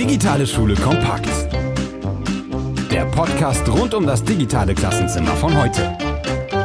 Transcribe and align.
Digitale 0.00 0.46
Schule 0.46 0.74
kompakt. 0.76 1.28
Der 2.90 3.04
Podcast 3.06 3.68
rund 3.68 3.92
um 3.92 4.06
das 4.06 4.24
digitale 4.24 4.74
Klassenzimmer 4.74 5.32
von 5.36 5.54
heute. 5.54 5.96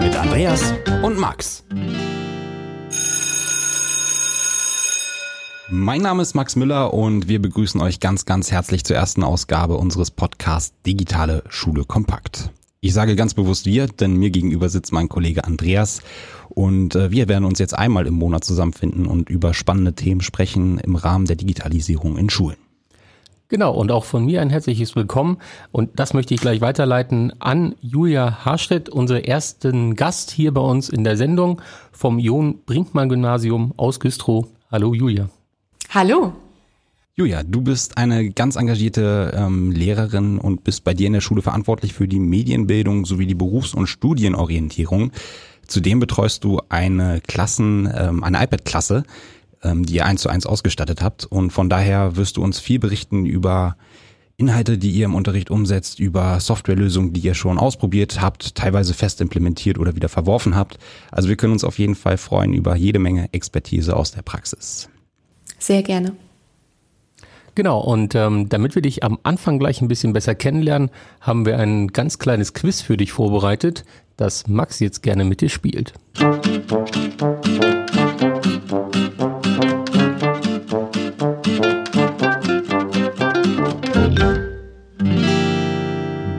Mit 0.02 0.16
Andreas 0.16 0.74
und 1.04 1.18
Max. 1.18 1.64
Mein 5.70 6.02
Name 6.02 6.22
ist 6.22 6.34
Max 6.34 6.56
Müller 6.56 6.94
und 6.94 7.28
wir 7.28 7.42
begrüßen 7.42 7.82
euch 7.82 8.00
ganz, 8.00 8.26
ganz 8.26 8.52
herzlich 8.52 8.86
zur 8.86 8.96
ersten 8.96 9.24
Ausgabe 9.24 9.76
unseres 9.76 10.12
Podcasts 10.12 10.74
Digitale 10.86 11.44
Schule 11.50 11.84
kompakt. 11.84 12.52
Ich 12.86 12.94
sage 12.94 13.16
ganz 13.16 13.34
bewusst 13.34 13.66
wir, 13.66 13.88
denn 13.88 14.16
mir 14.16 14.30
gegenüber 14.30 14.70
sitzt 14.70 14.94
mein 14.94 15.10
Kollege 15.10 15.44
Andreas 15.44 16.04
und 16.50 16.94
äh, 16.94 17.10
wir 17.10 17.28
werden 17.28 17.44
uns 17.44 17.58
jetzt 17.58 17.76
einmal 17.76 18.06
im 18.06 18.14
Monat 18.14 18.44
zusammenfinden 18.44 19.08
und 19.08 19.28
über 19.28 19.56
spannende 19.56 19.94
Themen 19.94 20.22
sprechen 20.22 20.78
im 20.78 20.96
Rahmen 20.96 21.26
der 21.26 21.36
Digitalisierung 21.36 22.16
in 22.16 22.30
Schulen. 22.30 22.58
Genau, 23.48 23.74
und 23.74 23.92
auch 23.92 24.06
von 24.06 24.24
mir 24.24 24.40
ein 24.40 24.52
herzliches 24.52 24.96
Willkommen. 24.96 25.40
Und 25.72 26.00
das 26.00 26.14
möchte 26.14 26.36
ich 26.36 26.42
gleich 26.42 26.62
weiterleiten 26.62 27.34
an 27.42 27.74
Julia 27.82 28.46
Harstedt, 28.46 28.88
unseren 28.88 29.24
ersten 29.24 29.96
Gast 29.96 30.30
hier 30.30 30.54
bei 30.54 30.62
uns 30.62 30.88
in 30.88 31.04
der 31.04 31.18
Sendung 31.18 31.64
vom 31.92 32.20
John 32.20 32.60
Brinkmann 32.68 33.10
Gymnasium 33.10 33.74
aus 33.78 34.00
Güstrow. 34.00 34.46
Hallo 34.72 34.94
Julia. 34.94 35.28
Hallo. 35.90 36.34
Julia, 37.18 37.44
du 37.44 37.62
bist 37.62 37.98
eine 37.98 38.30
ganz 38.32 38.58
engagierte 38.58 39.32
ähm, 39.34 39.72
Lehrerin 39.72 40.38
und 40.38 40.66
bist 40.66 40.84
bei 40.84 40.94
dir 40.94 41.08
in 41.08 41.14
der 41.14 41.22
Schule 41.22 41.42
verantwortlich 41.42 41.94
für 41.94 42.10
die 42.10 42.20
Medienbildung 42.20 43.06
sowie 43.06 43.26
die 43.26 43.36
Berufs- 43.36 43.74
und 43.74 43.88
Studienorientierung. 43.88 45.14
Zudem 45.66 46.02
betreust 46.02 46.44
du 46.44 46.60
eine 46.68 47.22
Klassen, 47.26 47.90
ähm, 47.96 48.22
eine 48.22 48.44
iPad-Klasse, 48.44 49.06
ähm, 49.64 49.86
die 49.86 49.96
ihr 49.96 50.06
eins 50.06 50.24
zu 50.24 50.30
eins 50.30 50.46
ausgestattet 50.46 51.02
habt. 51.02 51.24
Und 51.24 51.52
von 51.52 51.70
daher 51.70 52.18
wirst 52.18 52.36
du 52.36 52.44
uns 52.44 52.60
viel 52.60 52.80
berichten 52.80 53.26
über 53.26 53.78
Inhalte, 54.36 54.78
die 54.78 54.92
ihr 54.92 55.06
im 55.06 55.16
Unterricht 55.16 55.50
umsetzt, 55.50 56.02
über 56.02 56.42
Softwarelösungen, 56.42 57.14
die 57.14 57.22
ihr 57.22 57.34
schon 57.34 57.58
ausprobiert 57.58 58.20
habt, 58.20 58.56
teilweise 58.56 58.94
fest 58.94 59.22
implementiert 59.22 59.80
oder 59.80 59.96
wieder 59.96 60.10
verworfen 60.10 60.58
habt. 60.58 60.80
Also 61.12 61.30
wir 61.30 61.38
können 61.38 61.54
uns 61.54 61.64
auf 61.64 61.80
jeden 61.80 61.96
Fall 61.96 62.18
freuen 62.18 62.54
über 62.54 62.76
jede 62.76 63.00
Menge 63.00 63.30
Expertise 63.32 63.96
aus 63.96 64.12
der 64.12 64.22
Praxis. 64.22 64.90
Sehr 65.58 65.82
gerne. 65.82 66.18
Genau, 67.56 67.80
und 67.80 68.16
ähm, 68.16 68.50
damit 68.50 68.76
wir 68.76 68.82
dich 68.82 69.04
am 69.04 69.18
Anfang 69.24 69.60
gleich 69.60 69.82
ein 69.82 69.88
bisschen 69.88 70.12
besser 70.12 70.36
kennenlernen, 70.36 70.92
haben 71.22 71.46
wir 71.46 71.58
ein 71.58 71.88
ganz 71.88 72.20
kleines 72.20 72.54
Quiz 72.54 72.82
für 72.82 72.98
dich 72.98 73.14
vorbereitet, 73.14 73.86
das 74.18 74.48
Max 74.48 74.82
jetzt 74.82 75.02
gerne 75.02 75.24
mit 75.24 75.40
dir 75.40 75.48
spielt. 75.48 75.94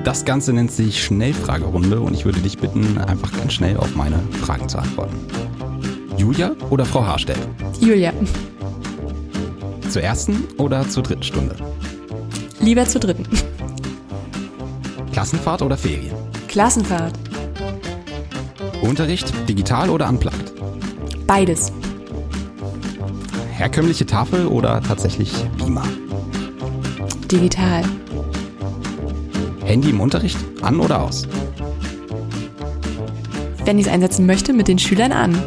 Das 0.04 0.24
Ganze 0.26 0.52
nennt 0.52 0.70
sich 0.70 1.02
Schnellfragerunde 1.02 2.00
und 2.00 2.12
ich 2.12 2.26
würde 2.26 2.40
dich 2.40 2.58
bitten, 2.58 2.98
einfach 2.98 3.32
ganz 3.32 3.54
schnell 3.54 3.78
auf 3.78 3.96
meine 3.96 4.18
Fragen 4.42 4.68
zu 4.68 4.78
antworten. 4.78 5.16
Julia 6.18 6.54
oder 6.68 6.84
Frau 6.84 7.04
Haarstedt? 7.04 7.38
Julia. 7.80 8.12
Zur 9.96 10.02
ersten 10.02 10.44
oder 10.58 10.86
zur 10.86 11.02
dritten 11.02 11.22
Stunde? 11.22 11.56
Lieber 12.60 12.84
zur 12.84 13.00
dritten. 13.00 13.26
Klassenfahrt 15.10 15.62
oder 15.62 15.78
Ferien? 15.78 16.14
Klassenfahrt. 16.48 17.14
Unterricht 18.82 19.32
digital 19.48 19.88
oder 19.88 20.06
unplugged? 20.10 20.52
Beides. 21.26 21.72
Herkömmliche 23.52 24.04
Tafel 24.04 24.46
oder 24.48 24.82
tatsächlich 24.82 25.32
Beamer? 25.56 25.88
Digital. 27.32 27.82
Handy 29.64 29.88
im 29.88 30.00
Unterricht 30.02 30.36
an 30.60 30.78
oder 30.78 31.04
aus? 31.04 31.26
Wenn 33.64 33.78
ich 33.78 33.86
es 33.86 33.90
einsetzen 33.90 34.26
möchte, 34.26 34.52
mit 34.52 34.68
den 34.68 34.78
Schülern 34.78 35.12
an. 35.12 35.42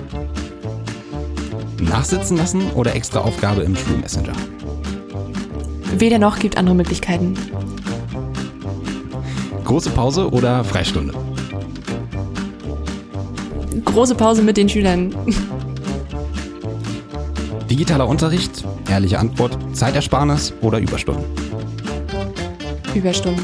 Nachsitzen 1.81 2.38
lassen 2.38 2.72
oder 2.72 2.95
extra 2.95 3.19
Aufgabe 3.19 3.62
im 3.62 3.75
Schulmessenger? 3.75 4.34
Weder 5.97 6.19
noch 6.19 6.40
gibt 6.40 6.57
andere 6.57 6.75
Möglichkeiten. 6.75 7.35
Große 9.66 9.89
Pause 9.91 10.29
oder 10.31 10.63
Freistunde? 10.63 11.13
Große 13.85 14.16
Pause 14.16 14.41
mit 14.41 14.57
den 14.57 14.68
Schülern. 14.68 15.13
Digitaler 17.69 18.07
Unterricht, 18.07 18.66
ehrliche 18.89 19.19
Antwort, 19.19 19.57
Zeitersparnis 19.73 20.53
oder 20.62 20.79
Überstunden? 20.79 21.23
Überstunden. 22.95 23.44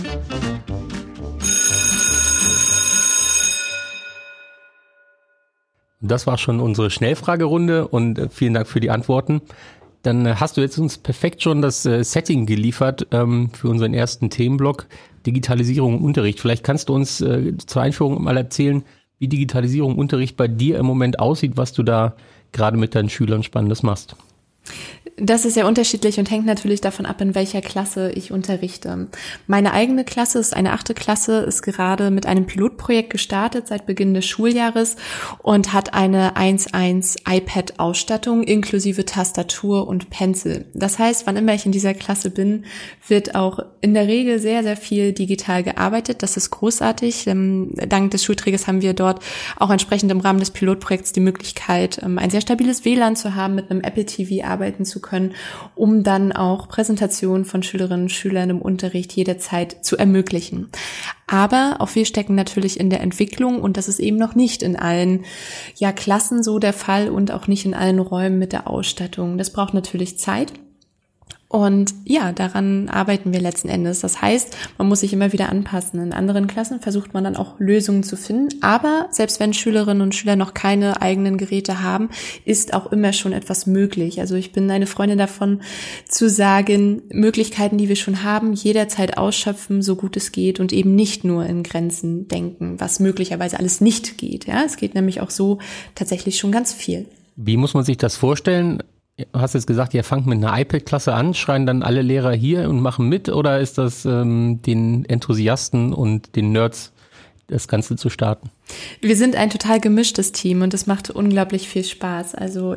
Das 6.07 6.27
war 6.27 6.38
schon 6.38 6.59
unsere 6.59 6.89
Schnellfragerunde 6.89 7.88
und 7.88 8.19
äh, 8.19 8.29
vielen 8.29 8.53
Dank 8.53 8.67
für 8.67 8.79
die 8.79 8.89
Antworten. 8.89 9.41
Dann 10.03 10.25
äh, 10.25 10.35
hast 10.35 10.57
du 10.57 10.61
jetzt 10.61 10.77
uns 10.77 10.97
perfekt 10.97 11.41
schon 11.41 11.61
das 11.61 11.85
äh, 11.85 12.03
Setting 12.03 12.45
geliefert 12.45 13.07
ähm, 13.11 13.49
für 13.53 13.69
unseren 13.69 13.93
ersten 13.93 14.29
Themenblock 14.29 14.88
Digitalisierung 15.25 15.97
im 15.97 16.05
Unterricht. 16.05 16.39
Vielleicht 16.39 16.63
kannst 16.63 16.89
du 16.89 16.94
uns 16.94 17.17
zur 17.17 17.81
Einführung 17.81 18.23
mal 18.23 18.38
erzählen, 18.38 18.83
wie 19.17 19.27
Digitalisierung 19.27 19.94
im 19.94 19.97
Unterricht 19.97 20.38
bei 20.38 20.47
dir 20.47 20.77
im 20.77 20.85
Moment 20.85 21.17
aussieht, 21.17 21.53
was 21.57 21.73
du 21.73 21.81
da 21.81 22.15
gerade 22.51 22.77
mit 22.77 22.94
deinen 22.94 23.09
Schülern 23.09 23.41
Spannendes 23.41 23.81
machst. 23.81 24.15
Das 25.17 25.45
ist 25.45 25.53
sehr 25.53 25.65
unterschiedlich 25.65 26.19
und 26.19 26.29
hängt 26.29 26.45
natürlich 26.45 26.81
davon 26.81 27.05
ab, 27.05 27.21
in 27.21 27.35
welcher 27.35 27.61
Klasse 27.61 28.11
ich 28.11 28.33
unterrichte. 28.33 29.07
Meine 29.47 29.71
eigene 29.71 30.03
Klasse 30.03 30.39
ist 30.39 30.53
eine 30.53 30.73
achte 30.73 30.93
Klasse, 30.93 31.39
ist 31.39 31.61
gerade 31.61 32.11
mit 32.11 32.25
einem 32.25 32.45
Pilotprojekt 32.45 33.11
gestartet 33.11 33.67
seit 33.67 33.85
Beginn 33.85 34.13
des 34.13 34.25
Schuljahres 34.25 34.97
und 35.41 35.71
hat 35.71 35.93
eine 35.93 36.35
1.1 36.35 37.19
iPad-Ausstattung 37.29 38.43
inklusive 38.43 39.05
Tastatur 39.05 39.87
und 39.87 40.09
Pencil. 40.09 40.65
Das 40.73 40.99
heißt, 40.99 41.25
wann 41.25 41.37
immer 41.37 41.53
ich 41.53 41.65
in 41.65 41.71
dieser 41.71 41.93
Klasse 41.93 42.29
bin, 42.29 42.65
wird 43.07 43.35
auch 43.35 43.59
in 43.79 43.93
der 43.93 44.07
Regel 44.07 44.39
sehr, 44.39 44.63
sehr 44.63 44.75
viel 44.75 45.13
digital 45.13 45.63
gearbeitet. 45.63 46.23
Das 46.23 46.35
ist 46.35 46.49
großartig. 46.49 47.27
Ähm, 47.27 47.71
dank 47.87 48.11
des 48.11 48.25
Schulträgers 48.25 48.67
haben 48.67 48.81
wir 48.81 48.93
dort 48.93 49.23
auch 49.55 49.69
entsprechend 49.69 50.11
im 50.11 50.19
Rahmen 50.19 50.39
des 50.39 50.51
Pilotprojekts 50.51 51.13
die 51.13 51.21
Möglichkeit, 51.21 52.01
ähm, 52.03 52.17
ein 52.17 52.31
sehr 52.31 52.41
stabiles 52.41 52.83
WLAN 52.83 53.15
zu 53.15 53.35
haben, 53.35 53.55
mit 53.55 53.71
einem 53.71 53.79
Apple 53.79 54.05
TV 54.05 54.45
arbeiten 54.55 54.85
zu 54.85 55.01
können, 55.01 55.33
um 55.75 56.03
dann 56.03 56.31
auch 56.31 56.69
Präsentationen 56.69 57.43
von 57.43 57.61
Schülerinnen 57.61 58.03
und 58.03 58.11
Schülern 58.11 58.49
im 58.49 58.61
Unterricht 58.61 59.11
jederzeit 59.13 59.83
zu 59.83 59.97
ermöglichen. 59.97 60.69
Aber 61.27 61.77
auch 61.79 61.93
wir 61.95 62.05
stecken 62.05 62.35
natürlich 62.35 62.79
in 62.79 62.89
der 62.89 63.01
Entwicklung 63.01 63.61
und 63.61 63.77
das 63.77 63.88
ist 63.88 63.99
eben 63.99 64.17
noch 64.17 64.35
nicht 64.35 64.63
in 64.63 64.75
allen 64.75 65.25
ja, 65.75 65.91
Klassen 65.91 66.44
so 66.44 66.59
der 66.59 66.73
Fall 66.73 67.09
und 67.09 67.31
auch 67.31 67.47
nicht 67.47 67.65
in 67.65 67.73
allen 67.73 67.99
Räumen 67.99 68.39
mit 68.39 68.53
der 68.53 68.69
Ausstattung. 68.69 69.38
Das 69.38 69.51
braucht 69.51 69.73
natürlich 69.73 70.17
Zeit. 70.17 70.53
Und 71.55 71.93
ja, 72.03 72.33
daran 72.33 72.89
arbeiten 72.89 73.31
wir 73.31 73.39
letzten 73.39 73.69
Endes. 73.69 74.01
Das 74.01 74.21
heißt, 74.21 74.57
man 74.77 74.89
muss 74.89 74.99
sich 74.99 75.13
immer 75.13 75.31
wieder 75.31 75.47
anpassen. 75.47 76.01
In 76.01 76.11
anderen 76.11 76.47
Klassen 76.47 76.81
versucht 76.81 77.13
man 77.13 77.23
dann 77.23 77.38
auch 77.38 77.57
Lösungen 77.59 78.03
zu 78.03 78.17
finden. 78.17 78.61
Aber 78.61 79.07
selbst 79.09 79.39
wenn 79.39 79.53
Schülerinnen 79.53 80.01
und 80.01 80.13
Schüler 80.13 80.35
noch 80.35 80.53
keine 80.53 81.01
eigenen 81.01 81.38
Geräte 81.38 81.81
haben, 81.81 82.09
ist 82.44 82.73
auch 82.73 82.91
immer 82.91 83.13
schon 83.13 83.31
etwas 83.31 83.67
möglich. 83.67 84.19
Also 84.19 84.35
ich 84.35 84.51
bin 84.51 84.69
eine 84.69 84.85
Freundin 84.85 85.17
davon 85.17 85.61
zu 86.09 86.29
sagen, 86.29 87.03
Möglichkeiten, 87.09 87.77
die 87.77 87.88
wir 87.88 87.95
schon 87.95 88.23
haben, 88.23 88.51
jederzeit 88.51 89.17
ausschöpfen, 89.17 89.81
so 89.81 89.95
gut 89.95 90.17
es 90.17 90.33
geht 90.33 90.59
und 90.59 90.73
eben 90.73 90.94
nicht 90.94 91.23
nur 91.23 91.45
in 91.45 91.63
Grenzen 91.63 92.27
denken, 92.27 92.81
was 92.81 92.99
möglicherweise 92.99 93.59
alles 93.59 93.79
nicht 93.79 94.17
geht. 94.17 94.45
Ja, 94.45 94.63
es 94.65 94.75
geht 94.75 94.94
nämlich 94.94 95.21
auch 95.21 95.29
so 95.29 95.59
tatsächlich 95.95 96.38
schon 96.38 96.51
ganz 96.51 96.73
viel. 96.73 97.05
Wie 97.38 97.55
muss 97.55 97.73
man 97.73 97.85
sich 97.85 97.95
das 97.95 98.17
vorstellen? 98.17 98.83
Du 99.17 99.39
hast 99.39 99.53
jetzt 99.53 99.67
gesagt, 99.67 99.94
ihr 99.94 100.03
fangt 100.03 100.27
mit 100.27 100.44
einer 100.44 100.59
iPad-Klasse 100.59 101.13
an, 101.13 101.33
schreien 101.33 101.65
dann 101.65 101.83
alle 101.83 102.01
Lehrer 102.01 102.33
hier 102.33 102.69
und 102.69 102.81
machen 102.81 103.07
mit 103.07 103.29
oder 103.29 103.62
ist 103.62 103.77
das 103.77 104.03
ähm, 104.06 104.62
den 104.62 105.06
Enthusiasten 105.06 105.94
und 105.94 106.35
den 106.35 106.51
Nerds 106.51 106.91
das 107.47 107.69
Ganze 107.69 107.95
zu 107.95 108.09
starten? 108.09 108.50
Wir 109.00 109.15
sind 109.15 109.38
ein 109.38 109.50
total 109.50 109.79
gemischtes 109.79 110.33
Team 110.33 110.63
und 110.63 110.73
es 110.73 110.85
macht 110.85 111.12
unglaublich 111.12 111.69
viel 111.69 111.85
Spaß. 111.85 112.35
Also 112.35 112.75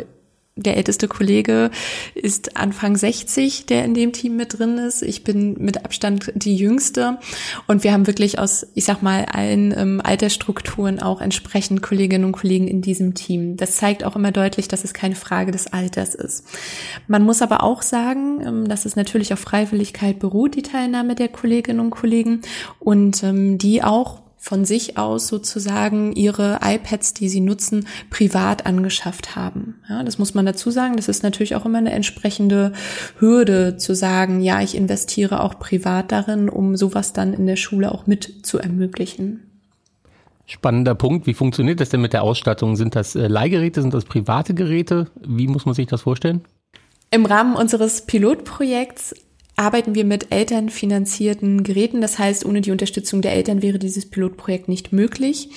der 0.59 0.77
älteste 0.77 1.09
Kollege 1.09 1.71
ist 2.15 2.57
Anfang 2.57 2.97
60, 2.97 3.67
der 3.67 3.85
in 3.85 3.95
dem 3.95 4.13
Team 4.13 4.37
mit 4.37 4.59
drin 4.59 4.79
ist. 4.79 5.03
Ich 5.03 5.25
bin 5.25 5.55
mit 5.59 5.85
Abstand 5.85 6.33
die 6.35 6.57
jüngste. 6.57 7.19
Und 7.67 7.85
wir 7.85 7.93
haben 7.93 8.07
wirklich 8.07 8.39
aus, 8.39 8.67
ich 8.75 8.85
sag 8.85 9.03
mal, 9.03 9.25
allen 9.27 9.73
ähm, 9.77 10.01
Altersstrukturen 10.03 11.01
auch 11.01 11.21
entsprechend 11.21 11.83
Kolleginnen 11.83 12.25
und 12.25 12.33
Kollegen 12.33 12.69
in 12.69 12.83
diesem 12.83 13.15
Team. 13.15 13.57
Das 13.57 13.77
zeigt 13.77 14.05
auch 14.05 14.17
immer 14.17 14.33
deutlich, 14.33 14.69
dass 14.69 14.85
es 14.85 14.95
keine 14.95 15.15
Frage 15.15 15.53
des 15.53 15.73
Alters 15.73 16.15
ist. 16.15 16.45
Man 17.07 17.23
muss 17.23 17.43
aber 17.43 17.63
auch 17.63 17.83
sagen, 17.83 18.41
ähm, 18.45 18.69
dass 18.69 18.85
es 18.85 18.97
natürlich 18.97 19.33
auf 19.33 19.41
Freiwilligkeit 19.41 20.19
beruht, 20.19 20.57
die 20.57 20.63
Teilnahme 20.63 21.15
der 21.15 21.29
Kolleginnen 21.29 21.81
und 21.81 21.91
Kollegen 21.91 22.43
und 22.79 23.23
ähm, 23.23 23.59
die 23.59 23.83
auch 23.83 24.28
von 24.39 24.65
sich 24.65 24.97
aus 24.97 25.27
sozusagen 25.27 26.13
ihre 26.13 26.61
iPads, 26.63 27.13
die 27.13 27.29
sie 27.29 27.41
nutzen, 27.41 27.87
privat 28.09 28.67
angeschafft 28.67 29.37
haben. 29.37 29.81
Ja, 29.89 30.03
das 30.05 30.19
muss 30.19 30.33
man 30.33 30.47
dazu 30.47 30.71
sagen. 30.71 30.97
Das 30.97 31.09
ist 31.09 31.23
natürlich 31.23 31.57
auch 31.57 31.67
immer 31.67 31.79
eine 31.79 31.91
entsprechende 31.91 32.73
Hürde 33.19 33.77
zu 33.77 33.95
sagen, 33.95 34.41
ja, 34.41 34.63
ich 34.63 34.77
investiere 34.77 35.43
auch 35.43 35.59
privat 35.59 36.13
darin, 36.13 36.49
um 36.49 36.77
sowas 36.77 37.13
dann 37.13 37.35
in 37.35 37.47
der 37.47 37.57
Schule 37.57 37.93
auch 37.93 38.07
mit 38.07 38.47
zu 38.47 38.59
ermöglichen. 38.59 39.43
Spannender 40.47 40.95
Punkt. 40.95 41.27
Wie 41.27 41.35
funktioniert 41.35 41.81
das 41.81 41.91
denn 41.91 42.01
mit 42.01 42.15
der 42.15 42.23
Ausstattung? 42.23 42.77
Sind 42.77 42.97
das 42.97 43.15
äh, 43.15 43.27
Leihgeräte? 43.27 43.83
Sind 43.83 43.93
das 43.93 44.07
private 44.07 44.55
Geräte? 44.55 45.09
Wie 45.21 45.47
muss 45.47 45.67
man 45.67 45.75
sich 45.75 45.89
das 45.89 46.03
vorstellen? 46.03 46.43
Im 47.11 47.27
Rahmen 47.27 47.55
unseres 47.55 48.07
Pilotprojekts 48.07 49.15
arbeiten 49.59 49.95
wir 49.95 50.05
mit 50.05 50.33
elternfinanzierten 50.33 51.65
Geräten. 51.65 52.01
Das 52.01 52.19
heißt, 52.19 52.45
ohne 52.45 52.61
die 52.61 52.71
Unterstützung 52.71 53.23
der 53.23 53.33
Eltern 53.33 53.63
wäre 53.63 53.79
dieses 53.79 54.09
Pilotprojekt 54.09 54.69
nicht 54.69 54.93
möglich. 54.93 55.51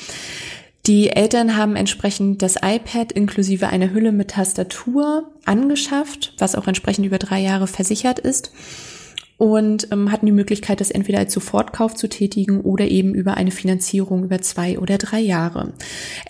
Die 0.88 1.10
Eltern 1.10 1.56
haben 1.58 1.76
entsprechend 1.76 2.42
das 2.42 2.56
iPad 2.56 3.12
inklusive 3.12 3.68
einer 3.68 3.92
Hülle 3.92 4.12
mit 4.12 4.32
Tastatur 4.32 5.32
angeschafft, 5.46 6.34
was 6.40 6.56
auch 6.56 6.68
entsprechend 6.68 7.06
über 7.06 7.20
drei 7.20 7.40
Jahre 7.40 7.68
versichert 7.68 8.18
ist 8.18 8.52
und 9.42 9.88
ähm, 9.92 10.12
hatten 10.12 10.28
die 10.28 10.32
Möglichkeit, 10.32 10.82
das 10.82 10.92
entweder 10.92 11.18
als 11.18 11.34
Sofortkauf 11.34 11.96
zu 11.96 12.08
tätigen 12.08 12.62
oder 12.62 12.86
eben 12.86 13.16
über 13.16 13.38
eine 13.38 13.50
Finanzierung 13.50 14.24
über 14.24 14.40
zwei 14.44 14.78
oder 14.78 15.00
drei 15.00 15.20
Jahre. 15.20 15.74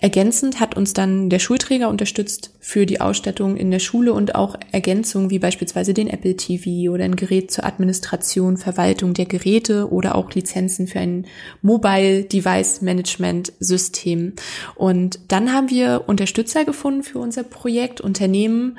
Ergänzend 0.00 0.60
hat 0.60 0.78
uns 0.78 0.94
dann 0.94 1.28
der 1.28 1.38
Schulträger 1.38 1.90
unterstützt 1.90 2.54
für 2.58 2.86
die 2.86 3.02
Ausstattung 3.02 3.58
in 3.58 3.70
der 3.70 3.80
Schule 3.80 4.14
und 4.14 4.34
auch 4.34 4.56
Ergänzungen 4.70 5.28
wie 5.28 5.40
beispielsweise 5.40 5.92
den 5.92 6.08
Apple 6.08 6.38
TV 6.38 6.90
oder 6.90 7.04
ein 7.04 7.16
Gerät 7.16 7.50
zur 7.50 7.66
Administration, 7.66 8.56
Verwaltung 8.56 9.12
der 9.12 9.26
Geräte 9.26 9.92
oder 9.92 10.14
auch 10.14 10.32
Lizenzen 10.32 10.86
für 10.86 11.00
ein 11.00 11.26
Mobile 11.60 12.24
Device 12.24 12.80
Management 12.80 13.52
System. 13.60 14.32
Und 14.74 15.18
dann 15.28 15.52
haben 15.52 15.68
wir 15.68 16.04
Unterstützer 16.06 16.64
gefunden 16.64 17.02
für 17.02 17.18
unser 17.18 17.42
Projekt, 17.42 18.00
Unternehmen 18.00 18.78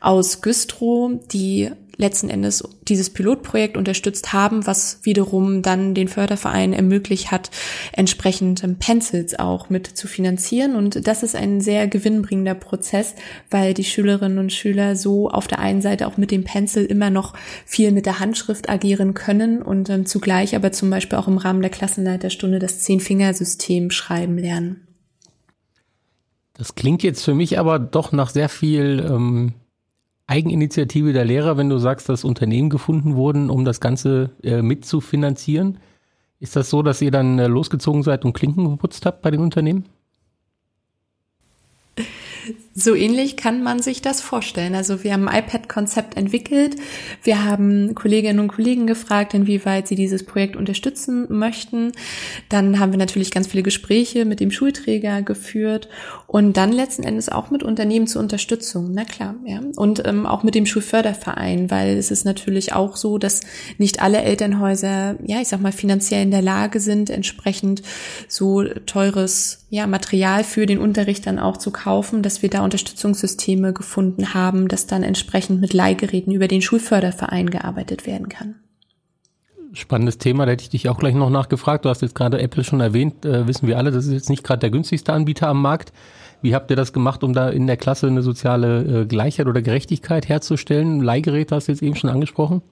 aus 0.00 0.42
Güstrow, 0.42 1.18
die 1.32 1.72
letzten 1.96 2.28
Endes 2.28 2.62
dieses 2.88 3.10
Pilotprojekt 3.10 3.76
unterstützt 3.76 4.32
haben, 4.32 4.66
was 4.66 4.98
wiederum 5.02 5.62
dann 5.62 5.94
den 5.94 6.08
Förderverein 6.08 6.72
ermöglicht 6.72 7.30
hat, 7.30 7.50
entsprechend 7.92 8.64
Pencils 8.78 9.38
auch 9.38 9.70
mit 9.70 9.86
zu 9.86 10.08
finanzieren. 10.08 10.76
Und 10.76 11.06
das 11.06 11.22
ist 11.22 11.36
ein 11.36 11.60
sehr 11.60 11.86
gewinnbringender 11.86 12.54
Prozess, 12.54 13.14
weil 13.50 13.74
die 13.74 13.84
Schülerinnen 13.84 14.38
und 14.38 14.52
Schüler 14.52 14.96
so 14.96 15.30
auf 15.30 15.46
der 15.46 15.58
einen 15.58 15.82
Seite 15.82 16.06
auch 16.06 16.16
mit 16.16 16.30
dem 16.30 16.44
Pencil 16.44 16.84
immer 16.84 17.10
noch 17.10 17.34
viel 17.64 17.92
mit 17.92 18.06
der 18.06 18.20
Handschrift 18.20 18.68
agieren 18.68 19.14
können 19.14 19.62
und 19.62 19.88
ähm, 19.90 20.06
zugleich 20.06 20.56
aber 20.56 20.72
zum 20.72 20.90
Beispiel 20.90 21.18
auch 21.18 21.28
im 21.28 21.38
Rahmen 21.38 21.62
der 21.62 21.70
Klassenleiterstunde 21.70 22.58
das 22.58 22.80
Zehn-Finger-System 22.80 23.90
schreiben 23.90 24.38
lernen. 24.38 24.86
Das 26.56 26.76
klingt 26.76 27.02
jetzt 27.02 27.24
für 27.24 27.34
mich 27.34 27.58
aber 27.58 27.78
doch 27.80 28.12
nach 28.12 28.30
sehr 28.30 28.48
viel 28.48 29.04
ähm 29.08 29.54
Eigeninitiative 30.34 31.12
der 31.12 31.24
Lehrer, 31.24 31.56
wenn 31.56 31.68
du 31.68 31.78
sagst, 31.78 32.08
dass 32.08 32.24
Unternehmen 32.24 32.68
gefunden 32.68 33.14
wurden, 33.14 33.50
um 33.50 33.64
das 33.64 33.78
Ganze 33.78 34.30
äh, 34.42 34.62
mitzufinanzieren. 34.62 35.78
Ist 36.40 36.56
das 36.56 36.70
so, 36.70 36.82
dass 36.82 37.00
ihr 37.00 37.12
dann 37.12 37.38
äh, 37.38 37.46
losgezogen 37.46 38.02
seid 38.02 38.24
und 38.24 38.32
Klinken 38.32 38.68
geputzt 38.68 39.06
habt 39.06 39.22
bei 39.22 39.30
den 39.30 39.40
Unternehmen? 39.40 39.84
So 42.76 42.96
ähnlich 42.96 43.36
kann 43.36 43.62
man 43.62 43.80
sich 43.80 44.02
das 44.02 44.20
vorstellen. 44.20 44.74
Also 44.74 45.04
wir 45.04 45.12
haben 45.12 45.28
ein 45.28 45.44
iPad-Konzept 45.44 46.16
entwickelt. 46.16 46.74
Wir 47.22 47.44
haben 47.44 47.94
Kolleginnen 47.94 48.40
und 48.40 48.48
Kollegen 48.48 48.88
gefragt, 48.88 49.32
inwieweit 49.32 49.86
sie 49.86 49.94
dieses 49.94 50.24
Projekt 50.24 50.56
unterstützen 50.56 51.26
möchten. 51.28 51.92
Dann 52.48 52.80
haben 52.80 52.90
wir 52.90 52.98
natürlich 52.98 53.30
ganz 53.30 53.46
viele 53.46 53.62
Gespräche 53.62 54.24
mit 54.24 54.40
dem 54.40 54.50
Schulträger 54.50 55.22
geführt 55.22 55.88
und 56.26 56.56
dann 56.56 56.72
letzten 56.72 57.04
Endes 57.04 57.28
auch 57.28 57.52
mit 57.52 57.62
Unternehmen 57.62 58.08
zur 58.08 58.20
Unterstützung. 58.20 58.90
Na 58.92 59.04
klar, 59.04 59.36
ja. 59.46 59.60
Und 59.76 60.04
ähm, 60.04 60.26
auch 60.26 60.42
mit 60.42 60.56
dem 60.56 60.66
Schulförderverein, 60.66 61.70
weil 61.70 61.96
es 61.96 62.10
ist 62.10 62.24
natürlich 62.24 62.72
auch 62.72 62.96
so, 62.96 63.18
dass 63.18 63.42
nicht 63.78 64.02
alle 64.02 64.22
Elternhäuser, 64.22 65.14
ja, 65.24 65.40
ich 65.40 65.46
sag 65.46 65.60
mal, 65.60 65.70
finanziell 65.70 66.24
in 66.24 66.32
der 66.32 66.42
Lage 66.42 66.80
sind, 66.80 67.08
entsprechend 67.08 67.82
so 68.26 68.64
teures 68.64 69.64
ja, 69.70 69.86
Material 69.86 70.42
für 70.42 70.66
den 70.66 70.78
Unterricht 70.78 71.26
dann 71.26 71.38
auch 71.38 71.56
zu 71.56 71.70
kaufen, 71.70 72.22
dass 72.22 72.42
wir 72.42 72.50
da 72.50 72.63
Unterstützungssysteme 72.64 73.72
gefunden 73.72 74.34
haben, 74.34 74.68
dass 74.68 74.86
dann 74.86 75.02
entsprechend 75.02 75.60
mit 75.60 75.72
Leihgeräten 75.72 76.32
über 76.32 76.48
den 76.48 76.62
Schulförderverein 76.62 77.50
gearbeitet 77.50 78.06
werden 78.06 78.28
kann. 78.28 78.56
Spannendes 79.72 80.18
Thema, 80.18 80.46
da 80.46 80.52
hätte 80.52 80.62
ich 80.62 80.70
dich 80.70 80.88
auch 80.88 80.98
gleich 80.98 81.14
noch 81.14 81.30
nachgefragt. 81.30 81.84
Du 81.84 81.88
hast 81.88 82.02
jetzt 82.02 82.14
gerade 82.14 82.40
Apple 82.40 82.62
schon 82.62 82.80
erwähnt, 82.80 83.24
äh, 83.24 83.46
wissen 83.48 83.66
wir 83.66 83.76
alle, 83.76 83.90
das 83.90 84.06
ist 84.06 84.12
jetzt 84.12 84.30
nicht 84.30 84.44
gerade 84.44 84.60
der 84.60 84.70
günstigste 84.70 85.12
Anbieter 85.12 85.48
am 85.48 85.60
Markt. 85.60 85.92
Wie 86.42 86.54
habt 86.54 86.70
ihr 86.70 86.76
das 86.76 86.92
gemacht, 86.92 87.24
um 87.24 87.32
da 87.32 87.48
in 87.48 87.66
der 87.66 87.76
Klasse 87.76 88.06
eine 88.06 88.22
soziale 88.22 89.02
äh, 89.02 89.06
Gleichheit 89.06 89.46
oder 89.46 89.62
Gerechtigkeit 89.62 90.28
herzustellen? 90.28 91.00
Leihgeräte 91.00 91.54
hast 91.56 91.68
du 91.68 91.72
jetzt 91.72 91.82
eben 91.82 91.96
schon 91.96 92.10
angesprochen. 92.10 92.62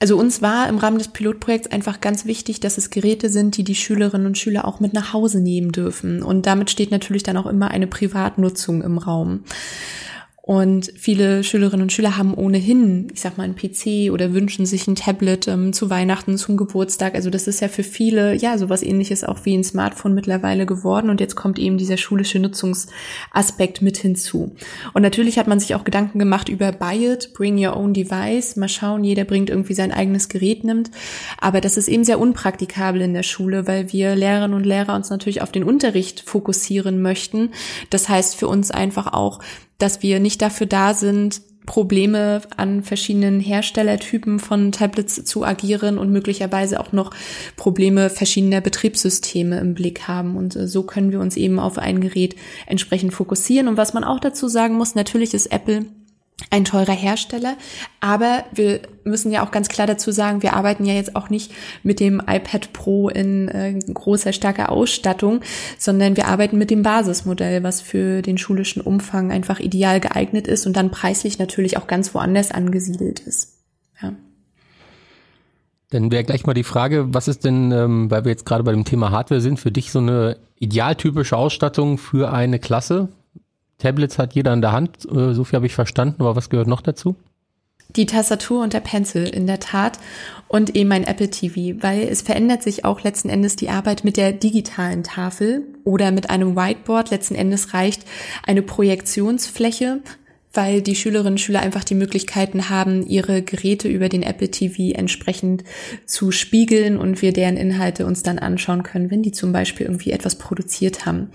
Also 0.00 0.16
uns 0.16 0.42
war 0.42 0.68
im 0.68 0.78
Rahmen 0.78 0.98
des 0.98 1.08
Pilotprojekts 1.08 1.72
einfach 1.72 2.00
ganz 2.00 2.24
wichtig, 2.24 2.60
dass 2.60 2.78
es 2.78 2.90
Geräte 2.90 3.30
sind, 3.30 3.56
die 3.56 3.64
die 3.64 3.74
Schülerinnen 3.74 4.28
und 4.28 4.38
Schüler 4.38 4.64
auch 4.64 4.78
mit 4.78 4.92
nach 4.92 5.12
Hause 5.12 5.40
nehmen 5.40 5.72
dürfen. 5.72 6.22
Und 6.22 6.46
damit 6.46 6.70
steht 6.70 6.92
natürlich 6.92 7.24
dann 7.24 7.36
auch 7.36 7.46
immer 7.46 7.70
eine 7.70 7.88
Privatnutzung 7.88 8.82
im 8.82 8.98
Raum. 8.98 9.42
Und 10.48 10.90
viele 10.96 11.44
Schülerinnen 11.44 11.82
und 11.82 11.92
Schüler 11.92 12.16
haben 12.16 12.32
ohnehin, 12.32 13.08
ich 13.12 13.20
sag 13.20 13.36
mal, 13.36 13.44
einen 13.44 13.54
PC 13.54 14.10
oder 14.10 14.32
wünschen 14.32 14.64
sich 14.64 14.88
ein 14.88 14.94
Tablet 14.94 15.46
ähm, 15.46 15.74
zu 15.74 15.90
Weihnachten, 15.90 16.38
zum 16.38 16.56
Geburtstag. 16.56 17.16
Also 17.16 17.28
das 17.28 17.46
ist 17.48 17.60
ja 17.60 17.68
für 17.68 17.82
viele, 17.82 18.34
ja, 18.34 18.56
sowas 18.56 18.82
ähnliches 18.82 19.24
auch 19.24 19.44
wie 19.44 19.54
ein 19.54 19.62
Smartphone 19.62 20.14
mittlerweile 20.14 20.64
geworden. 20.64 21.10
Und 21.10 21.20
jetzt 21.20 21.34
kommt 21.34 21.58
eben 21.58 21.76
dieser 21.76 21.98
schulische 21.98 22.38
Nutzungsaspekt 22.38 23.82
mit 23.82 23.98
hinzu. 23.98 24.56
Und 24.94 25.02
natürlich 25.02 25.38
hat 25.38 25.48
man 25.48 25.60
sich 25.60 25.74
auch 25.74 25.84
Gedanken 25.84 26.18
gemacht 26.18 26.48
über 26.48 26.72
Buy 26.72 27.12
it, 27.12 27.34
bring 27.34 27.62
your 27.62 27.76
own 27.76 27.92
device. 27.92 28.56
Mal 28.56 28.70
schauen, 28.70 29.04
jeder 29.04 29.24
bringt 29.24 29.50
irgendwie 29.50 29.74
sein 29.74 29.92
eigenes 29.92 30.30
Gerät 30.30 30.64
nimmt. 30.64 30.90
Aber 31.38 31.60
das 31.60 31.76
ist 31.76 31.88
eben 31.88 32.04
sehr 32.04 32.18
unpraktikabel 32.18 33.02
in 33.02 33.12
der 33.12 33.22
Schule, 33.22 33.66
weil 33.66 33.92
wir 33.92 34.16
Lehrerinnen 34.16 34.56
und 34.56 34.64
Lehrer 34.64 34.94
uns 34.94 35.10
natürlich 35.10 35.42
auf 35.42 35.52
den 35.52 35.64
Unterricht 35.64 36.22
fokussieren 36.22 37.02
möchten. 37.02 37.50
Das 37.90 38.08
heißt 38.08 38.34
für 38.34 38.48
uns 38.48 38.70
einfach 38.70 39.12
auch, 39.12 39.40
dass 39.78 40.02
wir 40.02 40.20
nicht 40.20 40.42
dafür 40.42 40.66
da 40.66 40.94
sind, 40.94 41.40
Probleme 41.68 42.40
an 42.56 42.82
verschiedenen 42.82 43.40
Herstellertypen 43.40 44.38
von 44.38 44.72
Tablets 44.72 45.22
zu 45.24 45.44
agieren 45.44 45.98
und 45.98 46.10
möglicherweise 46.10 46.80
auch 46.80 46.92
noch 46.92 47.10
Probleme 47.56 48.08
verschiedener 48.08 48.62
Betriebssysteme 48.62 49.58
im 49.60 49.74
Blick 49.74 50.08
haben. 50.08 50.36
Und 50.38 50.56
äh, 50.56 50.66
so 50.66 50.82
können 50.82 51.12
wir 51.12 51.20
uns 51.20 51.36
eben 51.36 51.58
auf 51.58 51.76
ein 51.76 52.00
Gerät 52.00 52.36
entsprechend 52.66 53.12
fokussieren. 53.12 53.68
Und 53.68 53.76
was 53.76 53.92
man 53.92 54.02
auch 54.02 54.18
dazu 54.18 54.48
sagen 54.48 54.76
muss, 54.76 54.94
natürlich 54.94 55.34
ist 55.34 55.52
Apple 55.52 55.84
ein 56.50 56.64
teurer 56.64 56.92
Hersteller. 56.92 57.56
Aber 58.00 58.44
wir 58.52 58.80
müssen 59.04 59.32
ja 59.32 59.44
auch 59.44 59.50
ganz 59.50 59.68
klar 59.68 59.86
dazu 59.86 60.12
sagen, 60.12 60.42
wir 60.42 60.54
arbeiten 60.54 60.84
ja 60.84 60.94
jetzt 60.94 61.16
auch 61.16 61.30
nicht 61.30 61.52
mit 61.82 62.00
dem 62.00 62.20
iPad 62.20 62.72
Pro 62.72 63.08
in 63.08 63.48
äh, 63.48 63.78
großer, 63.92 64.32
starker 64.32 64.70
Ausstattung, 64.70 65.40
sondern 65.78 66.16
wir 66.16 66.26
arbeiten 66.26 66.58
mit 66.58 66.70
dem 66.70 66.82
Basismodell, 66.82 67.62
was 67.62 67.80
für 67.80 68.22
den 68.22 68.38
schulischen 68.38 68.82
Umfang 68.82 69.32
einfach 69.32 69.60
ideal 69.60 70.00
geeignet 70.00 70.46
ist 70.46 70.66
und 70.66 70.76
dann 70.76 70.90
preislich 70.90 71.38
natürlich 71.38 71.76
auch 71.76 71.86
ganz 71.86 72.14
woanders 72.14 72.50
angesiedelt 72.50 73.20
ist. 73.20 73.58
Ja. 74.00 74.12
Dann 75.90 76.12
wäre 76.12 76.24
gleich 76.24 76.46
mal 76.46 76.54
die 76.54 76.64
Frage, 76.64 77.14
was 77.14 77.28
ist 77.28 77.44
denn, 77.44 77.72
ähm, 77.72 78.10
weil 78.10 78.24
wir 78.24 78.30
jetzt 78.30 78.46
gerade 78.46 78.62
bei 78.62 78.72
dem 78.72 78.84
Thema 78.84 79.10
Hardware 79.10 79.40
sind, 79.40 79.58
für 79.58 79.72
dich 79.72 79.90
so 79.90 79.98
eine 79.98 80.36
idealtypische 80.58 81.36
Ausstattung 81.36 81.98
für 81.98 82.30
eine 82.32 82.58
Klasse? 82.58 83.08
Tablets 83.78 84.18
hat 84.18 84.34
jeder 84.34 84.52
in 84.52 84.60
der 84.60 84.72
Hand, 84.72 85.06
äh, 85.10 85.32
so 85.32 85.44
viel 85.44 85.56
habe 85.56 85.66
ich 85.66 85.74
verstanden, 85.74 86.20
aber 86.20 86.36
was 86.36 86.50
gehört 86.50 86.68
noch 86.68 86.82
dazu? 86.82 87.16
Die 87.96 88.04
Tastatur 88.04 88.62
und 88.62 88.74
der 88.74 88.80
Pencil 88.80 89.24
in 89.24 89.46
der 89.46 89.60
Tat 89.60 89.98
und 90.46 90.76
eben 90.76 90.92
ein 90.92 91.04
Apple 91.04 91.30
TV, 91.30 91.82
weil 91.82 92.02
es 92.02 92.20
verändert 92.20 92.62
sich 92.62 92.84
auch 92.84 93.02
letzten 93.02 93.30
Endes 93.30 93.56
die 93.56 93.70
Arbeit 93.70 94.04
mit 94.04 94.18
der 94.18 94.32
digitalen 94.32 95.04
Tafel 95.04 95.62
oder 95.84 96.10
mit 96.10 96.28
einem 96.28 96.54
Whiteboard. 96.54 97.10
Letzten 97.10 97.34
Endes 97.34 97.72
reicht 97.72 98.04
eine 98.46 98.60
Projektionsfläche, 98.60 100.02
weil 100.52 100.82
die 100.82 100.96
Schülerinnen 100.96 101.34
und 101.34 101.40
Schüler 101.40 101.60
einfach 101.60 101.84
die 101.84 101.94
Möglichkeiten 101.94 102.68
haben, 102.68 103.06
ihre 103.06 103.42
Geräte 103.42 103.88
über 103.88 104.10
den 104.10 104.22
Apple 104.22 104.50
TV 104.50 104.94
entsprechend 104.98 105.64
zu 106.04 106.30
spiegeln 106.30 106.98
und 106.98 107.22
wir 107.22 107.32
deren 107.32 107.56
Inhalte 107.56 108.04
uns 108.04 108.22
dann 108.22 108.38
anschauen 108.38 108.82
können, 108.82 109.10
wenn 109.10 109.22
die 109.22 109.32
zum 109.32 109.52
Beispiel 109.52 109.86
irgendwie 109.86 110.10
etwas 110.10 110.36
produziert 110.36 111.06
haben. 111.06 111.30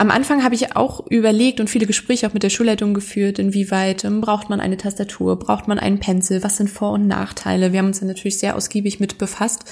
Am 0.00 0.10
Anfang 0.10 0.42
habe 0.42 0.54
ich 0.54 0.76
auch 0.76 1.06
überlegt 1.08 1.60
und 1.60 1.68
viele 1.68 1.84
Gespräche 1.84 2.26
auch 2.26 2.32
mit 2.32 2.42
der 2.42 2.48
Schulleitung 2.48 2.94
geführt, 2.94 3.38
inwieweit 3.38 4.02
ähm, 4.02 4.22
braucht 4.22 4.48
man 4.48 4.58
eine 4.58 4.78
Tastatur, 4.78 5.38
braucht 5.38 5.68
man 5.68 5.78
einen 5.78 6.00
Pencil, 6.00 6.42
was 6.42 6.56
sind 6.56 6.70
Vor- 6.70 6.92
und 6.92 7.06
Nachteile. 7.06 7.72
Wir 7.72 7.80
haben 7.80 7.88
uns 7.88 7.98
dann 7.98 8.08
natürlich 8.08 8.38
sehr 8.38 8.56
ausgiebig 8.56 8.98
mit 8.98 9.18
befasst. 9.18 9.70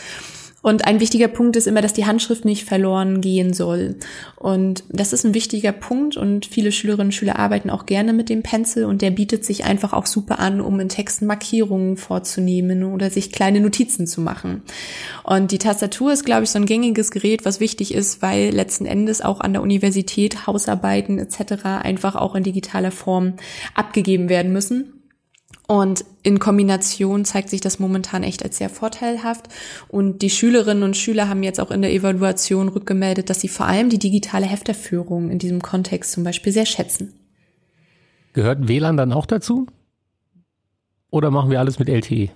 Und 0.61 0.87
ein 0.87 0.99
wichtiger 0.99 1.29
Punkt 1.29 1.55
ist 1.55 1.69
immer, 1.69 1.83
dass 1.83 1.93
die 1.93 2.07
Handschrift 2.07 2.45
nicht 2.45 2.65
verloren 2.65 3.21
gehen 3.21 3.53
soll. 3.53 3.95
Und 4.35 4.83
das 4.89 5.13
ist 5.13 5.25
ein 5.25 5.35
wichtiger 5.35 5.71
Punkt 5.71 6.17
und 6.17 6.47
viele 6.47 6.73
Schülerinnen 6.73 7.09
und 7.09 7.13
Schüler 7.13 7.39
arbeiten 7.39 7.71
auch 7.71 7.87
gerne 7.87 8.13
mit 8.13 8.29
dem 8.29 8.43
Pencil 8.43 8.85
und 8.85 9.01
der 9.01 9.13
bietet 9.13 9.45
sich 9.45 9.65
einfach 9.65 9.93
auch 9.93 10.07
super 10.07 10.41
an, 10.41 10.61
um 10.61 10.81
in 10.81 10.89
Texten 10.89 11.27
Markierungen 11.27 11.97
vorzunehmen 11.97 12.83
oder 12.83 13.09
sich 13.09 13.31
kleine 13.31 13.61
Notizen 13.61 14.09
zu 14.09 14.21
machen. 14.21 14.63
Und 15.23 15.53
die 15.53 15.59
Tastatur 15.59 16.13
ist, 16.13 16.25
glaube 16.25 16.45
ich, 16.45 16.51
so 16.51 16.59
ein 16.59 16.67
gängiges 16.67 17.13
Gerät, 17.13 17.45
was 17.45 17.61
wichtig 17.61 17.95
ist, 17.95 18.21
weil 18.21 18.51
letzten 18.51 18.85
Endes 18.85 19.21
auch 19.21 19.41
an 19.41 19.53
der 19.53 19.63
Universität 19.63 20.49
Hausarbeiten 20.49 21.21
etc. 21.21 21.65
einfach 21.83 22.17
auch 22.17 22.35
in 22.35 22.43
digitaler 22.43 22.91
Form 22.91 23.35
abgegeben 23.75 24.29
werden 24.29 24.53
müssen. 24.53 24.98
Und 25.71 26.03
in 26.23 26.39
Kombination 26.39 27.27
zeigt 27.27 27.51
sich 27.51 27.61
das 27.61 27.79
momentan 27.79 28.23
echt 28.23 28.43
als 28.43 28.57
sehr 28.57 28.71
vorteilhaft. 28.71 29.49
Und 29.89 30.23
die 30.23 30.31
Schülerinnen 30.31 30.83
und 30.83 30.97
Schüler 30.97 31.29
haben 31.29 31.43
jetzt 31.43 31.61
auch 31.61 31.71
in 31.71 31.83
der 31.83 31.93
Evaluation 31.93 32.69
rückgemeldet, 32.69 33.29
dass 33.29 33.43
sie 33.43 33.49
vor 33.49 33.67
allem 33.67 33.91
die 33.91 33.99
digitale 33.99 34.47
Hefterführung 34.47 35.31
in 35.31 35.39
diesem 35.39 35.61
Kontext 35.61 36.13
zum 36.13 36.25
Beispiel 36.25 36.55
sehr 36.55 36.65
schätzen. 36.65 37.13
Gehört 38.33 38.67
WLAN 38.67 38.97
dann 38.97 39.13
auch 39.13 39.27
dazu? 39.27 39.67
Oder 41.11 41.31
machen 41.31 41.51
wir 41.51 41.61
alles 41.61 41.79
mit 41.79 41.91
LTE? 41.91 42.31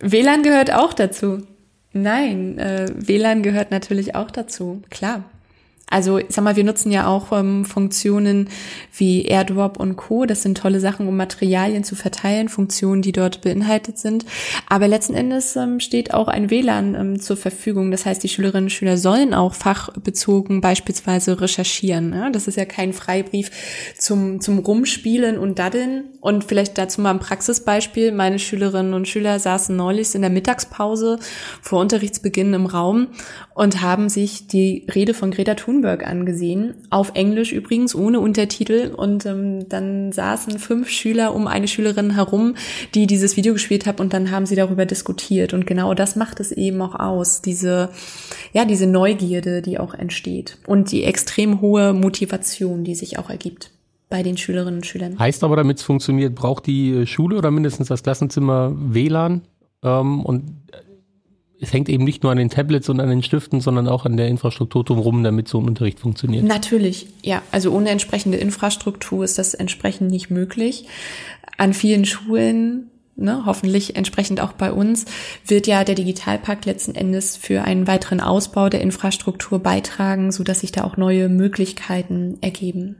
WLAN 0.00 0.42
gehört 0.42 0.72
auch 0.72 0.94
dazu. 0.94 1.46
Nein, 1.92 2.58
äh, 2.58 2.88
WLAN 2.96 3.44
gehört 3.44 3.70
natürlich 3.70 4.16
auch 4.16 4.32
dazu, 4.32 4.82
klar. 4.90 5.22
Also, 5.92 6.16
ich 6.16 6.26
sag 6.30 6.42
mal, 6.42 6.56
wir 6.56 6.64
nutzen 6.64 6.90
ja 6.90 7.06
auch 7.06 7.32
ähm, 7.32 7.66
Funktionen 7.66 8.48
wie 8.96 9.26
AirDrop 9.26 9.78
und 9.78 9.96
Co. 9.96 10.24
Das 10.24 10.42
sind 10.42 10.56
tolle 10.56 10.80
Sachen, 10.80 11.06
um 11.06 11.18
Materialien 11.18 11.84
zu 11.84 11.96
verteilen, 11.96 12.48
Funktionen, 12.48 13.02
die 13.02 13.12
dort 13.12 13.42
beinhaltet 13.42 13.98
sind. 13.98 14.24
Aber 14.70 14.88
letzten 14.88 15.12
Endes 15.12 15.54
ähm, 15.54 15.80
steht 15.80 16.14
auch 16.14 16.28
ein 16.28 16.48
WLAN 16.48 16.94
ähm, 16.94 17.20
zur 17.20 17.36
Verfügung. 17.36 17.90
Das 17.90 18.06
heißt, 18.06 18.22
die 18.22 18.30
Schülerinnen 18.30 18.64
und 18.64 18.70
Schüler 18.70 18.96
sollen 18.96 19.34
auch 19.34 19.52
fachbezogen 19.52 20.62
beispielsweise 20.62 21.38
recherchieren. 21.38 22.14
Ja? 22.14 22.30
Das 22.30 22.48
ist 22.48 22.56
ja 22.56 22.64
kein 22.64 22.94
Freibrief 22.94 23.50
zum, 23.98 24.40
zum 24.40 24.60
Rumspielen 24.60 25.36
und 25.36 25.58
Daddeln. 25.58 26.04
Und 26.22 26.44
vielleicht 26.44 26.78
dazu 26.78 27.02
mal 27.02 27.10
ein 27.10 27.20
Praxisbeispiel. 27.20 28.12
Meine 28.12 28.38
Schülerinnen 28.38 28.94
und 28.94 29.08
Schüler 29.08 29.38
saßen 29.38 29.76
neulich 29.76 30.14
in 30.14 30.22
der 30.22 30.30
Mittagspause 30.30 31.18
vor 31.60 31.80
Unterrichtsbeginn 31.80 32.54
im 32.54 32.64
Raum 32.64 33.08
und 33.54 33.82
haben 33.82 34.08
sich 34.08 34.46
die 34.46 34.86
Rede 34.94 35.12
von 35.12 35.32
Greta 35.32 35.54
Thunberg 35.54 35.71
angesehen, 36.04 36.74
auf 36.90 37.12
Englisch 37.14 37.52
übrigens, 37.52 37.94
ohne 37.94 38.20
Untertitel. 38.20 38.92
Und 38.94 39.26
ähm, 39.26 39.68
dann 39.68 40.12
saßen 40.12 40.58
fünf 40.58 40.88
Schüler 40.88 41.34
um 41.34 41.46
eine 41.46 41.68
Schülerin 41.68 42.14
herum, 42.14 42.54
die 42.94 43.06
dieses 43.06 43.36
Video 43.36 43.54
gespielt 43.54 43.86
hat 43.86 44.00
und 44.00 44.12
dann 44.12 44.30
haben 44.30 44.46
sie 44.46 44.56
darüber 44.56 44.86
diskutiert. 44.86 45.54
Und 45.54 45.66
genau 45.66 45.94
das 45.94 46.16
macht 46.16 46.40
es 46.40 46.52
eben 46.52 46.80
auch 46.82 46.98
aus, 46.98 47.42
diese, 47.42 47.90
ja, 48.52 48.64
diese 48.64 48.86
Neugierde, 48.86 49.62
die 49.62 49.78
auch 49.78 49.94
entsteht 49.94 50.58
und 50.66 50.92
die 50.92 51.04
extrem 51.04 51.60
hohe 51.60 51.92
Motivation, 51.92 52.84
die 52.84 52.94
sich 52.94 53.18
auch 53.18 53.30
ergibt 53.30 53.70
bei 54.10 54.22
den 54.22 54.36
Schülerinnen 54.36 54.80
und 54.80 54.86
Schülern. 54.86 55.18
Heißt 55.18 55.42
aber, 55.42 55.56
damit 55.56 55.78
es 55.78 55.82
funktioniert, 55.84 56.34
braucht 56.34 56.66
die 56.66 57.06
Schule 57.06 57.36
oder 57.38 57.50
mindestens 57.50 57.88
das 57.88 58.02
Klassenzimmer 58.02 58.72
WLAN? 58.76 59.40
Ähm, 59.82 60.24
und 60.24 60.44
es 61.62 61.72
hängt 61.72 61.88
eben 61.88 62.02
nicht 62.02 62.24
nur 62.24 62.32
an 62.32 62.38
den 62.38 62.50
Tablets 62.50 62.88
und 62.88 62.98
an 62.98 63.08
den 63.08 63.22
Stiften, 63.22 63.60
sondern 63.60 63.86
auch 63.86 64.04
an 64.04 64.16
der 64.16 64.26
Infrastruktur 64.26 64.82
drumherum, 64.82 65.22
damit 65.22 65.46
so 65.46 65.60
ein 65.60 65.68
Unterricht 65.68 66.00
funktioniert. 66.00 66.44
Natürlich, 66.44 67.06
ja. 67.22 67.40
Also 67.52 67.70
ohne 67.70 67.90
entsprechende 67.90 68.36
Infrastruktur 68.36 69.24
ist 69.24 69.38
das 69.38 69.54
entsprechend 69.54 70.10
nicht 70.10 70.28
möglich. 70.28 70.86
An 71.56 71.72
vielen 71.72 72.04
Schulen 72.04 72.88
Ne, 73.14 73.42
hoffentlich 73.44 73.94
entsprechend 73.94 74.40
auch 74.40 74.52
bei 74.52 74.72
uns, 74.72 75.04
wird 75.46 75.66
ja 75.66 75.84
der 75.84 75.94
Digitalpakt 75.94 76.64
letzten 76.64 76.94
Endes 76.94 77.36
für 77.36 77.62
einen 77.62 77.86
weiteren 77.86 78.20
Ausbau 78.20 78.70
der 78.70 78.80
Infrastruktur 78.80 79.58
beitragen, 79.58 80.32
so 80.32 80.42
dass 80.44 80.60
sich 80.60 80.72
da 80.72 80.82
auch 80.84 80.96
neue 80.96 81.28
Möglichkeiten 81.28 82.38
ergeben. 82.40 82.96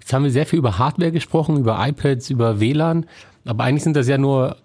Jetzt 0.00 0.14
haben 0.14 0.24
wir 0.24 0.30
sehr 0.30 0.46
viel 0.46 0.58
über 0.58 0.78
Hardware 0.78 1.12
gesprochen, 1.12 1.58
über 1.58 1.86
iPads, 1.86 2.30
über 2.30 2.60
WLAN, 2.60 3.04
aber 3.44 3.64
eigentlich 3.64 3.84
sind 3.84 3.94
das 3.94 4.08
ja 4.08 4.16
nur 4.16 4.56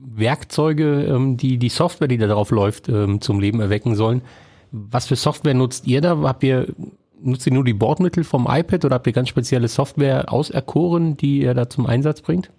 Werkzeuge, 0.00 1.04
ähm, 1.04 1.36
die 1.36 1.58
die 1.58 1.68
Software, 1.68 2.08
die 2.08 2.18
da 2.18 2.26
drauf 2.26 2.50
läuft, 2.50 2.88
ähm, 2.88 3.20
zum 3.20 3.40
Leben 3.40 3.60
erwecken 3.60 3.94
sollen. 3.94 4.22
Was 4.70 5.06
für 5.06 5.16
Software 5.16 5.54
nutzt 5.54 5.86
ihr 5.86 6.00
da? 6.00 6.18
Habt 6.22 6.42
ihr, 6.42 6.74
nutzt 7.20 7.46
ihr 7.46 7.52
nur 7.52 7.64
die 7.64 7.74
Bordmittel 7.74 8.24
vom 8.24 8.46
iPad 8.48 8.84
oder 8.84 8.94
habt 8.96 9.06
ihr 9.06 9.12
ganz 9.12 9.28
spezielle 9.28 9.68
Software 9.68 10.32
auserkoren, 10.32 11.16
die 11.16 11.42
ihr 11.42 11.54
da 11.54 11.68
zum 11.68 11.86
Einsatz 11.86 12.20
bringt? 12.20 12.50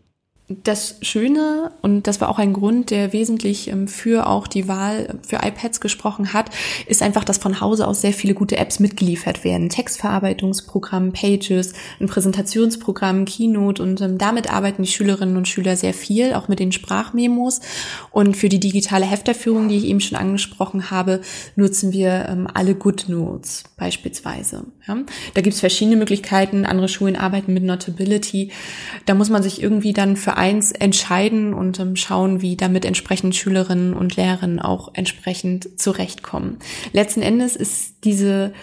Das 0.52 0.96
Schöne, 1.04 1.74
und 1.84 2.08
das 2.08 2.22
war 2.22 2.30
auch 2.30 2.40
ein 2.40 2.54
Grund, 2.54 2.90
der 2.90 3.14
wesentlich 3.14 3.68
ähm, 3.68 3.88
für 3.88 4.26
auch 4.26 4.48
die 4.48 4.68
Wahl 4.68 5.20
für 5.22 5.36
iPads 5.36 5.80
gesprochen 5.80 6.34
hat, 6.34 6.50
ist 6.88 7.04
einfach, 7.04 7.24
dass 7.24 7.38
von 7.38 7.62
Hause 7.62 7.88
aus 7.88 8.02
sehr 8.02 8.14
viele 8.14 8.34
gute 8.34 8.58
Apps 8.58 8.80
mitgeliefert 8.80 9.44
werden. 9.44 9.70
Textverarbeitungsprogramm, 9.70 11.14
Pages, 11.14 11.74
ein 12.00 12.08
Präsentationsprogramm, 12.08 13.26
Keynote 13.26 13.84
und 13.84 14.02
ähm, 14.02 14.18
damit 14.18 14.52
arbeiten 14.52 14.82
die 14.82 14.90
Schülerinnen 14.90 15.38
und 15.38 15.48
Schüler 15.48 15.76
sehr 15.76 15.94
viel, 15.94 16.34
auch 16.34 16.48
mit 16.48 16.58
den 16.58 16.72
Sprachmemos. 16.72 17.62
Und 18.10 18.36
für 18.36 18.50
die 18.50 18.60
digitale 18.60 19.06
Hefterführung, 19.06 19.70
die 19.70 19.78
ich 19.78 19.86
eben 19.86 20.02
schon 20.02 20.18
angesprochen 20.18 20.90
habe, 20.90 21.22
nutzen 21.58 21.94
wir 21.94 22.28
ähm, 22.28 22.48
alle 22.52 22.74
GoodNotes 22.74 23.66
beispielsweise. 23.78 24.66
Ja? 24.88 24.98
Da 25.36 25.42
gibt 25.42 25.54
es 25.54 25.60
verschiedene 25.60 25.96
Möglichkeiten. 25.96 26.66
Andere 26.66 26.90
Schulen 26.90 27.16
arbeiten 27.16 27.54
mit 27.54 27.64
Notability. 27.64 28.50
Da 29.06 29.14
muss 29.14 29.30
man 29.30 29.44
sich 29.44 29.62
irgendwie 29.62 29.94
dann 29.94 30.16
für 30.16 30.39
eins 30.40 30.72
entscheiden 30.72 31.54
und 31.54 31.80
ähm, 31.80 31.96
schauen, 31.96 32.42
wie 32.42 32.56
damit 32.56 32.86
entsprechend 32.86 33.36
Schülerinnen 33.36 33.94
und 33.94 34.16
Lehrerinnen 34.16 34.60
auch 34.60 34.92
entsprechend 34.94 35.80
zurechtkommen. 35.80 36.58
Letzten 36.94 37.22
Endes 37.22 37.56
ist 37.56 38.06
diese 38.06 38.54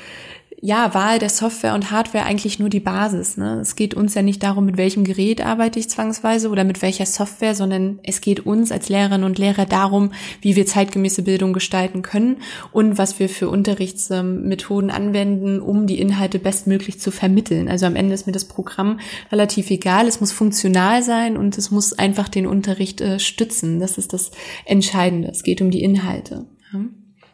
ja, 0.67 0.95
Wahl 0.95 1.21
der 1.21 1.29
Software 1.29 1.75
und 1.75 1.93
Hardware 1.93 2.25
eigentlich 2.25 2.59
nur 2.59 2.69
die 2.69 2.81
Basis. 2.81 3.37
Ne? 3.37 3.61
Es 3.61 3.77
geht 3.77 3.95
uns 3.95 4.15
ja 4.15 4.23
nicht 4.23 4.43
darum, 4.43 4.67
mit 4.67 4.77
welchem 4.77 5.05
Gerät 5.05 5.41
arbeite 5.41 5.79
ich 5.79 5.89
zwangsweise 5.89 6.49
oder 6.49 6.65
mit 6.65 6.83
welcher 6.83 7.07
Software, 7.07 7.55
sondern 7.55 8.01
es 8.03 8.21
geht 8.21 8.41
uns 8.47 8.73
als 8.73 8.89
Lehrerinnen 8.89 9.23
und 9.23 9.39
Lehrer 9.39 9.65
darum, 9.65 10.11
wie 10.41 10.57
wir 10.57 10.67
zeitgemäße 10.67 11.23
Bildung 11.23 11.53
gestalten 11.53 12.03
können 12.03 12.39
und 12.73 12.99
was 12.99 13.21
wir 13.21 13.29
für 13.29 13.49
Unterrichtsmethoden 13.49 14.91
anwenden, 14.91 15.61
um 15.61 15.87
die 15.87 16.01
Inhalte 16.01 16.41
bestmöglich 16.41 16.99
zu 16.99 17.13
vermitteln. 17.13 17.69
Also 17.69 17.87
am 17.87 17.95
Ende 17.95 18.15
ist 18.15 18.27
mir 18.27 18.33
das 18.33 18.47
Programm 18.47 18.99
relativ 19.31 19.71
egal. 19.71 20.09
Es 20.09 20.19
muss 20.19 20.33
funktional 20.33 21.05
sein 21.05 21.37
und 21.37 21.57
es 21.59 21.71
muss 21.71 21.93
einfach 21.93 22.29
den 22.29 22.49
Unterricht 22.49 23.01
äh, 23.01 23.21
stützen. 23.21 23.79
Das 23.79 23.99
ist 23.99 24.13
das 24.13 24.33
Entscheidende. 24.65 25.29
Es 25.29 25.45
geht 25.45 25.63
um 25.63 25.71
die 25.71 25.85
Inhalte. 25.85 26.45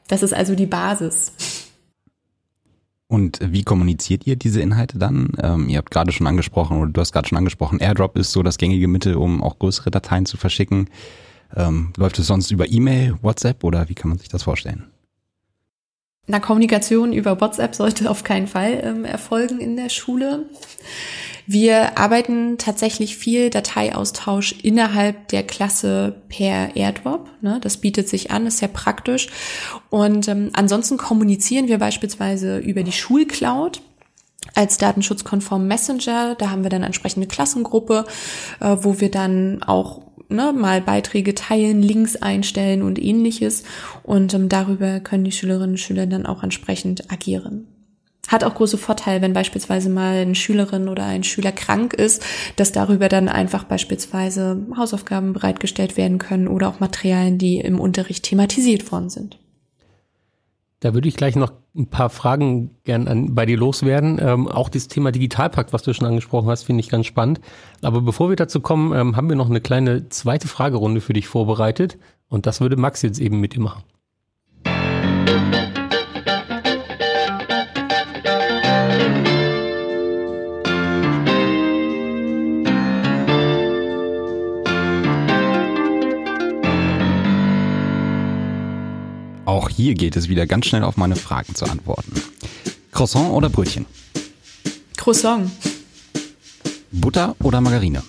Das 0.08 0.22
ist 0.22 0.34
also 0.34 0.54
die 0.54 0.66
Basis. 0.66 1.32
Und 3.12 3.40
wie 3.42 3.62
kommuniziert 3.62 4.26
ihr 4.26 4.36
diese 4.36 4.62
Inhalte 4.62 4.96
dann? 4.96 5.32
Ähm, 5.42 5.68
ihr 5.68 5.76
habt 5.76 5.90
gerade 5.90 6.12
schon 6.12 6.26
angesprochen, 6.26 6.78
oder 6.78 6.90
du 6.90 6.98
hast 6.98 7.12
gerade 7.12 7.28
schon 7.28 7.36
angesprochen, 7.36 7.78
AirDrop 7.78 8.16
ist 8.16 8.32
so 8.32 8.42
das 8.42 8.56
gängige 8.56 8.88
Mittel, 8.88 9.16
um 9.16 9.42
auch 9.42 9.58
größere 9.58 9.90
Dateien 9.90 10.24
zu 10.24 10.38
verschicken. 10.38 10.88
Ähm, 11.54 11.92
läuft 11.98 12.18
es 12.18 12.26
sonst 12.26 12.50
über 12.50 12.70
E-Mail, 12.70 13.18
WhatsApp 13.20 13.64
oder 13.64 13.90
wie 13.90 13.94
kann 13.94 14.08
man 14.08 14.16
sich 14.16 14.30
das 14.30 14.44
vorstellen? 14.44 14.84
Na, 16.26 16.38
Kommunikation 16.38 17.12
über 17.12 17.40
WhatsApp 17.40 17.74
sollte 17.74 18.08
auf 18.08 18.22
keinen 18.22 18.46
Fall 18.46 18.80
ähm, 18.84 19.04
erfolgen 19.04 19.58
in 19.58 19.76
der 19.76 19.88
Schule. 19.88 20.46
Wir 21.46 21.98
arbeiten 21.98 22.56
tatsächlich 22.58 23.16
viel 23.16 23.50
Dateiaustausch 23.50 24.54
innerhalb 24.62 25.28
der 25.28 25.42
Klasse 25.42 26.22
per 26.28 26.76
AirDrop. 26.76 27.28
Ne? 27.40 27.58
Das 27.60 27.78
bietet 27.78 28.08
sich 28.08 28.30
an, 28.30 28.46
ist 28.46 28.58
sehr 28.58 28.68
praktisch. 28.68 29.28
Und 29.90 30.28
ähm, 30.28 30.50
ansonsten 30.52 30.96
kommunizieren 30.96 31.66
wir 31.66 31.78
beispielsweise 31.78 32.58
über 32.58 32.84
die 32.84 32.92
Schulcloud 32.92 33.82
als 34.54 34.76
datenschutzkonform 34.76 35.66
Messenger. 35.66 36.36
Da 36.36 36.50
haben 36.50 36.62
wir 36.62 36.70
dann 36.70 36.84
entsprechende 36.84 37.26
Klassengruppe, 37.26 38.04
äh, 38.60 38.76
wo 38.80 39.00
wir 39.00 39.10
dann 39.10 39.62
auch 39.64 40.02
ne, 40.32 40.52
mal 40.52 40.80
Beiträge 40.80 41.34
teilen, 41.34 41.82
Links 41.82 42.16
einstellen 42.16 42.82
und 42.82 43.02
ähnliches. 43.02 43.64
Und 44.02 44.34
ähm, 44.34 44.48
darüber 44.48 45.00
können 45.00 45.24
die 45.24 45.32
Schülerinnen 45.32 45.72
und 45.72 45.78
Schüler 45.78 46.06
dann 46.06 46.26
auch 46.26 46.42
entsprechend 46.42 47.10
agieren 47.12 47.68
hat 48.32 48.44
auch 48.44 48.54
große 48.54 48.78
Vorteile, 48.78 49.20
wenn 49.20 49.34
beispielsweise 49.34 49.90
mal 49.90 50.16
eine 50.16 50.34
Schülerin 50.34 50.88
oder 50.88 51.04
ein 51.04 51.22
Schüler 51.22 51.52
krank 51.52 51.92
ist, 51.92 52.24
dass 52.56 52.72
darüber 52.72 53.08
dann 53.08 53.28
einfach 53.28 53.64
beispielsweise 53.64 54.66
Hausaufgaben 54.76 55.34
bereitgestellt 55.34 55.96
werden 55.96 56.18
können 56.18 56.48
oder 56.48 56.68
auch 56.68 56.80
Materialien, 56.80 57.38
die 57.38 57.58
im 57.58 57.78
Unterricht 57.78 58.24
thematisiert 58.24 58.90
worden 58.90 59.10
sind. 59.10 59.38
Da 60.82 60.94
würde 60.94 61.06
ich 61.06 61.14
gleich 61.14 61.36
noch 61.36 61.52
ein 61.76 61.86
paar 61.86 62.10
Fragen 62.10 62.72
gern 62.82 63.06
an, 63.06 63.36
bei 63.36 63.46
dir 63.46 63.56
loswerden. 63.56 64.18
Ähm, 64.20 64.48
auch 64.48 64.68
das 64.68 64.88
Thema 64.88 65.12
Digitalpakt, 65.12 65.72
was 65.72 65.84
du 65.84 65.94
schon 65.94 66.08
angesprochen 66.08 66.48
hast, 66.48 66.64
finde 66.64 66.80
ich 66.80 66.88
ganz 66.88 67.06
spannend. 67.06 67.40
Aber 67.82 68.00
bevor 68.00 68.30
wir 68.30 68.36
dazu 68.36 68.58
kommen, 68.58 68.92
ähm, 68.92 69.16
haben 69.16 69.28
wir 69.28 69.36
noch 69.36 69.48
eine 69.48 69.60
kleine 69.60 70.08
zweite 70.08 70.48
Fragerunde 70.48 71.00
für 71.00 71.12
dich 71.12 71.28
vorbereitet. 71.28 71.98
Und 72.28 72.46
das 72.46 72.60
würde 72.60 72.76
Max 72.76 73.00
jetzt 73.02 73.20
eben 73.20 73.38
mit 73.38 73.54
dir 73.54 73.60
machen. 73.60 73.84
Auch 89.52 89.68
hier 89.68 89.92
geht 89.92 90.16
es 90.16 90.30
wieder 90.30 90.46
ganz 90.46 90.64
schnell 90.64 90.82
auf 90.82 90.96
meine 90.96 91.14
Fragen 91.14 91.54
zu 91.54 91.66
antworten. 91.66 92.14
Croissant 92.90 93.32
oder 93.32 93.50
Brötchen? 93.50 93.84
Croissant. 94.96 95.50
Butter 96.90 97.36
oder 97.42 97.60
Margarine? 97.60 98.02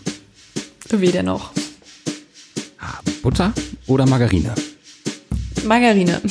Weder 0.90 1.22
noch. 1.22 1.52
Ah, 2.80 3.00
Butter 3.22 3.52
oder 3.88 4.06
Margarine? 4.06 4.56
Margarine. 5.66 6.22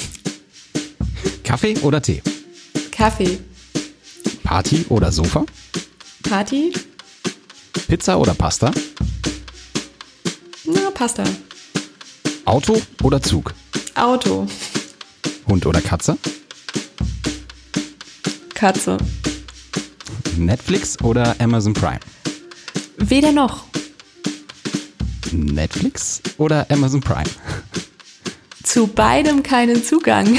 Kaffee 1.44 1.76
oder 1.80 2.00
Tee? 2.00 2.22
Kaffee. 2.90 3.38
Party 4.42 4.86
oder 4.88 5.12
Sofa? 5.12 5.44
Party. 6.22 6.72
Pizza 7.86 8.18
oder 8.18 8.32
Pasta? 8.32 8.70
Na, 10.64 10.90
Pasta. 10.94 11.24
Auto 12.46 12.80
oder 13.02 13.20
Zug? 13.20 13.52
Auto. 13.94 14.48
Hund 15.46 15.66
oder 15.66 15.80
Katze? 15.80 16.16
Katze. 18.54 18.98
Netflix 20.36 21.00
oder 21.02 21.34
Amazon 21.40 21.74
Prime? 21.74 22.00
Weder 22.98 23.32
noch. 23.32 23.64
Netflix 25.32 26.20
oder 26.38 26.70
Amazon 26.70 27.00
Prime? 27.00 27.28
Zu 28.62 28.86
beidem 28.86 29.42
keinen 29.42 29.82
Zugang. 29.84 30.38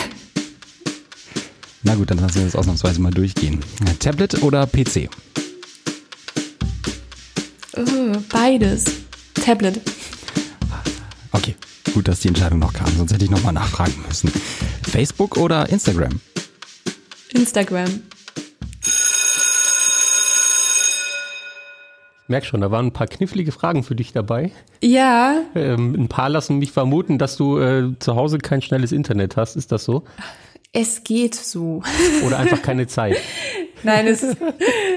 Na 1.83 1.95
gut, 1.95 2.09
dann 2.09 2.19
lassen 2.19 2.35
wir 2.35 2.45
das 2.45 2.55
ausnahmsweise 2.55 3.01
mal 3.01 3.11
durchgehen. 3.11 3.59
Tablet 3.99 4.41
oder 4.41 4.65
PC? 4.65 5.09
Oh, 7.75 8.17
beides. 8.29 8.85
Tablet. 9.33 9.81
Okay, 11.31 11.55
gut, 11.93 12.07
dass 12.07 12.21
die 12.21 12.29
Entscheidung 12.29 12.59
noch 12.59 12.71
kam, 12.73 12.87
sonst 12.95 13.11
hätte 13.11 13.25
ich 13.25 13.31
nochmal 13.31 13.53
nachfragen 13.53 13.95
müssen. 14.07 14.31
Facebook 14.93 15.37
oder 15.37 15.67
Instagram? 15.69 16.21
Instagram. 17.33 18.03
Ich 22.21 22.29
merke 22.29 22.45
schon, 22.45 22.61
da 22.61 22.69
waren 22.69 22.85
ein 22.85 22.93
paar 22.93 23.07
knifflige 23.07 23.51
Fragen 23.51 23.81
für 23.81 23.95
dich 23.95 24.13
dabei. 24.13 24.51
Ja, 24.83 25.41
Ähm, 25.55 25.95
ein 25.95 26.09
paar 26.09 26.29
lassen 26.29 26.59
mich 26.59 26.71
vermuten, 26.71 27.17
dass 27.17 27.37
du 27.37 27.57
äh, 27.57 27.97
zu 27.97 28.15
Hause 28.15 28.37
kein 28.37 28.61
schnelles 28.61 28.91
Internet 28.91 29.35
hast. 29.35 29.55
Ist 29.55 29.71
das 29.71 29.83
so? 29.83 30.03
es 30.73 31.03
geht 31.03 31.33
so. 31.33 31.81
Oder 32.23 32.37
einfach 32.37 32.61
keine 32.61 32.85
Zeit? 32.85 33.17
Nein, 33.81 34.05
es, 34.05 34.23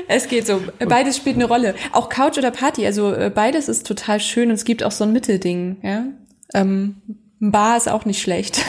es 0.09 0.29
geht 0.29 0.47
so. 0.47 0.61
Beides 0.79 1.17
spielt 1.17 1.37
eine 1.37 1.47
Rolle. 1.47 1.75
Auch 1.93 2.11
Couch 2.11 2.37
oder 2.37 2.51
Party, 2.51 2.85
also 2.85 3.15
äh, 3.15 3.33
beides 3.35 3.71
ist 3.71 3.87
total 3.87 4.21
schön 4.21 4.51
und 4.51 4.57
es 4.57 4.67
gibt 4.67 4.83
auch 4.83 4.93
so 4.93 5.05
ein 5.05 5.15
Mittelding. 5.15 5.79
Ja? 5.83 6.05
Ähm, 6.53 6.97
ein 7.41 7.51
Bar 7.51 7.79
ist 7.79 7.89
auch 7.89 8.05
nicht 8.05 8.21
schlecht. 8.21 8.61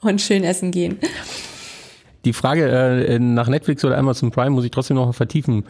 Und 0.00 0.20
schön 0.20 0.44
essen 0.44 0.70
gehen. 0.70 0.98
Die 2.24 2.32
Frage 2.32 2.68
äh, 2.68 3.18
nach 3.18 3.48
Netflix 3.48 3.84
oder 3.84 3.96
Amazon 3.96 4.30
Prime 4.30 4.50
muss 4.50 4.64
ich 4.64 4.70
trotzdem 4.70 4.96
noch 4.96 5.14
vertiefen. 5.14 5.64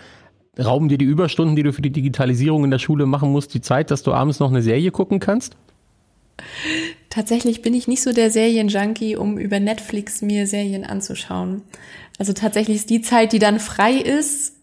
Rauben 0.59 0.89
dir 0.89 0.99
die 0.99 1.05
Überstunden, 1.05 1.55
die 1.55 1.63
du 1.63 1.73
für 1.73 1.83
die 1.83 1.91
Digitalisierung 1.91 2.65
in 2.65 2.71
der 2.71 2.81
Schule 2.81 3.07
machen 3.07 3.31
musst, 3.31 3.55
die 3.55 3.61
Zeit, 3.61 3.91
dass 3.91 4.03
du 4.03 4.13
abends 4.13 4.41
noch 4.41 4.51
eine 4.51 4.63
Serie 4.63 4.91
gucken 4.91 5.21
kannst? 5.21 5.57
Tatsächlich 7.09 7.63
bin 7.63 7.75
ich 7.75 7.87
nicht 7.87 8.03
so 8.03 8.13
der 8.13 8.31
Serienjunkie, 8.31 9.17
um 9.17 9.39
über 9.39 9.61
Netflix 9.61 10.23
mir 10.23 10.47
Serien 10.47 10.85
anzuschauen. 10.85 11.63
Also 12.19 12.33
tatsächlich 12.33 12.77
ist 12.79 12.91
die 12.91 13.01
Zeit, 13.01 13.33
die 13.33 13.39
dann 13.39 13.61
frei 13.61 13.95
ist, 13.95 14.55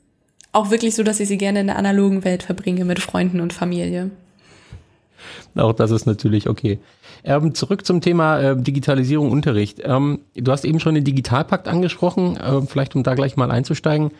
auch 0.52 0.72
wirklich 0.72 0.96
so, 0.96 1.04
dass 1.04 1.20
ich 1.20 1.28
sie 1.28 1.38
gerne 1.38 1.62
in 1.62 1.68
der 1.68 1.78
analogen 1.78 2.24
Welt 2.24 2.44
verbringe 2.44 2.86
mit 2.86 3.00
Freunden 3.00 3.42
und 3.42 3.54
Familie. 3.54 4.12
Auch 5.56 5.74
das 5.74 5.92
ist 5.92 6.06
natürlich 6.06 6.48
okay. 6.48 6.80
Ähm, 7.28 7.54
zurück 7.54 7.86
zum 7.86 8.00
Thema 8.00 8.40
äh, 8.40 8.56
Digitalisierung 8.56 9.32
Unterricht. 9.32 9.82
Ähm, 9.84 10.20
du 10.34 10.50
hast 10.50 10.64
eben 10.64 10.80
schon 10.80 10.96
den 10.96 11.04
Digitalpakt 11.04 11.68
angesprochen, 11.68 12.38
äh, 12.38 12.62
vielleicht 12.62 12.96
um 12.96 13.04
da 13.04 13.16
gleich 13.16 13.36
mal 13.36 13.52
einzusteigen. 13.52 14.12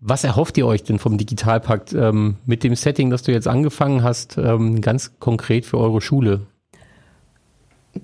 Was 0.00 0.22
erhofft 0.22 0.58
ihr 0.58 0.66
euch 0.66 0.82
denn 0.82 0.98
vom 0.98 1.16
Digitalpakt 1.16 1.94
ähm, 1.94 2.36
mit 2.44 2.62
dem 2.62 2.74
Setting, 2.74 3.08
das 3.08 3.22
du 3.22 3.32
jetzt 3.32 3.48
angefangen 3.48 4.02
hast, 4.02 4.36
ähm, 4.36 4.82
ganz 4.82 5.18
konkret 5.18 5.64
für 5.64 5.78
eure 5.78 6.02
Schule? 6.02 6.42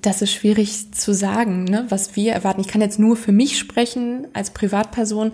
Das 0.01 0.23
ist 0.23 0.33
schwierig 0.33 0.93
zu 0.93 1.13
sagen, 1.13 1.65
ne, 1.65 1.85
was 1.91 2.17
wir 2.17 2.33
erwarten. 2.33 2.61
Ich 2.61 2.69
kann 2.69 2.81
jetzt 2.81 2.99
nur 2.99 3.17
für 3.17 3.33
mich 3.33 3.59
sprechen 3.59 4.29
als 4.33 4.51
Privatperson. 4.51 5.33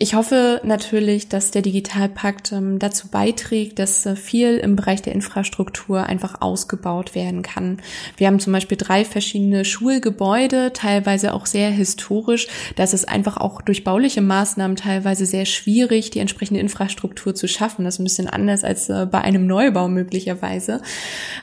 Ich 0.00 0.14
hoffe 0.14 0.60
natürlich, 0.62 1.28
dass 1.28 1.50
der 1.50 1.60
Digitalpakt 1.62 2.52
ähm, 2.52 2.78
dazu 2.78 3.08
beiträgt, 3.08 3.80
dass 3.80 4.06
äh, 4.06 4.14
viel 4.14 4.56
im 4.58 4.76
Bereich 4.76 5.02
der 5.02 5.12
Infrastruktur 5.12 6.04
einfach 6.04 6.40
ausgebaut 6.40 7.16
werden 7.16 7.42
kann. 7.42 7.78
Wir 8.16 8.28
haben 8.28 8.38
zum 8.38 8.52
Beispiel 8.52 8.78
drei 8.78 9.04
verschiedene 9.04 9.64
Schulgebäude, 9.64 10.72
teilweise 10.72 11.34
auch 11.34 11.46
sehr 11.46 11.70
historisch. 11.70 12.46
Das 12.76 12.94
ist 12.94 13.08
einfach 13.08 13.38
auch 13.38 13.60
durch 13.60 13.82
bauliche 13.82 14.20
Maßnahmen 14.20 14.76
teilweise 14.76 15.26
sehr 15.26 15.46
schwierig, 15.46 16.10
die 16.10 16.20
entsprechende 16.20 16.60
Infrastruktur 16.60 17.34
zu 17.34 17.48
schaffen. 17.48 17.84
Das 17.84 17.94
ist 17.94 18.00
ein 18.00 18.04
bisschen 18.04 18.28
anders 18.28 18.62
als 18.62 18.88
äh, 18.88 19.04
bei 19.10 19.20
einem 19.22 19.48
Neubau 19.48 19.88
möglicherweise. 19.88 20.80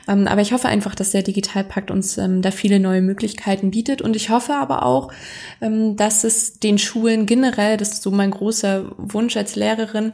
Ähm, 0.08 0.26
aber 0.26 0.40
ich 0.40 0.54
hoffe 0.54 0.68
einfach, 0.68 0.94
dass 0.94 1.10
der 1.10 1.22
Digitalpakt 1.22 1.90
uns 1.90 2.16
ähm, 2.16 2.40
da 2.40 2.50
viele 2.50 2.80
neue 2.80 3.02
Möglichkeiten 3.02 3.70
bietet. 3.70 4.00
Und 4.00 4.16
ich 4.16 4.30
hoffe 4.30 4.54
aber 4.54 4.86
auch, 4.86 5.12
dass 5.60 6.24
es 6.24 6.58
den 6.60 6.76
Schulen 6.78 7.24
generell, 7.24 7.76
das 7.76 7.92
ist 7.92 8.02
so 8.02 8.10
mein 8.10 8.30
großer 8.46 8.92
Wunsch 8.96 9.36
als 9.36 9.56
Lehrerin, 9.56 10.12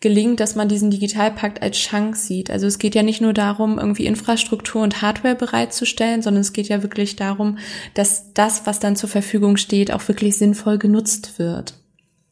gelingt, 0.00 0.40
dass 0.40 0.56
man 0.56 0.68
diesen 0.68 0.90
Digitalpakt 0.90 1.62
als 1.62 1.76
Chance 1.76 2.26
sieht. 2.26 2.50
Also 2.50 2.66
es 2.66 2.78
geht 2.78 2.94
ja 2.94 3.02
nicht 3.02 3.20
nur 3.20 3.32
darum, 3.32 3.78
irgendwie 3.78 4.06
Infrastruktur 4.06 4.82
und 4.82 5.00
Hardware 5.00 5.34
bereitzustellen, 5.36 6.22
sondern 6.22 6.40
es 6.40 6.52
geht 6.52 6.68
ja 6.68 6.82
wirklich 6.82 7.16
darum, 7.16 7.58
dass 7.94 8.32
das, 8.34 8.66
was 8.66 8.80
dann 8.80 8.96
zur 8.96 9.08
Verfügung 9.08 9.56
steht, 9.56 9.92
auch 9.92 10.06
wirklich 10.08 10.36
sinnvoll 10.36 10.78
genutzt 10.78 11.38
wird. 11.38 11.74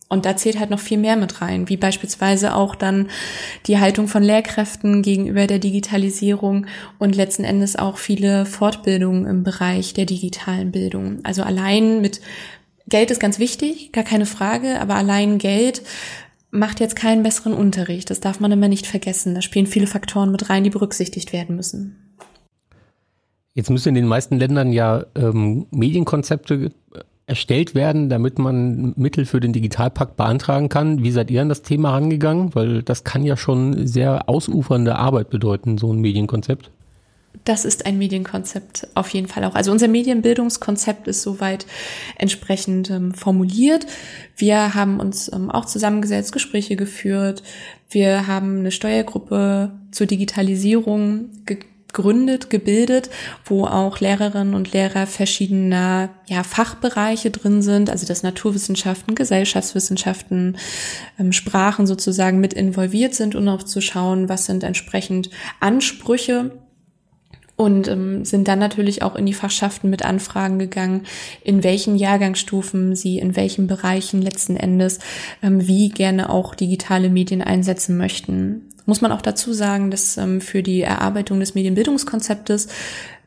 Und 0.08 0.24
da 0.24 0.36
zählt 0.36 0.60
halt 0.60 0.70
noch 0.70 0.78
viel 0.78 0.98
mehr 0.98 1.16
mit 1.16 1.40
rein, 1.40 1.68
wie 1.68 1.76
beispielsweise 1.76 2.54
auch 2.54 2.76
dann 2.76 3.08
die 3.66 3.80
Haltung 3.80 4.06
von 4.06 4.22
Lehrkräften 4.22 5.02
gegenüber 5.02 5.48
der 5.48 5.58
Digitalisierung 5.58 6.66
und 6.98 7.16
letzten 7.16 7.42
Endes 7.42 7.74
auch 7.74 7.98
viele 7.98 8.46
Fortbildungen 8.46 9.26
im 9.26 9.42
Bereich 9.42 9.94
der 9.94 10.06
digitalen 10.06 10.70
Bildung. 10.70 11.18
Also 11.24 11.42
allein 11.42 12.00
mit 12.00 12.20
Geld 12.88 13.10
ist 13.10 13.20
ganz 13.20 13.38
wichtig, 13.38 13.92
gar 13.92 14.04
keine 14.04 14.26
Frage, 14.26 14.80
aber 14.80 14.94
allein 14.94 15.38
Geld 15.38 15.82
macht 16.50 16.80
jetzt 16.80 16.96
keinen 16.96 17.22
besseren 17.22 17.52
Unterricht. 17.52 18.10
Das 18.10 18.20
darf 18.20 18.40
man 18.40 18.52
immer 18.52 18.68
nicht 18.68 18.86
vergessen. 18.86 19.34
Da 19.34 19.42
spielen 19.42 19.66
viele 19.66 19.86
Faktoren 19.86 20.30
mit 20.30 20.48
rein, 20.48 20.64
die 20.64 20.70
berücksichtigt 20.70 21.32
werden 21.32 21.56
müssen. 21.56 21.96
Jetzt 23.54 23.70
müssen 23.70 23.88
in 23.90 23.94
den 23.94 24.06
meisten 24.06 24.38
Ländern 24.38 24.70
ja 24.70 25.06
ähm, 25.14 25.66
Medienkonzepte 25.70 26.72
erstellt 27.26 27.74
werden, 27.74 28.08
damit 28.08 28.38
man 28.38 28.92
Mittel 28.96 29.24
für 29.26 29.40
den 29.40 29.52
Digitalpakt 29.52 30.16
beantragen 30.16 30.68
kann. 30.68 31.02
Wie 31.02 31.10
seid 31.10 31.30
ihr 31.30 31.42
an 31.42 31.48
das 31.48 31.62
Thema 31.62 31.90
rangegangen? 31.90 32.54
Weil 32.54 32.82
das 32.82 33.02
kann 33.02 33.24
ja 33.24 33.36
schon 33.36 33.86
sehr 33.86 34.28
ausufernde 34.28 34.96
Arbeit 34.96 35.30
bedeuten, 35.30 35.76
so 35.76 35.92
ein 35.92 36.00
Medienkonzept. 36.00 36.70
Das 37.44 37.64
ist 37.64 37.86
ein 37.86 37.98
Medienkonzept 37.98 38.88
auf 38.94 39.08
jeden 39.10 39.28
Fall 39.28 39.44
auch. 39.44 39.54
Also 39.54 39.72
unser 39.72 39.88
Medienbildungskonzept 39.88 41.08
ist 41.08 41.22
soweit 41.22 41.66
entsprechend 42.16 42.90
ähm, 42.90 43.14
formuliert. 43.14 43.86
Wir 44.36 44.74
haben 44.74 45.00
uns 45.00 45.30
ähm, 45.32 45.50
auch 45.50 45.64
zusammengesetzt, 45.64 46.32
Gespräche 46.32 46.76
geführt. 46.76 47.42
Wir 47.88 48.26
haben 48.26 48.60
eine 48.60 48.70
Steuergruppe 48.70 49.72
zur 49.92 50.06
Digitalisierung 50.06 51.30
gegründet, 51.46 52.50
gebildet, 52.50 53.10
wo 53.44 53.64
auch 53.64 54.00
Lehrerinnen 54.00 54.54
und 54.54 54.72
Lehrer 54.72 55.06
verschiedener 55.06 56.10
ja, 56.26 56.42
Fachbereiche 56.42 57.30
drin 57.30 57.62
sind, 57.62 57.88
also 57.88 58.06
das 58.06 58.22
Naturwissenschaften, 58.22 59.14
Gesellschaftswissenschaften, 59.14 60.58
ähm, 61.18 61.32
Sprachen 61.32 61.86
sozusagen 61.86 62.40
mit 62.40 62.52
involviert 62.52 63.14
sind 63.14 63.34
und 63.34 63.48
auch 63.48 63.62
zu 63.62 63.80
schauen, 63.80 64.28
was 64.28 64.46
sind 64.46 64.64
entsprechend 64.64 65.30
Ansprüche 65.60 66.50
und 67.56 67.88
ähm, 67.88 68.24
sind 68.24 68.48
dann 68.48 68.58
natürlich 68.58 69.02
auch 69.02 69.16
in 69.16 69.26
die 69.26 69.34
Fachschaften 69.34 69.88
mit 69.90 70.04
Anfragen 70.04 70.58
gegangen, 70.58 71.02
in 71.42 71.64
welchen 71.64 71.96
Jahrgangsstufen 71.96 72.94
sie 72.94 73.18
in 73.18 73.34
welchen 73.34 73.66
Bereichen 73.66 74.20
letzten 74.20 74.56
Endes 74.56 74.98
ähm, 75.42 75.66
wie 75.66 75.88
gerne 75.88 76.30
auch 76.30 76.54
digitale 76.54 77.08
Medien 77.08 77.42
einsetzen 77.42 77.96
möchten. 77.96 78.68
Muss 78.84 79.00
man 79.00 79.10
auch 79.10 79.22
dazu 79.22 79.52
sagen, 79.52 79.90
dass 79.90 80.16
ähm, 80.18 80.40
für 80.40 80.62
die 80.62 80.82
Erarbeitung 80.82 81.40
des 81.40 81.54
Medienbildungskonzeptes 81.54 82.68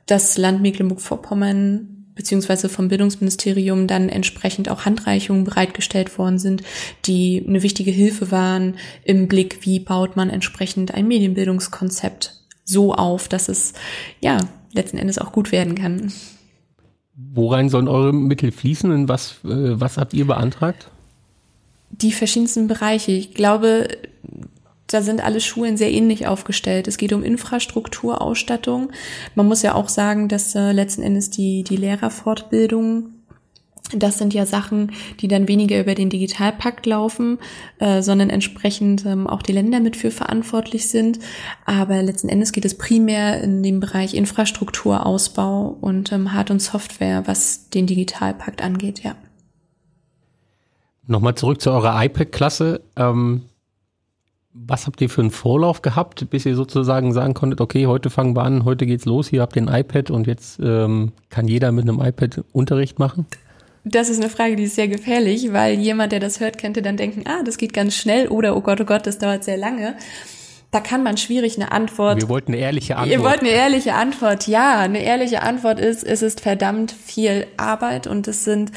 das 0.05 0.37
Land 0.37 0.61
Mecklenburg-Vorpommern 0.61 1.95
beziehungsweise 2.15 2.67
vom 2.67 2.89
Bildungsministerium 2.89 3.87
dann 3.87 4.09
entsprechend 4.09 4.69
auch 4.69 4.83
Handreichungen 4.83 5.45
bereitgestellt 5.45 6.17
worden 6.17 6.37
sind, 6.37 6.63
die 7.05 7.45
eine 7.47 7.63
wichtige 7.63 7.91
Hilfe 7.91 8.29
waren 8.29 8.75
im 9.05 9.29
Blick, 9.29 9.59
wie 9.61 9.79
baut 9.79 10.17
man 10.17 10.29
entsprechend 10.29 10.93
ein 10.93 11.07
Medienbildungskonzept 11.07 12.38
so 12.69 12.93
auf, 12.93 13.27
dass 13.27 13.49
es 13.49 13.73
ja 14.21 14.38
letzten 14.73 14.97
Endes 14.97 15.17
auch 15.17 15.32
gut 15.32 15.51
werden 15.51 15.75
kann. 15.75 16.13
Worein 17.15 17.69
sollen 17.69 17.88
eure 17.88 18.13
Mittel 18.13 18.51
fließen 18.51 18.91
und 18.91 19.10
was, 19.10 19.39
äh, 19.43 19.79
was 19.79 19.97
habt 19.97 20.13
ihr 20.13 20.25
beantragt? 20.25 20.89
Die 21.91 22.12
verschiedensten 22.12 22.67
Bereiche. 22.67 23.12
Ich 23.12 23.34
glaube, 23.34 23.88
da 24.88 25.01
sind 25.01 25.23
alle 25.23 25.41
Schulen 25.41 25.75
sehr 25.75 25.91
ähnlich 25.91 26.27
aufgestellt. 26.27 26.88
Es 26.88 26.97
geht 26.97 27.13
um 27.13 27.23
Infrastrukturausstattung. 27.23 28.91
Man 29.36 29.47
muss 29.47 29.63
ja 29.63 29.75
auch 29.75 29.89
sagen, 29.89 30.29
dass 30.29 30.55
äh, 30.55 30.71
letzten 30.71 31.01
Endes 31.01 31.29
die, 31.29 31.63
die 31.63 31.75
Lehrerfortbildung 31.75 33.10
Das 33.93 34.19
sind 34.19 34.36
ja 34.36 34.45
Sachen, 34.45 34.91
die 35.19 35.28
dann 35.28 35.47
weniger 35.47 35.80
über 35.80 35.95
den 35.95 36.10
Digitalpakt 36.10 36.86
laufen, 36.86 37.39
äh, 37.80 38.02
sondern 38.04 38.30
entsprechend 38.30 39.06
ähm, 39.06 39.25
auch 39.25 39.41
die 39.41 39.52
Länder 39.52 39.80
mit 39.80 39.97
für 39.97 40.12
verantwortlich 40.12 40.89
sind. 40.89 41.19
Aber 41.65 42.02
letzten 42.04 42.30
Endes 42.30 42.52
geht 42.52 42.65
es 42.65 42.78
primär 42.78 43.41
in 43.41 43.63
dem 43.63 43.80
Bereich 43.80 44.13
Infrastrukturausbau 44.13 45.78
und 45.82 46.12
ähm, 46.12 46.34
Hard- 46.34 46.52
und 46.52 46.62
Software, 46.62 47.23
was 47.25 47.69
den 47.69 47.88
Digitalpakt 47.88 48.62
angeht, 48.62 49.02
ja. 49.04 49.15
Nochmal 51.08 51.34
zurück 51.34 51.60
zu 51.60 51.71
eurer 51.71 52.04
iPad-Klasse. 52.04 52.82
Ähm, 52.95 53.41
was 54.54 54.86
habt 54.86 55.02
ihr 55.02 55.10
für 55.10 55.21
einen 55.21 55.32
Vorlauf 55.32 55.82
gehabt, 55.82 56.30
bis 56.30 56.45
ihr 56.45 56.56
sozusagen 56.56 57.13
sagen 57.13 57.34
konntet, 57.34 57.62
okay, 57.62 57.88
heute 57.88 58.10
fangen 58.10 58.36
wir 58.36 58.43
an, 58.43 58.65
heute 58.65 58.86
geht's 58.86 59.06
los, 59.06 59.32
ihr 59.32 59.41
habt 59.41 59.56
den 59.56 59.67
iPad 59.67 60.12
und 60.12 60.28
jetzt 60.28 60.60
ähm, 60.62 61.13
kann 61.30 61.47
jeder 61.47 61.71
mit 61.71 61.88
einem 61.88 62.02
iPad 62.02 62.43
Unterricht 62.52 62.99
machen? 62.99 63.25
Das 63.83 64.09
ist 64.09 64.19
eine 64.19 64.29
Frage, 64.29 64.55
die 64.55 64.63
ist 64.63 64.75
sehr 64.75 64.87
gefährlich, 64.87 65.53
weil 65.53 65.75
jemand, 65.75 66.11
der 66.11 66.19
das 66.19 66.39
hört, 66.39 66.57
könnte 66.57 66.81
dann 66.81 66.97
denken, 66.97 67.23
ah, 67.25 67.43
das 67.43 67.57
geht 67.57 67.73
ganz 67.73 67.95
schnell 67.95 68.27
oder 68.27 68.55
oh 68.55 68.61
Gott, 68.61 68.81
oh 68.81 68.85
Gott, 68.85 69.07
das 69.07 69.19
dauert 69.19 69.43
sehr 69.43 69.57
lange. 69.57 69.95
Da 70.71 70.81
kann 70.81 71.01
man 71.01 71.17
schwierig 71.17 71.55
eine 71.55 71.71
Antwort. 71.71 72.21
Wir 72.21 72.29
wollten 72.29 72.53
eine 72.53 72.61
ehrliche 72.61 72.95
Antwort. 72.95 73.11
Ihr 73.11 73.23
wollt 73.23 73.39
eine 73.39 73.49
ehrliche 73.49 73.93
Antwort. 73.95 74.47
Ja, 74.47 74.79
eine 74.79 75.01
ehrliche 75.01 75.41
Antwort 75.41 75.79
ist, 75.79 76.03
es 76.03 76.21
ist 76.21 76.41
verdammt 76.41 76.91
viel 76.91 77.47
Arbeit 77.57 78.05
und 78.05 78.27
es 78.27 78.43
sind 78.43 78.71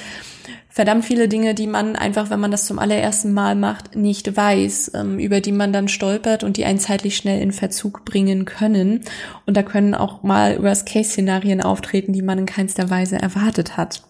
verdammt 0.70 1.04
viele 1.04 1.28
Dinge, 1.28 1.54
die 1.54 1.66
man 1.66 1.96
einfach, 1.96 2.30
wenn 2.30 2.40
man 2.40 2.50
das 2.50 2.64
zum 2.64 2.78
allerersten 2.78 3.34
Mal 3.34 3.56
macht, 3.56 3.94
nicht 3.94 4.34
weiß, 4.34 4.92
ähm, 4.94 5.18
über 5.18 5.42
die 5.42 5.52
man 5.52 5.74
dann 5.74 5.88
stolpert 5.88 6.44
und 6.44 6.56
die 6.56 6.64
einen 6.64 6.78
zeitlich 6.78 7.18
schnell 7.18 7.42
in 7.42 7.52
Verzug 7.52 8.06
bringen 8.06 8.46
können. 8.46 9.04
Und 9.44 9.58
da 9.58 9.62
können 9.62 9.94
auch 9.94 10.22
mal 10.22 10.54
übers 10.54 10.86
Case-Szenarien 10.86 11.60
auftreten, 11.60 12.14
die 12.14 12.22
man 12.22 12.38
in 12.38 12.46
keinster 12.46 12.88
Weise 12.88 13.16
erwartet 13.16 13.76
hat. 13.76 14.02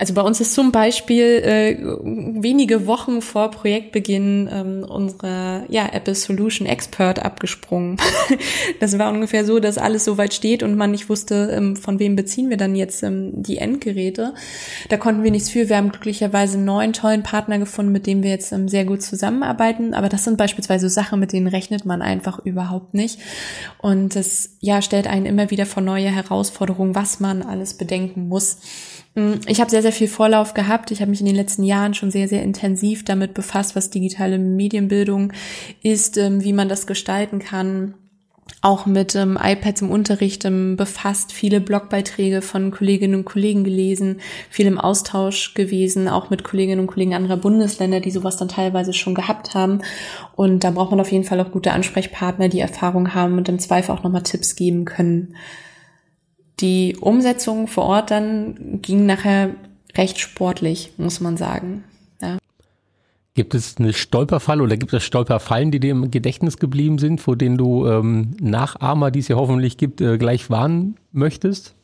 Also 0.00 0.14
bei 0.14 0.22
uns 0.22 0.40
ist 0.40 0.54
zum 0.54 0.70
Beispiel 0.70 1.24
äh, 1.24 1.76
wenige 2.40 2.86
Wochen 2.86 3.20
vor 3.20 3.50
Projektbeginn 3.50 4.48
ähm, 4.50 4.86
unsere 4.88 5.64
ja, 5.68 5.88
Apple 5.92 6.14
Solution 6.14 6.68
Expert 6.68 7.18
abgesprungen. 7.24 7.96
das 8.80 8.96
war 8.96 9.12
ungefähr 9.12 9.44
so, 9.44 9.58
dass 9.58 9.76
alles 9.76 10.04
soweit 10.04 10.32
steht 10.32 10.62
und 10.62 10.76
man 10.76 10.92
nicht 10.92 11.08
wusste, 11.08 11.50
ähm, 11.52 11.74
von 11.74 11.98
wem 11.98 12.14
beziehen 12.14 12.48
wir 12.48 12.56
dann 12.56 12.76
jetzt 12.76 13.02
ähm, 13.02 13.42
die 13.42 13.58
Endgeräte. 13.58 14.34
Da 14.88 14.98
konnten 14.98 15.24
wir 15.24 15.32
nichts 15.32 15.50
für. 15.50 15.68
Wir 15.68 15.76
haben 15.76 15.90
glücklicherweise 15.90 16.58
einen 16.58 16.66
neuen 16.66 16.92
tollen 16.92 17.24
Partner 17.24 17.58
gefunden, 17.58 17.90
mit 17.90 18.06
dem 18.06 18.22
wir 18.22 18.30
jetzt 18.30 18.52
ähm, 18.52 18.68
sehr 18.68 18.84
gut 18.84 19.02
zusammenarbeiten. 19.02 19.94
Aber 19.94 20.08
das 20.08 20.22
sind 20.22 20.36
beispielsweise 20.36 20.88
Sachen, 20.88 21.18
mit 21.18 21.32
denen 21.32 21.48
rechnet 21.48 21.84
man 21.84 22.02
einfach 22.02 22.38
überhaupt 22.38 22.94
nicht. 22.94 23.18
Und 23.78 24.14
das 24.14 24.50
ja 24.60 24.80
stellt 24.80 25.08
einen 25.08 25.26
immer 25.26 25.50
wieder 25.50 25.66
vor 25.66 25.82
neue 25.82 26.08
Herausforderungen, 26.08 26.94
was 26.94 27.18
man 27.18 27.42
alles 27.42 27.74
bedenken 27.74 28.28
muss. 28.28 28.58
Mm, 29.18 29.40
ich 29.46 29.60
habe 29.60 29.70
sehr, 29.70 29.82
sehr 29.82 29.92
viel 29.92 30.08
Vorlauf 30.08 30.54
gehabt. 30.54 30.90
Ich 30.90 31.00
habe 31.00 31.10
mich 31.10 31.20
in 31.20 31.26
den 31.26 31.34
letzten 31.34 31.64
Jahren 31.64 31.94
schon 31.94 32.10
sehr, 32.10 32.28
sehr 32.28 32.42
intensiv 32.42 33.04
damit 33.04 33.34
befasst, 33.34 33.74
was 33.74 33.90
digitale 33.90 34.38
Medienbildung 34.38 35.32
ist, 35.82 36.16
ähm, 36.16 36.44
wie 36.44 36.52
man 36.52 36.68
das 36.68 36.86
gestalten 36.86 37.40
kann. 37.40 37.94
Auch 38.62 38.86
mit 38.86 39.14
ähm, 39.14 39.38
iPads 39.40 39.82
im 39.82 39.90
Unterricht 39.90 40.44
ähm, 40.44 40.76
befasst, 40.76 41.32
viele 41.32 41.60
Blogbeiträge 41.60 42.42
von 42.42 42.70
Kolleginnen 42.70 43.16
und 43.16 43.24
Kollegen 43.24 43.62
gelesen, 43.62 44.20
viel 44.50 44.66
im 44.66 44.78
Austausch 44.78 45.54
gewesen, 45.54 46.08
auch 46.08 46.30
mit 46.30 46.44
Kolleginnen 46.44 46.80
und 46.80 46.86
Kollegen 46.86 47.14
anderer 47.14 47.36
Bundesländer, 47.36 48.00
die 48.00 48.10
sowas 48.10 48.36
dann 48.36 48.48
teilweise 48.48 48.94
schon 48.94 49.14
gehabt 49.14 49.54
haben. 49.54 49.82
Und 50.34 50.64
da 50.64 50.70
braucht 50.70 50.90
man 50.90 51.00
auf 51.00 51.12
jeden 51.12 51.24
Fall 51.24 51.40
auch 51.40 51.50
gute 51.50 51.72
Ansprechpartner, 51.72 52.48
die 52.48 52.60
Erfahrung 52.60 53.14
haben 53.14 53.36
und 53.36 53.48
im 53.48 53.58
Zweifel 53.58 53.92
auch 53.92 54.02
nochmal 54.02 54.22
Tipps 54.22 54.56
geben 54.56 54.84
können. 54.86 55.34
Die 56.60 56.96
Umsetzung 57.00 57.68
vor 57.68 57.84
Ort 57.84 58.10
dann 58.10 58.80
ging 58.82 59.06
nachher 59.06 59.54
recht 59.96 60.18
sportlich, 60.18 60.92
muss 60.96 61.20
man 61.20 61.36
sagen. 61.36 61.84
Ja. 62.20 62.38
Gibt 63.34 63.54
es 63.54 63.76
eine 63.78 63.92
Stolperfall 63.92 64.60
oder 64.60 64.76
gibt 64.76 64.92
es 64.92 65.04
Stolperfallen, 65.04 65.70
die 65.70 65.80
dir 65.80 65.92
im 65.92 66.10
Gedächtnis 66.10 66.58
geblieben 66.58 66.98
sind, 66.98 67.20
vor 67.20 67.36
denen 67.36 67.58
du 67.58 67.86
ähm, 67.86 68.36
Nachahmer, 68.40 69.10
die 69.10 69.20
es 69.20 69.28
ja 69.28 69.36
hoffentlich 69.36 69.76
gibt, 69.76 70.00
äh, 70.00 70.18
gleich 70.18 70.50
warnen 70.50 70.96
möchtest? 71.12 71.74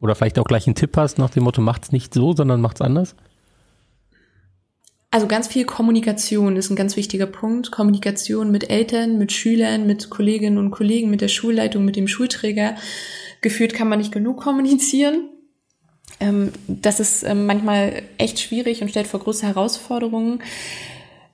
Oder 0.00 0.14
vielleicht 0.14 0.38
auch 0.38 0.44
gleich 0.44 0.66
einen 0.66 0.74
Tipp 0.74 0.96
hast 0.96 1.18
nach 1.18 1.30
dem 1.30 1.44
Motto, 1.44 1.60
macht's 1.60 1.92
nicht 1.92 2.12
so, 2.12 2.34
sondern 2.34 2.60
macht's 2.60 2.80
anders? 2.80 3.14
Also 5.14 5.28
ganz 5.28 5.46
viel 5.46 5.64
Kommunikation 5.64 6.56
ist 6.56 6.70
ein 6.70 6.76
ganz 6.76 6.96
wichtiger 6.96 7.26
Punkt. 7.26 7.70
Kommunikation 7.70 8.50
mit 8.50 8.68
Eltern, 8.68 9.16
mit 9.16 9.30
Schülern, 9.30 9.86
mit 9.86 10.10
Kolleginnen 10.10 10.58
und 10.58 10.72
Kollegen, 10.72 11.08
mit 11.08 11.20
der 11.20 11.28
Schulleitung, 11.28 11.84
mit 11.84 11.94
dem 11.94 12.08
Schulträger 12.08 12.74
gefühlt 13.44 13.74
kann 13.74 13.88
man 13.88 13.98
nicht 13.98 14.10
genug 14.10 14.38
kommunizieren. 14.38 15.28
Ähm, 16.18 16.50
das 16.66 16.98
ist 16.98 17.22
ähm, 17.22 17.46
manchmal 17.46 18.02
echt 18.18 18.40
schwierig 18.40 18.82
und 18.82 18.88
stellt 18.88 19.06
vor 19.06 19.20
große 19.20 19.46
Herausforderungen. 19.46 20.42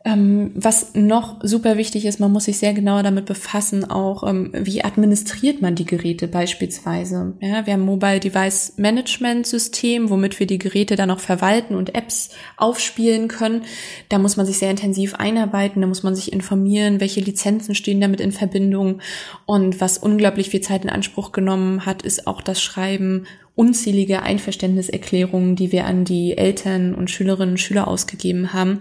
Ähm, 0.03 0.53
was 0.55 0.95
noch 0.95 1.41
super 1.43 1.77
wichtig 1.77 2.07
ist, 2.07 2.21
man 2.21 2.33
muss 2.33 2.47
sich 2.47 2.57
sehr 2.57 2.73
genau 2.73 3.03
damit 3.03 3.27
befassen, 3.27 3.85
auch 3.85 4.27
ähm, 4.27 4.51
wie 4.55 4.83
administriert 4.83 5.61
man 5.61 5.75
die 5.75 5.85
Geräte 5.85 6.27
beispielsweise. 6.27 7.35
Ja, 7.41 7.67
wir 7.67 7.75
haben 7.75 7.85
Mobile 7.85 8.19
Device 8.19 8.79
Management 8.79 9.47
System, 9.47 10.09
womit 10.09 10.41
wir 10.41 10.47
die 10.47 10.57
Geräte 10.57 10.97
dann 10.97 11.11
auch 11.11 11.21
verwalten 11.21 11.75
und 11.75 11.95
Apps 11.95 12.31
aufspielen 12.57 13.29
können. 13.29 13.65
Da 14.09 14.19
muss 14.19 14.39
man 14.39 14.47
sich 14.47 14.57
sehr 14.57 14.71
intensiv 14.71 15.17
einarbeiten, 15.17 15.83
da 15.83 15.87
muss 15.87 16.03
man 16.03 16.15
sich 16.15 16.33
informieren, 16.33 17.01
welche 17.01 17.21
Lizenzen 17.21 17.75
stehen 17.75 18.01
damit 18.01 18.23
in 18.23 18.33
Verbindung. 18.33 19.03
Und 19.45 19.83
was 19.83 19.99
unglaublich 19.99 20.49
viel 20.49 20.63
Zeit 20.63 20.83
in 20.83 20.91
Anspruch 20.91 21.31
genommen 21.33 21.85
hat, 21.85 22.01
ist 22.01 22.27
auch 22.27 22.41
das 22.41 22.63
Schreiben 22.63 23.27
unzählige 23.55 24.23
Einverständniserklärungen, 24.23 25.57
die 25.57 25.73
wir 25.73 25.87
an 25.87 26.05
die 26.05 26.37
Eltern 26.37 26.95
und 26.95 27.11
Schülerinnen 27.11 27.55
und 27.55 27.59
Schüler 27.59 27.89
ausgegeben 27.89 28.53
haben, 28.53 28.81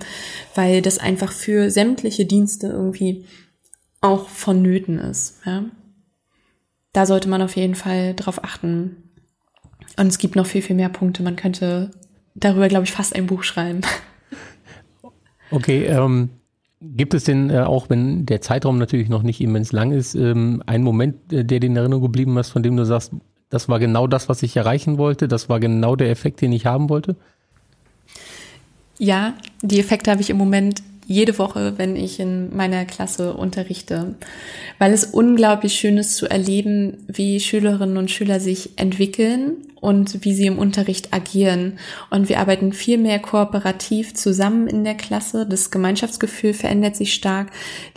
weil 0.56 0.82
das 0.82 1.00
einfach 1.00 1.32
für 1.32 1.70
sämtliche 1.70 2.26
Dienste 2.26 2.68
irgendwie 2.68 3.26
auch 4.02 4.30
vonnöten 4.30 5.00
ist. 5.00 5.42
Ja? 5.46 5.66
Da 6.94 7.06
sollte 7.06 7.30
man 7.30 7.42
auf 7.42 7.56
jeden 7.56 7.76
Fall 7.76 8.14
drauf 8.16 8.44
achten. 8.44 8.96
Und 9.98 10.08
es 10.08 10.18
gibt 10.18 10.36
noch 10.36 10.46
viel, 10.46 10.62
viel 10.62 10.76
mehr 10.76 10.90
Punkte. 10.90 11.24
Man 11.24 11.36
könnte 11.36 11.92
darüber, 12.36 12.68
glaube 12.68 12.86
ich, 12.86 12.92
fast 12.92 13.16
ein 13.16 13.28
Buch 13.28 13.44
schreiben. 13.44 13.82
Okay, 15.52 15.86
ähm, 15.86 16.30
gibt 16.80 17.14
es 17.14 17.24
denn 17.24 17.50
äh, 17.50 17.60
auch, 17.60 17.90
wenn 17.90 18.26
der 18.26 18.42
Zeitraum 18.42 18.78
natürlich 18.78 19.10
noch 19.10 19.24
nicht 19.24 19.42
immens 19.42 19.72
lang 19.72 19.92
ist, 19.92 20.16
ähm, 20.16 20.64
einen 20.66 20.84
Moment, 20.84 21.34
äh, 21.34 21.44
der 21.44 21.60
dir 21.60 21.68
in 21.68 21.76
Erinnerung 21.76 22.04
geblieben 22.04 22.38
ist, 22.38 22.50
von 22.50 22.64
dem 22.64 22.78
du 22.78 22.86
sagst, 22.86 23.14
das 23.50 23.68
war 23.68 23.80
genau 23.80 24.08
das, 24.08 24.30
was 24.30 24.44
ich 24.44 24.56
erreichen 24.56 24.98
wollte. 24.98 25.28
Das 25.28 25.50
war 25.50 25.60
genau 25.60 25.96
der 25.96 26.10
Effekt, 26.10 26.42
den 26.42 26.52
ich 26.52 26.66
haben 26.66 26.90
wollte. 26.90 27.16
Ja, 28.98 29.34
die 29.62 29.80
Effekte 29.80 30.12
habe 30.12 30.22
ich 30.22 30.30
im 30.30 30.38
Moment 30.38 30.84
jede 31.10 31.40
Woche, 31.40 31.74
wenn 31.78 31.96
ich 31.96 32.20
in 32.20 32.56
meiner 32.56 32.86
Klasse 32.86 33.34
unterrichte, 33.34 34.16
weil 34.78 34.94
es 34.94 35.06
unglaublich 35.06 35.74
schön 35.74 35.98
ist 35.98 36.16
zu 36.16 36.30
erleben, 36.30 37.04
wie 37.08 37.40
Schülerinnen 37.40 37.98
und 37.98 38.12
Schüler 38.12 38.40
sich 38.40 38.78
entwickeln 38.78 39.58
und 39.82 40.24
wie 40.24 40.34
sie 40.34 40.46
im 40.46 40.60
Unterricht 40.60 41.12
agieren. 41.12 41.80
Und 42.12 42.30
wir 42.30 42.40
arbeiten 42.40 42.74
viel 42.74 43.00
mehr 43.00 43.18
kooperativ 43.18 44.14
zusammen 44.14 44.68
in 44.68 44.84
der 44.84 44.96
Klasse. 44.96 45.48
Das 45.50 45.72
Gemeinschaftsgefühl 45.72 46.54
verändert 46.54 46.96
sich 46.96 47.14
stark. 47.14 47.48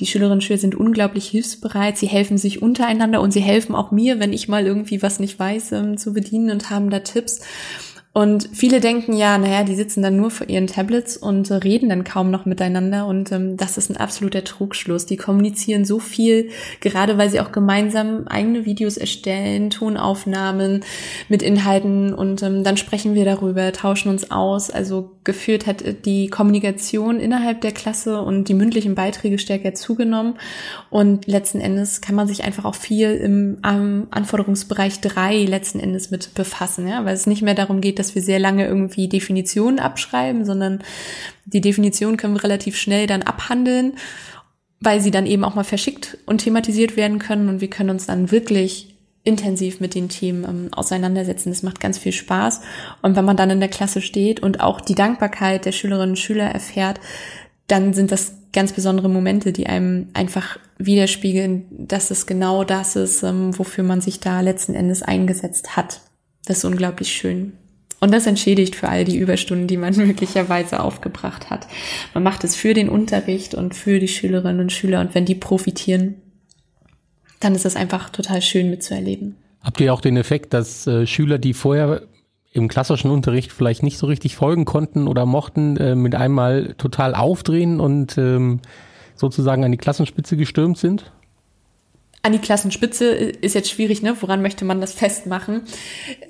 Die 0.01 0.07
Schülerinnen 0.07 0.38
und 0.38 0.44
Schüler 0.44 0.59
sind 0.59 0.75
unglaublich 0.75 1.29
hilfsbereit. 1.29 1.98
Sie 1.98 2.07
helfen 2.07 2.38
sich 2.38 2.62
untereinander 2.62 3.20
und 3.20 3.33
sie 3.33 3.40
helfen 3.40 3.75
auch 3.75 3.90
mir, 3.90 4.20
wenn 4.20 4.33
ich 4.33 4.48
mal 4.48 4.66
irgendwie 4.66 5.03
was 5.03 5.20
nicht 5.20 5.38
weiß, 5.38 5.72
ähm, 5.72 5.98
zu 5.98 6.14
bedienen 6.14 6.51
und 6.51 6.70
haben 6.70 6.88
da 6.88 7.01
Tipps. 7.01 7.40
Und 8.14 8.51
viele 8.53 8.81
denken 8.81 9.14
ja, 9.14 9.38
naja, 9.38 9.64
die 9.64 9.75
sitzen 9.75 10.03
dann 10.03 10.16
nur 10.16 10.31
vor 10.31 10.46
ihren 10.46 10.66
Tablets 10.66 11.16
und 11.16 11.51
äh, 11.51 11.55
reden 11.55 11.88
dann 11.88 12.05
kaum 12.05 12.31
noch 12.31 12.44
miteinander. 12.44 13.07
Und 13.07 13.33
ähm, 13.33 13.57
das 13.57 13.79
ist 13.79 13.88
ein 13.88 13.96
absoluter 13.96 14.44
Trugschluss. 14.44 15.07
Die 15.07 15.16
kommunizieren 15.16 15.87
so 15.87 15.98
viel, 15.98 16.51
gerade 16.81 17.16
weil 17.16 17.31
sie 17.31 17.40
auch 17.40 17.53
gemeinsam 17.53 18.27
eigene 18.29 18.66
Videos 18.66 18.98
erstellen, 18.98 19.70
Tonaufnahmen 19.70 20.85
mit 21.31 21.42
Inhalten 21.42 22.12
und 22.12 22.42
ähm, 22.42 22.64
dann 22.64 22.77
sprechen 22.77 23.14
wir 23.14 23.25
darüber, 23.25 23.72
tauschen 23.72 24.11
uns 24.11 24.31
aus. 24.31 24.70
Also 24.70 25.12
gefühlt 25.25 25.66
hat 25.66 25.83
die 26.05 26.29
Kommunikation 26.29 27.18
innerhalb 27.18 27.62
der 27.62 27.72
Klasse 27.72 28.20
und 28.20 28.48
die 28.48 28.55
mündlichen 28.55 28.94
Beiträge 28.94 29.38
stärker 29.38 29.72
zugenommen. 29.72 30.35
Und 30.90 31.27
letzten 31.27 31.61
Endes 31.61 32.03
kann 32.03 32.14
man 32.14 32.29
sich 32.29 32.44
einfach 32.44 32.66
auch 32.66 32.75
viel 32.75 33.14
im 33.14 33.57
ähm, 33.66 34.09
Anforderungsbereich 34.11 35.01
drei 35.01 35.44
letzten 35.44 35.81
Endes 35.81 36.11
mit 36.11 36.35
befassen, 36.35 36.87
ja, 36.87 37.07
weil 37.07 37.14
es 37.14 37.27
nicht 37.27 37.40
mehr 37.40 37.55
darum 37.55 37.81
geht, 37.81 38.02
dass 38.03 38.15
wir 38.15 38.23
sehr 38.23 38.41
lange 38.41 38.67
irgendwie 38.67 39.09
Definitionen 39.09 39.79
abschreiben, 39.79 40.45
sondern 40.45 40.83
die 41.45 41.61
Definition 41.61 42.17
können 42.17 42.35
wir 42.35 42.43
relativ 42.43 42.77
schnell 42.77 43.07
dann 43.07 43.23
abhandeln, 43.23 43.95
weil 44.81 45.01
sie 45.01 45.12
dann 45.12 45.27
eben 45.27 45.45
auch 45.45 45.55
mal 45.55 45.62
verschickt 45.62 46.19
und 46.27 46.38
thematisiert 46.38 46.97
werden 46.97 47.21
können 47.21 47.49
und 47.49 47.61
wir 47.61 47.71
können 47.71 47.91
uns 47.91 48.07
dann 48.07 48.33
wirklich 48.33 48.97
intensiv 49.25 49.79
mit 49.79 49.95
den 49.95 50.09
Themen 50.09 50.45
ähm, 50.45 50.69
auseinandersetzen. 50.75 51.51
Das 51.51 51.62
macht 51.62 51.79
ganz 51.79 51.97
viel 51.97 52.12
Spaß. 52.12 52.61
Und 53.03 53.15
wenn 53.15 53.25
man 53.25 53.37
dann 53.37 53.51
in 53.51 53.61
der 53.61 53.69
Klasse 53.69 54.01
steht 54.01 54.41
und 54.41 54.61
auch 54.61 54.81
die 54.81 54.97
Dankbarkeit 54.97 55.65
der 55.65 55.71
Schülerinnen 55.71 56.11
und 56.11 56.19
Schüler 56.19 56.47
erfährt, 56.47 56.99
dann 57.69 57.95
sind 57.95 58.11
das 58.11 58.35
ganz 58.53 58.73
besondere 58.73 59.09
Momente, 59.09 59.53
die 59.53 59.67
einem 59.67 60.09
einfach 60.12 60.59
widerspiegeln, 60.79 61.67
dass 61.71 62.11
es 62.11 62.27
genau 62.27 62.65
das 62.65 62.97
ist, 62.97 63.23
ähm, 63.23 63.57
wofür 63.57 63.85
man 63.85 64.01
sich 64.01 64.19
da 64.19 64.41
letzten 64.41 64.75
Endes 64.75 65.03
eingesetzt 65.03 65.77
hat. 65.77 66.01
Das 66.45 66.59
ist 66.59 66.65
unglaublich 66.65 67.12
schön. 67.12 67.53
Und 68.03 68.12
das 68.12 68.27
entschädigt 68.27 68.75
für 68.75 68.88
all 68.88 69.05
die 69.05 69.17
Überstunden, 69.17 69.69
die 69.69 69.77
man 69.77 69.97
möglicherweise 70.07 70.81
aufgebracht 70.81 71.51
hat. 71.51 71.69
Man 72.15 72.25
macht 72.25 72.43
es 72.43 72.57
für 72.57 72.75
den 72.75 72.88
Unterricht 72.88 73.55
und 73.55 73.77
für 73.77 74.01
die 74.01 74.09
Schülerinnen 74.09 74.61
und 74.61 74.73
Schüler. 74.73 75.01
Und 75.01 75.15
wenn 75.15 75.25
die 75.25 75.37
profitieren, 75.37 76.17
dann 77.38 77.55
ist 77.55 77.65
es 77.65 77.77
einfach 77.77 78.11
total 78.11 78.43
schön 78.43 78.71
mitzuerleben. 78.71 79.37
Habt 79.62 79.81
ihr 79.81 79.95
auch 79.95 80.01
den 80.01 80.17
Effekt, 80.17 80.53
dass 80.53 80.85
äh, 80.88 81.07
Schüler, 81.07 81.38
die 81.38 81.55
vorher 81.55 82.03
im 82.51 82.67
klassischen 82.67 83.12
Unterricht 83.12 83.53
vielleicht 83.53 83.85
nicht 83.85 83.99
so 83.99 84.09
richtig 84.09 84.35
folgen 84.35 84.65
konnten 84.65 85.07
oder 85.07 85.25
mochten, 85.25 85.77
äh, 85.77 85.95
mit 85.95 86.17
einmal 86.17 86.75
total 86.79 87.15
aufdrehen 87.15 87.79
und 87.79 88.19
ähm, 88.19 88.59
sozusagen 89.15 89.65
an 89.65 89.71
die 89.71 89.79
Klassenspitze 89.79 90.37
gestürmt 90.37 90.77
sind? 90.77 91.12
An 92.25 92.33
die 92.33 92.39
Klassenspitze 92.39 93.07
ist 93.07 93.57
jetzt 93.57 93.69
schwierig, 93.69 94.01
ne? 94.01 94.17
Woran 94.21 94.43
möchte 94.43 94.65
man 94.65 94.81
das 94.81 94.93
festmachen? 94.93 95.63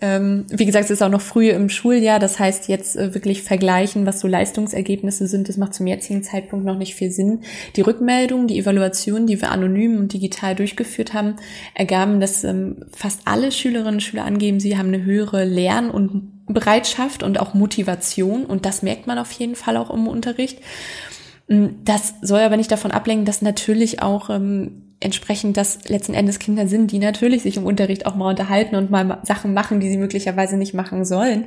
Ähm, 0.01 0.47
wie 0.49 0.65
gesagt, 0.65 0.87
es 0.87 0.91
ist 0.91 1.03
auch 1.03 1.11
noch 1.11 1.21
früh 1.21 1.51
im 1.51 1.69
Schuljahr, 1.69 2.19
das 2.19 2.39
heißt 2.39 2.69
jetzt 2.69 2.97
äh, 2.97 3.13
wirklich 3.13 3.43
vergleichen, 3.43 4.07
was 4.07 4.21
so 4.21 4.27
Leistungsergebnisse 4.27 5.27
sind, 5.27 5.51
das 5.51 5.59
macht 5.59 5.75
zum 5.75 5.87
jetzigen 5.87 6.23
Zeitpunkt 6.23 6.65
noch 6.65 6.79
nicht 6.79 6.95
viel 6.95 7.11
Sinn. 7.11 7.41
Die 7.77 7.83
Rückmeldungen, 7.83 8.47
die 8.47 8.59
Evaluationen, 8.59 9.27
die 9.27 9.43
wir 9.43 9.51
anonym 9.51 9.99
und 9.99 10.15
digital 10.15 10.55
durchgeführt 10.55 11.13
haben, 11.13 11.37
ergaben, 11.75 12.21
dass 12.21 12.43
ähm, 12.43 12.87
fast 12.97 13.21
alle 13.27 13.53
Schülerinnen 13.53 13.95
und 13.95 14.03
Schüler 14.03 14.25
angeben, 14.25 14.61
sie 14.61 14.79
haben 14.79 14.89
eine 14.89 15.05
höhere 15.05 15.45
Lern- 15.45 15.91
und 15.91 16.47
Bereitschaft 16.47 17.23
und 17.23 17.39
auch 17.39 17.53
Motivation 17.53 18.47
und 18.47 18.65
das 18.65 18.83
merkt 18.83 19.07
man 19.07 19.19
auf 19.19 19.31
jeden 19.33 19.57
Fall 19.57 19.77
auch 19.77 19.91
im 19.91 20.09
Unterricht. 20.09 20.59
Das 21.49 22.15
soll 22.23 22.41
aber 22.41 22.57
nicht 22.57 22.73
davon 22.73 22.93
ablenken, 22.93 23.27
dass 23.27 23.43
natürlich 23.43 24.01
auch 24.01 24.31
ähm, 24.31 24.92
entsprechend 25.03 25.57
das 25.57 25.79
letzten 25.89 26.15
Endes 26.15 26.39
Kinder 26.39 26.67
sind, 26.67 26.93
die 26.93 26.99
natürlich 26.99 27.43
sich 27.43 27.57
im 27.57 27.65
Unterricht 27.65 28.07
auch 28.07 28.15
mal 28.15 28.31
unterhalten 28.31 28.77
und 28.77 28.91
mal 28.91 29.19
Sachen 29.23 29.55
machen, 29.55 29.81
die 29.81 29.89
sie 29.89 29.97
möglicherweise 29.97 30.57
nicht 30.57 30.75
machen 30.75 31.05
sollen. 31.05 31.45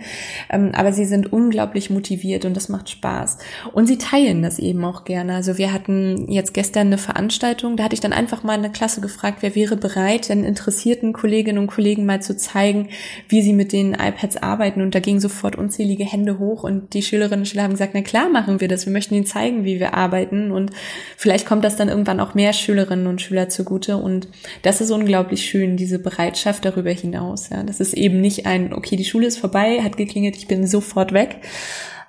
Ähm, 0.50 0.72
aber 0.74 0.94
sie 0.94 1.06
sind 1.06 1.32
unglaublich 1.32 1.90
motiviert 1.90 2.46
und 2.46 2.56
das 2.56 2.70
macht 2.70 2.90
Spaß. 2.90 3.38
Und 3.74 3.88
sie 3.88 3.98
teilen 3.98 4.42
das 4.42 4.60
eben 4.60 4.84
auch 4.84 5.06
gerne. 5.06 5.36
Also 5.36 5.58
wir 5.58 5.74
hatten 5.74 6.32
jetzt 6.32 6.54
gestern 6.54 6.88
eine 6.88 6.98
Veranstaltung, 6.98 7.78
da 7.78 7.84
hatte 7.84 7.96
ich 7.96 8.02
dann 8.02 8.14
einfach 8.14 8.44
mal 8.44 8.54
eine 8.54 8.72
Klasse 8.72 9.02
gefragt, 9.02 9.38
wer 9.42 9.56
wäre 9.56 9.78
bereit, 9.78 10.30
den 10.30 10.44
interessierten 10.44 11.14
Kolleginnen 11.14 11.60
und 11.60 11.68
Kollegen 11.68 12.06
mal 12.06 12.22
zu 12.22 12.36
zeigen, 12.36 12.90
wie 13.30 13.42
sie 13.42 13.54
mit 13.54 13.72
den 13.72 13.94
iPads 13.94 14.38
arbeiten. 14.38 14.82
Und 14.82 14.96
da 14.96 15.00
gingen 15.00 15.20
sofort 15.20 15.56
unzählige 15.56 16.06
Hände 16.06 16.40
hoch 16.40 16.64
und 16.64 16.94
die 16.94 17.02
Schülerinnen 17.02 17.42
und 17.42 17.46
Schüler 17.46 17.64
haben 17.64 17.72
gesagt, 17.72 17.94
na 17.94 18.02
klar 18.02 18.30
machen 18.30 18.62
wir 18.62 18.68
das. 18.68 18.86
Wir 18.86 18.94
möchten 18.94 19.16
ihnen 19.16 19.26
zeigen, 19.26 19.66
wie 19.66 19.80
wir 19.80 19.94
arbeiten. 19.94 20.52
Und 20.52 20.72
vielleicht 21.18 21.46
kommt 21.46 21.64
das 21.64 21.76
dann 21.76 21.90
irgendwann 21.90 22.20
auch 22.20 22.34
mehr 22.34 22.54
Schülerinnen 22.54 23.08
und 23.08 23.22
Schüler 23.22 23.45
zugute. 23.50 23.98
Und 23.98 24.28
das 24.62 24.82
ist 24.82 24.92
unglaublich 24.92 25.46
schön, 25.46 25.78
diese 25.78 26.00
Bereitschaft 26.00 26.66
darüber 26.66 26.92
hinaus. 26.92 27.50
Ja, 27.50 27.64
das 27.64 27.80
ist 27.80 27.94
eben 27.94 28.22
nicht 28.22 28.46
ein, 28.46 28.74
okay, 28.74 28.96
die 28.96 29.06
Schule 29.06 29.28
ist 29.28 29.38
vorbei, 29.38 29.82
hat 29.82 29.98
geklingelt, 29.98 30.36
ich 30.36 30.48
bin 30.48 30.68
sofort 30.68 31.14
weg. 31.14 31.42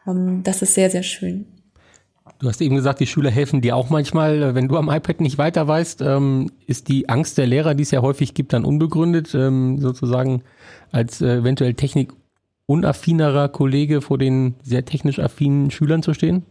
Ähm, 0.06 0.42
das 0.42 0.62
ist 0.62 0.74
sehr, 0.74 0.90
sehr 0.90 1.02
schön. 1.02 1.46
Du 2.38 2.48
hast 2.48 2.60
eben 2.60 2.74
gesagt, 2.74 3.00
die 3.00 3.06
Schüler 3.06 3.30
helfen 3.30 3.62
dir 3.62 3.76
auch 3.76 3.88
manchmal. 3.88 4.54
Wenn 4.54 4.68
du 4.68 4.76
am 4.76 4.90
iPad 4.90 5.20
nicht 5.20 5.38
weiter 5.38 5.66
weißt, 5.66 6.02
ähm, 6.02 6.50
ist 6.66 6.88
die 6.88 7.08
Angst 7.08 7.38
der 7.38 7.46
Lehrer, 7.46 7.74
die 7.74 7.82
es 7.82 7.90
ja 7.90 8.02
häufig 8.02 8.34
gibt, 8.34 8.52
dann 8.52 8.64
unbegründet, 8.64 9.34
ähm, 9.34 9.78
sozusagen 9.78 10.42
als 10.92 11.22
äh, 11.22 11.36
eventuell 11.36 11.74
technikunaffinerer 11.74 13.48
Kollege 13.48 14.02
vor 14.02 14.18
den 14.18 14.54
sehr 14.62 14.84
technisch 14.84 15.18
affinen 15.18 15.70
Schülern 15.70 16.02
zu 16.02 16.12
stehen? 16.12 16.44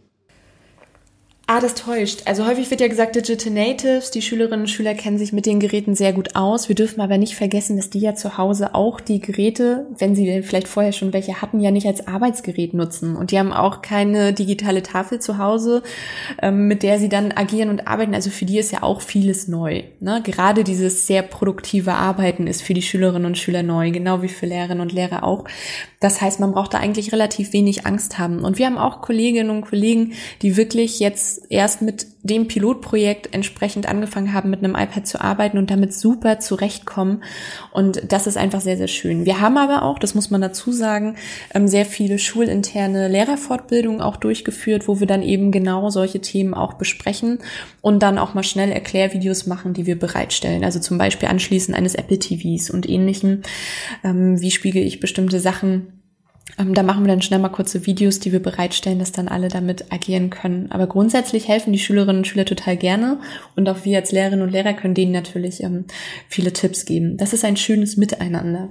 Ah, 1.47 1.59
das 1.59 1.75
täuscht. 1.75 2.23
Also 2.25 2.47
häufig 2.47 2.71
wird 2.71 2.81
ja 2.81 2.87
gesagt, 2.87 3.15
Digital 3.15 3.53
Natives, 3.53 4.09
die 4.09 4.23
Schülerinnen 4.23 4.61
und 4.61 4.67
Schüler 4.67 4.95
kennen 4.95 5.19
sich 5.19 5.31
mit 5.31 5.45
den 5.45 5.59
Geräten 5.59 5.93
sehr 5.93 6.11
gut 6.11 6.35
aus. 6.35 6.69
Wir 6.69 6.75
dürfen 6.75 7.01
aber 7.01 7.19
nicht 7.19 7.35
vergessen, 7.35 7.77
dass 7.77 7.91
die 7.91 7.99
ja 7.99 8.15
zu 8.15 8.39
Hause 8.39 8.73
auch 8.73 8.99
die 8.99 9.19
Geräte, 9.19 9.85
wenn 9.99 10.15
sie 10.15 10.41
vielleicht 10.41 10.67
vorher 10.67 10.91
schon 10.91 11.13
welche 11.13 11.43
hatten, 11.43 11.59
ja 11.59 11.69
nicht 11.69 11.85
als 11.85 12.07
Arbeitsgerät 12.07 12.73
nutzen. 12.73 13.15
Und 13.15 13.29
die 13.29 13.37
haben 13.37 13.53
auch 13.53 13.83
keine 13.83 14.33
digitale 14.33 14.81
Tafel 14.81 15.19
zu 15.19 15.37
Hause, 15.37 15.83
ähm, 16.41 16.67
mit 16.67 16.81
der 16.81 16.97
sie 16.97 17.09
dann 17.09 17.31
agieren 17.31 17.69
und 17.69 17.87
arbeiten. 17.87 18.15
Also 18.15 18.31
für 18.31 18.45
die 18.45 18.57
ist 18.57 18.71
ja 18.71 18.81
auch 18.81 19.01
vieles 19.01 19.47
neu. 19.47 19.83
Ne? 19.99 20.21
Gerade 20.23 20.63
dieses 20.63 21.05
sehr 21.05 21.21
produktive 21.21 21.93
Arbeiten 21.93 22.47
ist 22.47 22.63
für 22.63 22.73
die 22.73 22.81
Schülerinnen 22.81 23.27
und 23.27 23.37
Schüler 23.37 23.61
neu, 23.61 23.91
genau 23.91 24.23
wie 24.23 24.29
für 24.29 24.47
Lehrerinnen 24.47 24.81
und 24.81 24.93
Lehrer 24.93 25.23
auch. 25.23 25.45
Das 26.05 26.21
heißt, 26.21 26.39
man 26.39 26.51
braucht 26.51 26.75
da 26.75 26.77
eigentlich 26.77 27.11
relativ 27.11 27.51
wenig 27.51 27.87
Angst 27.87 28.19
haben. 28.19 28.45
Und 28.45 28.59
wir 28.59 28.67
haben 28.67 28.77
auch 28.77 29.01
Kolleginnen 29.01 29.49
und 29.49 29.61
Kollegen, 29.61 30.13
die 30.43 30.55
wirklich 30.55 30.99
jetzt 30.99 31.47
erst 31.49 31.81
mit 31.81 32.05
dem 32.21 32.47
Pilotprojekt 32.47 33.33
entsprechend 33.33 33.87
angefangen 33.87 34.31
haben, 34.31 34.51
mit 34.51 34.63
einem 34.63 34.75
iPad 34.75 35.07
zu 35.07 35.19
arbeiten 35.19 35.57
und 35.57 35.71
damit 35.71 35.95
super 35.95 36.39
zurechtkommen. 36.39 37.23
Und 37.71 38.11
das 38.11 38.27
ist 38.27 38.37
einfach 38.37 38.61
sehr, 38.61 38.77
sehr 38.77 38.87
schön. 38.87 39.25
Wir 39.25 39.41
haben 39.41 39.57
aber 39.57 39.81
auch, 39.81 39.97
das 39.97 40.13
muss 40.13 40.29
man 40.29 40.41
dazu 40.41 40.71
sagen, 40.71 41.15
ähm, 41.55 41.67
sehr 41.67 41.87
viele 41.87 42.19
schulinterne 42.19 43.07
Lehrerfortbildungen 43.07 44.01
auch 44.01 44.17
durchgeführt, 44.17 44.87
wo 44.87 44.99
wir 44.99 45.07
dann 45.07 45.23
eben 45.23 45.51
genau 45.51 45.89
solche 45.89 46.19
Themen 46.19 46.53
auch 46.53 46.73
besprechen 46.73 47.39
und 47.81 48.03
dann 48.03 48.19
auch 48.19 48.35
mal 48.35 48.43
schnell 48.43 48.71
Erklärvideos 48.71 49.47
machen, 49.47 49.73
die 49.73 49.87
wir 49.87 49.97
bereitstellen. 49.97 50.63
Also 50.63 50.79
zum 50.79 50.99
Beispiel 50.99 51.29
anschließend 51.29 51.75
eines 51.75 51.95
Apple 51.95 52.19
TVs 52.19 52.69
und 52.69 52.87
ähnlichem. 52.87 53.41
Ähm, 54.03 54.39
wie 54.39 54.51
spiegel 54.51 54.83
ich 54.83 54.99
bestimmte 54.99 55.39
Sachen 55.39 55.94
da 56.57 56.83
machen 56.83 57.03
wir 57.03 57.07
dann 57.07 57.21
schnell 57.21 57.39
mal 57.39 57.49
kurze 57.49 57.85
Videos, 57.85 58.19
die 58.19 58.31
wir 58.31 58.41
bereitstellen, 58.41 58.99
dass 58.99 59.11
dann 59.11 59.27
alle 59.27 59.49
damit 59.49 59.91
agieren 59.91 60.29
können. 60.29 60.71
Aber 60.71 60.87
grundsätzlich 60.87 61.47
helfen 61.47 61.73
die 61.73 61.79
Schülerinnen 61.79 62.17
und 62.17 62.27
Schüler 62.27 62.45
total 62.45 62.77
gerne 62.77 63.19
und 63.55 63.67
auch 63.67 63.83
wir 63.83 63.97
als 63.97 64.11
Lehrerinnen 64.11 64.45
und 64.45 64.51
Lehrer 64.51 64.73
können 64.73 64.93
denen 64.93 65.11
natürlich 65.11 65.63
ähm, 65.63 65.85
viele 66.29 66.53
Tipps 66.53 66.85
geben. 66.85 67.17
Das 67.17 67.33
ist 67.33 67.43
ein 67.43 67.57
schönes 67.57 67.97
Miteinander. 67.97 68.69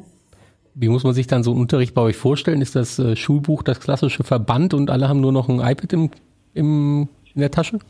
Wie 0.74 0.88
muss 0.88 1.04
man 1.04 1.14
sich 1.14 1.26
dann 1.26 1.42
so 1.42 1.50
einen 1.50 1.60
Unterricht 1.60 1.94
bei 1.94 2.02
euch 2.02 2.16
vorstellen? 2.16 2.62
Ist 2.62 2.74
das 2.74 2.98
äh, 2.98 3.16
Schulbuch 3.16 3.62
das 3.62 3.80
klassische 3.80 4.24
Verband 4.24 4.72
und 4.72 4.90
alle 4.90 5.08
haben 5.08 5.20
nur 5.20 5.32
noch 5.32 5.48
ein 5.48 5.60
iPad 5.60 5.92
im, 5.92 6.10
im, 6.54 7.08
in 7.34 7.40
der 7.40 7.50
Tasche? 7.50 7.78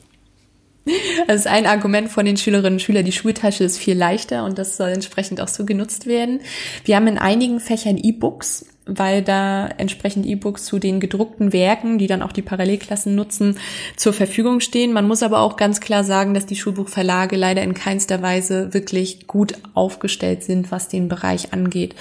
Das 1.27 1.37
ist 1.37 1.47
ein 1.47 1.65
Argument 1.65 2.11
von 2.11 2.27
den 2.27 2.37
Schülerinnen 2.37 2.75
und 2.75 2.83
Schülern. 2.83 3.07
Die 3.07 3.13
Schultasche 3.13 3.65
ist 3.65 3.79
viel 3.79 3.97
leichter 3.97 4.45
und 4.45 4.59
das 4.59 4.77
soll 4.77 4.91
entsprechend 4.91 5.41
auch 5.41 5.49
so 5.49 5.65
genutzt 5.65 6.07
werden. 6.07 6.41
Wir 6.85 6.97
haben 6.97 7.07
in 7.07 7.17
einigen 7.17 7.59
Fächern 7.59 7.97
E-Books 7.97 8.67
weil 8.87 9.23
da 9.23 9.67
entsprechend 9.67 10.27
E-Books 10.27 10.65
zu 10.65 10.79
den 10.79 11.01
gedruckten 11.01 11.53
Werken, 11.53 11.99
die 11.99 12.07
dann 12.07 12.23
auch 12.23 12.33
die 12.33 12.43
Parallelklassen 12.43 13.15
nutzen, 13.15 13.59
zur 13.97 14.13
Verfügung 14.13 14.61
stehen. 14.61 14.93
Man 14.93 15.09
muss 15.09 15.23
aber 15.23 15.41
auch 15.41 15.57
ganz 15.57 15.81
klar 15.81 16.05
sagen, 16.05 16.35
dass 16.35 16.47
die 16.47 16.57
Schulbuchverlage 16.57 17.37
leider 17.37 17.63
in 17.63 17.75
keinster 17.75 18.21
Weise 18.23 18.75
wirklich 18.75 19.27
gut 19.27 19.55
aufgestellt 19.75 20.43
sind, 20.43 20.71
was 20.71 20.89
den 20.89 21.09
Bereich 21.09 21.53
angeht. 21.53 21.95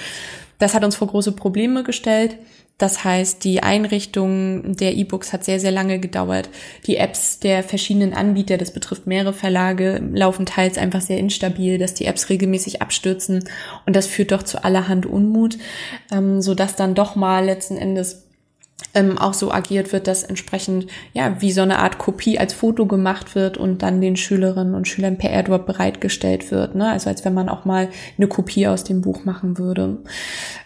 Das 0.59 0.73
hat 0.73 0.83
uns 0.83 0.95
vor 0.95 1.07
große 1.07 1.33
Probleme 1.33 1.83
gestellt. 1.83 2.37
Das 2.83 3.05
heißt, 3.05 3.45
die 3.45 3.63
Einrichtung 3.63 4.75
der 4.75 4.93
E-Books 4.97 5.31
hat 5.31 5.45
sehr, 5.45 5.61
sehr 5.61 5.71
lange 5.71 5.99
gedauert. 5.99 6.49
Die 6.85 6.97
Apps 6.97 7.39
der 7.39 7.63
verschiedenen 7.63 8.13
Anbieter, 8.13 8.57
das 8.57 8.71
betrifft 8.71 9.07
mehrere 9.07 9.31
Verlage, 9.31 10.03
laufen 10.11 10.45
teils 10.45 10.77
einfach 10.77 10.99
sehr 10.99 11.17
instabil, 11.17 11.77
dass 11.77 11.93
die 11.93 12.03
Apps 12.03 12.27
regelmäßig 12.27 12.81
abstürzen 12.81 13.45
und 13.85 13.95
das 13.95 14.05
führt 14.05 14.33
doch 14.33 14.43
zu 14.43 14.65
allerhand 14.65 15.05
Unmut, 15.05 15.57
ähm, 16.11 16.41
so 16.41 16.55
dass 16.55 16.75
dann 16.75 16.93
doch 16.93 17.15
mal 17.15 17.45
letzten 17.45 17.77
Endes 17.77 18.22
ähm, 18.93 19.17
auch 19.17 19.33
so 19.33 19.51
agiert 19.51 19.91
wird, 19.91 20.07
dass 20.07 20.23
entsprechend 20.23 20.87
ja 21.13 21.41
wie 21.41 21.51
so 21.51 21.61
eine 21.61 21.79
Art 21.79 21.97
Kopie 21.97 22.39
als 22.39 22.53
Foto 22.53 22.85
gemacht 22.85 23.35
wird 23.35 23.57
und 23.57 23.81
dann 23.81 24.01
den 24.01 24.15
Schülerinnen 24.15 24.75
und 24.75 24.87
Schülern 24.87 25.17
per 25.17 25.31
AirDrop 25.31 25.65
bereitgestellt 25.65 26.51
wird. 26.51 26.75
Ne? 26.75 26.89
Also 26.89 27.09
als 27.09 27.25
wenn 27.25 27.33
man 27.33 27.49
auch 27.49 27.65
mal 27.65 27.89
eine 28.17 28.27
Kopie 28.27 28.67
aus 28.67 28.83
dem 28.83 29.01
Buch 29.01 29.25
machen 29.25 29.57
würde. 29.57 29.97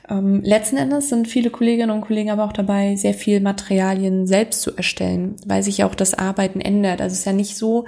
Ähm, 0.10 0.41
letzten 0.43 0.77
Endes 0.77 1.10
sind 1.10 1.27
viele 1.27 1.49
Kolleginnen 1.49 1.91
und 1.91 2.01
Kollegen 2.01 2.32
aber 2.32 2.45
auch 2.45 2.53
dabei, 2.53 2.95
sehr 2.95 3.13
viel 3.13 3.39
Materialien 3.39 4.27
selbst 4.27 4.62
zu 4.62 4.75
erstellen, 4.75 5.36
weil 5.45 5.63
sich 5.63 5.84
auch 5.84 5.95
das 5.95 6.13
Arbeiten 6.13 6.62
ändert. 6.62 7.01
Also 7.01 7.13
es 7.13 7.19
ist 7.19 7.25
ja 7.25 7.34
nicht 7.34 7.58
so, 7.58 7.86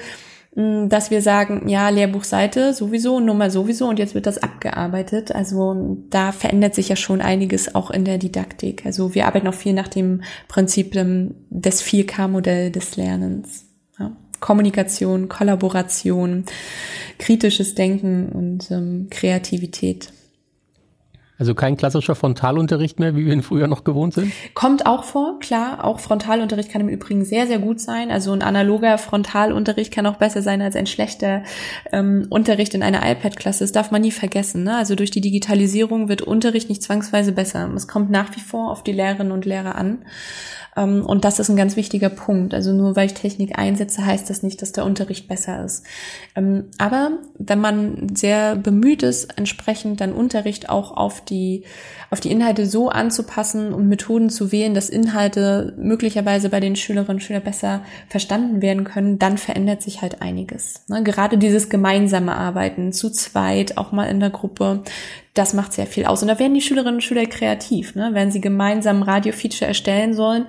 dass 0.55 1.11
wir 1.11 1.21
sagen, 1.21 1.69
ja, 1.69 1.89
Lehrbuchseite 1.89 2.73
sowieso, 2.73 3.19
Nummer 3.19 3.51
sowieso 3.51 3.87
und 3.87 3.99
jetzt 3.99 4.15
wird 4.15 4.25
das 4.25 4.39
abgearbeitet. 4.39 5.33
Also 5.33 5.97
da 6.09 6.31
verändert 6.31 6.73
sich 6.75 6.89
ja 6.89 6.95
schon 6.95 7.21
einiges 7.21 7.75
auch 7.75 7.91
in 7.91 8.03
der 8.03 8.17
Didaktik. 8.17 8.85
Also 8.85 9.13
wir 9.13 9.27
arbeiten 9.27 9.47
auch 9.47 9.53
viel 9.53 9.73
nach 9.73 9.87
dem 9.87 10.23
Prinzip 10.47 10.93
des 10.93 11.83
4K-Modell 11.83 12.71
des 12.71 12.97
Lernens. 12.97 13.65
Ja. 13.99 14.11
Kommunikation, 14.39 15.29
Kollaboration, 15.29 16.45
kritisches 17.19 17.75
Denken 17.75 18.29
und 18.29 18.71
ähm, 18.71 19.07
Kreativität. 19.11 20.11
Also 21.39 21.55
kein 21.55 21.77
klassischer 21.77 22.15
Frontalunterricht 22.15 22.99
mehr, 22.99 23.15
wie 23.15 23.25
wir 23.25 23.31
ihn 23.31 23.43
früher 23.43 23.67
noch 23.67 23.85
gewohnt 23.85 24.13
sind? 24.13 24.33
Kommt 24.55 24.85
auch 24.85 25.05
vor, 25.05 25.39
klar. 25.39 25.85
Auch 25.85 26.01
Frontalunterricht 26.01 26.69
kann 26.69 26.81
im 26.81 26.89
Übrigen 26.89 27.23
sehr, 27.23 27.47
sehr 27.47 27.59
gut 27.59 27.79
sein. 27.79 28.11
Also 28.11 28.33
ein 28.33 28.41
analoger 28.41 28.97
Frontalunterricht 28.97 29.93
kann 29.93 30.05
auch 30.05 30.17
besser 30.17 30.41
sein 30.41 30.61
als 30.61 30.75
ein 30.75 30.85
schlechter 30.85 31.43
ähm, 31.93 32.27
Unterricht 32.29 32.73
in 32.73 32.83
einer 32.83 33.09
iPad-Klasse. 33.09 33.63
Das 33.63 33.71
darf 33.71 33.89
man 33.89 34.01
nie 34.01 34.11
vergessen. 34.11 34.63
Ne? 34.63 34.75
Also 34.75 34.95
durch 34.95 35.11
die 35.11 35.21
Digitalisierung 35.21 36.09
wird 36.09 36.21
Unterricht 36.21 36.67
nicht 36.67 36.83
zwangsweise 36.83 37.31
besser. 37.31 37.71
Es 37.73 37.87
kommt 37.87 38.11
nach 38.11 38.35
wie 38.35 38.41
vor 38.41 38.69
auf 38.69 38.83
die 38.83 38.91
Lehrerinnen 38.91 39.31
und 39.31 39.45
Lehrer 39.45 39.75
an. 39.75 39.99
Ähm, 40.79 41.05
und 41.05 41.25
das 41.25 41.39
ist 41.39 41.49
ein 41.49 41.57
ganz 41.57 41.75
wichtiger 41.75 42.09
Punkt. 42.09 42.53
Also 42.53 42.71
nur 42.71 42.95
weil 42.95 43.07
ich 43.07 43.13
Technik 43.13 43.59
einsetze, 43.59 44.05
heißt 44.05 44.29
das 44.29 44.43
nicht, 44.43 44.61
dass 44.61 44.71
der 44.71 44.85
Unterricht 44.85 45.27
besser 45.27 45.63
ist. 45.63 45.85
Ähm, 46.35 46.65
aber 46.77 47.11
wenn 47.37 47.59
man 47.59 48.15
sehr 48.15 48.55
bemüht 48.55 49.03
ist, 49.03 49.37
entsprechend 49.37 50.01
dann 50.01 50.13
Unterricht 50.13 50.69
auch 50.69 50.95
auf 50.95 51.23
die, 51.23 51.65
auf 52.09 52.19
die 52.19 52.31
Inhalte 52.31 52.65
so 52.65 52.89
anzupassen 52.89 53.73
und 53.73 53.89
Methoden 53.89 54.29
zu 54.29 54.51
wählen, 54.51 54.73
dass 54.73 54.89
Inhalte 54.89 55.73
möglicherweise 55.77 56.49
bei 56.49 56.59
den 56.59 56.75
Schülerinnen 56.75 57.17
und 57.17 57.21
Schülern 57.23 57.43
besser 57.43 57.81
verstanden 58.07 58.61
werden 58.61 58.85
können, 58.85 59.19
dann 59.19 59.37
verändert 59.37 59.81
sich 59.81 60.01
halt 60.01 60.21
einiges. 60.21 60.85
Ne? 60.87 61.03
Gerade 61.03 61.37
dieses 61.37 61.69
gemeinsame 61.69 62.35
Arbeiten 62.35 62.93
zu 62.93 63.09
zweit, 63.09 63.77
auch 63.77 63.91
mal 63.91 64.05
in 64.05 64.19
der 64.19 64.29
Gruppe, 64.29 64.83
das 65.35 65.53
macht 65.53 65.73
sehr 65.73 65.85
viel 65.85 66.05
aus. 66.05 66.21
Und 66.21 66.27
da 66.27 66.39
werden 66.39 66.55
die 66.55 66.61
Schülerinnen 66.61 66.95
und 66.95 67.01
Schüler 67.01 67.25
kreativ. 67.25 67.95
Ne? 67.95 68.09
Wenn 68.13 68.31
sie 68.31 68.41
gemeinsam 68.41 68.97
ein 68.97 69.03
Radio-Feature 69.03 69.67
erstellen 69.67 70.13
sollen 70.13 70.45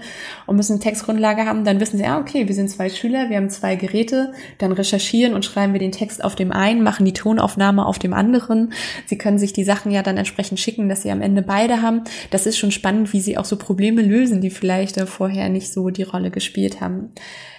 und 0.47 0.57
müssen 0.57 0.73
eine 0.73 0.81
Textgrundlage 0.81 1.45
haben, 1.45 1.65
dann 1.65 1.81
wissen 1.81 1.99
sie, 1.99 2.07
ah, 2.07 2.19
okay, 2.19 2.49
wir 2.49 2.55
sind 2.55 2.71
zwei 2.71 2.89
Schüler, 2.89 3.29
wir 3.29 3.37
haben 3.37 3.51
zwei 3.51 3.77
Geräte, 3.77 4.33
dann 4.59 4.73
recherchieren 4.73 5.35
und 5.35 5.45
schreiben 5.45 5.75
wir 5.75 5.81
den 5.81 5.93
Text 5.93 6.25
auf 6.25 6.35
dem 6.35 6.51
einen, 6.51 6.83
machen 6.83 7.05
die 7.05 7.13
Tonaufnahme 7.13 7.85
auf 7.85 7.99
dem 7.99 8.15
anderen. 8.15 8.73
Sie 9.07 9.19
können 9.19 9.39
sich 9.39 9.53
die 9.53 9.65
Sachen 9.65 9.93
ja 9.93 10.03
dann 10.03 10.17
entsprechend 10.17 10.59
schicken, 10.59 10.89
dass 10.89 11.03
sie 11.03 11.11
am 11.11 11.21
Ende 11.21 11.43
beide 11.43 11.83
haben. 11.83 12.03
Das 12.31 12.47
ist 12.47 12.59
schon 12.59 12.73
spannend, 12.73 13.13
wie 13.13 13.21
sie 13.21 13.37
auch 13.37 13.45
so 13.45 13.57
Probleme 13.57 14.01
lösen, 14.01 14.41
die 14.41 14.51
vielleicht 14.51 14.99
vorher 15.01 15.51
nicht 15.51 15.73
so 15.73 15.91
die 15.91 16.05
Rolle 16.05 16.31
gespielt 16.31 16.81
haben. 16.81 17.13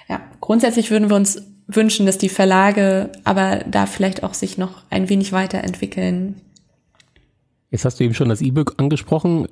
Ja, 0.10 0.22
grundsätzlich 0.42 0.90
würden 0.90 1.10
wir 1.10 1.16
uns 1.16 1.44
wünschen, 1.68 2.06
dass 2.06 2.18
die 2.18 2.30
Verlage 2.30 3.12
aber 3.24 3.64
da 3.70 3.86
vielleicht 3.86 4.24
auch 4.24 4.34
sich 4.34 4.58
noch 4.58 4.84
ein 4.90 5.08
wenig 5.08 5.32
weiterentwickeln 5.32 6.42
Jetzt 7.72 7.86
hast 7.86 8.00
du 8.00 8.04
eben 8.04 8.14
schon 8.14 8.30
das 8.30 8.42
E-Book 8.42 8.76
angesprochen. 8.78 9.48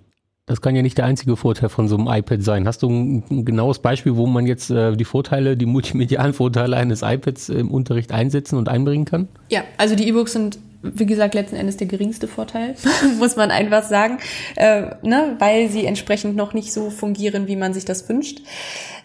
Das 0.46 0.62
kann 0.62 0.76
ja 0.76 0.82
nicht 0.82 0.98
der 0.98 1.06
einzige 1.06 1.36
Vorteil 1.38 1.70
von 1.70 1.88
so 1.88 1.96
einem 1.96 2.08
iPad 2.08 2.42
sein. 2.42 2.68
Hast 2.68 2.82
du 2.84 2.90
ein, 2.90 3.24
ein 3.30 3.46
genaues 3.46 3.80
Beispiel, 3.80 4.16
wo 4.16 4.26
man 4.26 4.46
jetzt 4.46 4.70
äh, 4.72 4.96
die 4.96 5.06
Vorteile, 5.06 5.56
die 5.56 5.66
multimedialen 5.66 6.34
Vorteile 6.34 6.76
eines 6.76 7.02
iPads 7.02 7.50
im 7.50 7.72
Unterricht 7.72 8.12
einsetzen 8.12 8.58
und 8.58 8.68
einbringen 8.68 9.06
kann? 9.06 9.28
Ja, 9.50 9.64
also 9.78 9.96
die 9.96 10.08
E-Books 10.08 10.34
sind 10.34 10.60
wie 10.82 11.06
gesagt, 11.06 11.34
letzten 11.34 11.58
Endes 11.58 11.78
der 11.78 11.88
geringste 11.88 12.28
Vorteil, 12.28 12.76
muss 13.20 13.36
man 13.36 13.52
einfach 13.52 13.84
sagen, 13.84 14.18
äh, 14.56 14.84
ne, 15.02 15.36
weil 15.38 15.70
sie 15.70 15.86
entsprechend 15.86 16.36
noch 16.36 16.54
nicht 16.54 16.72
so 16.72 16.90
fungieren, 16.90 17.48
wie 17.48 17.58
man 17.58 17.74
sich 17.74 17.86
das 17.86 18.08
wünscht. 18.08 18.42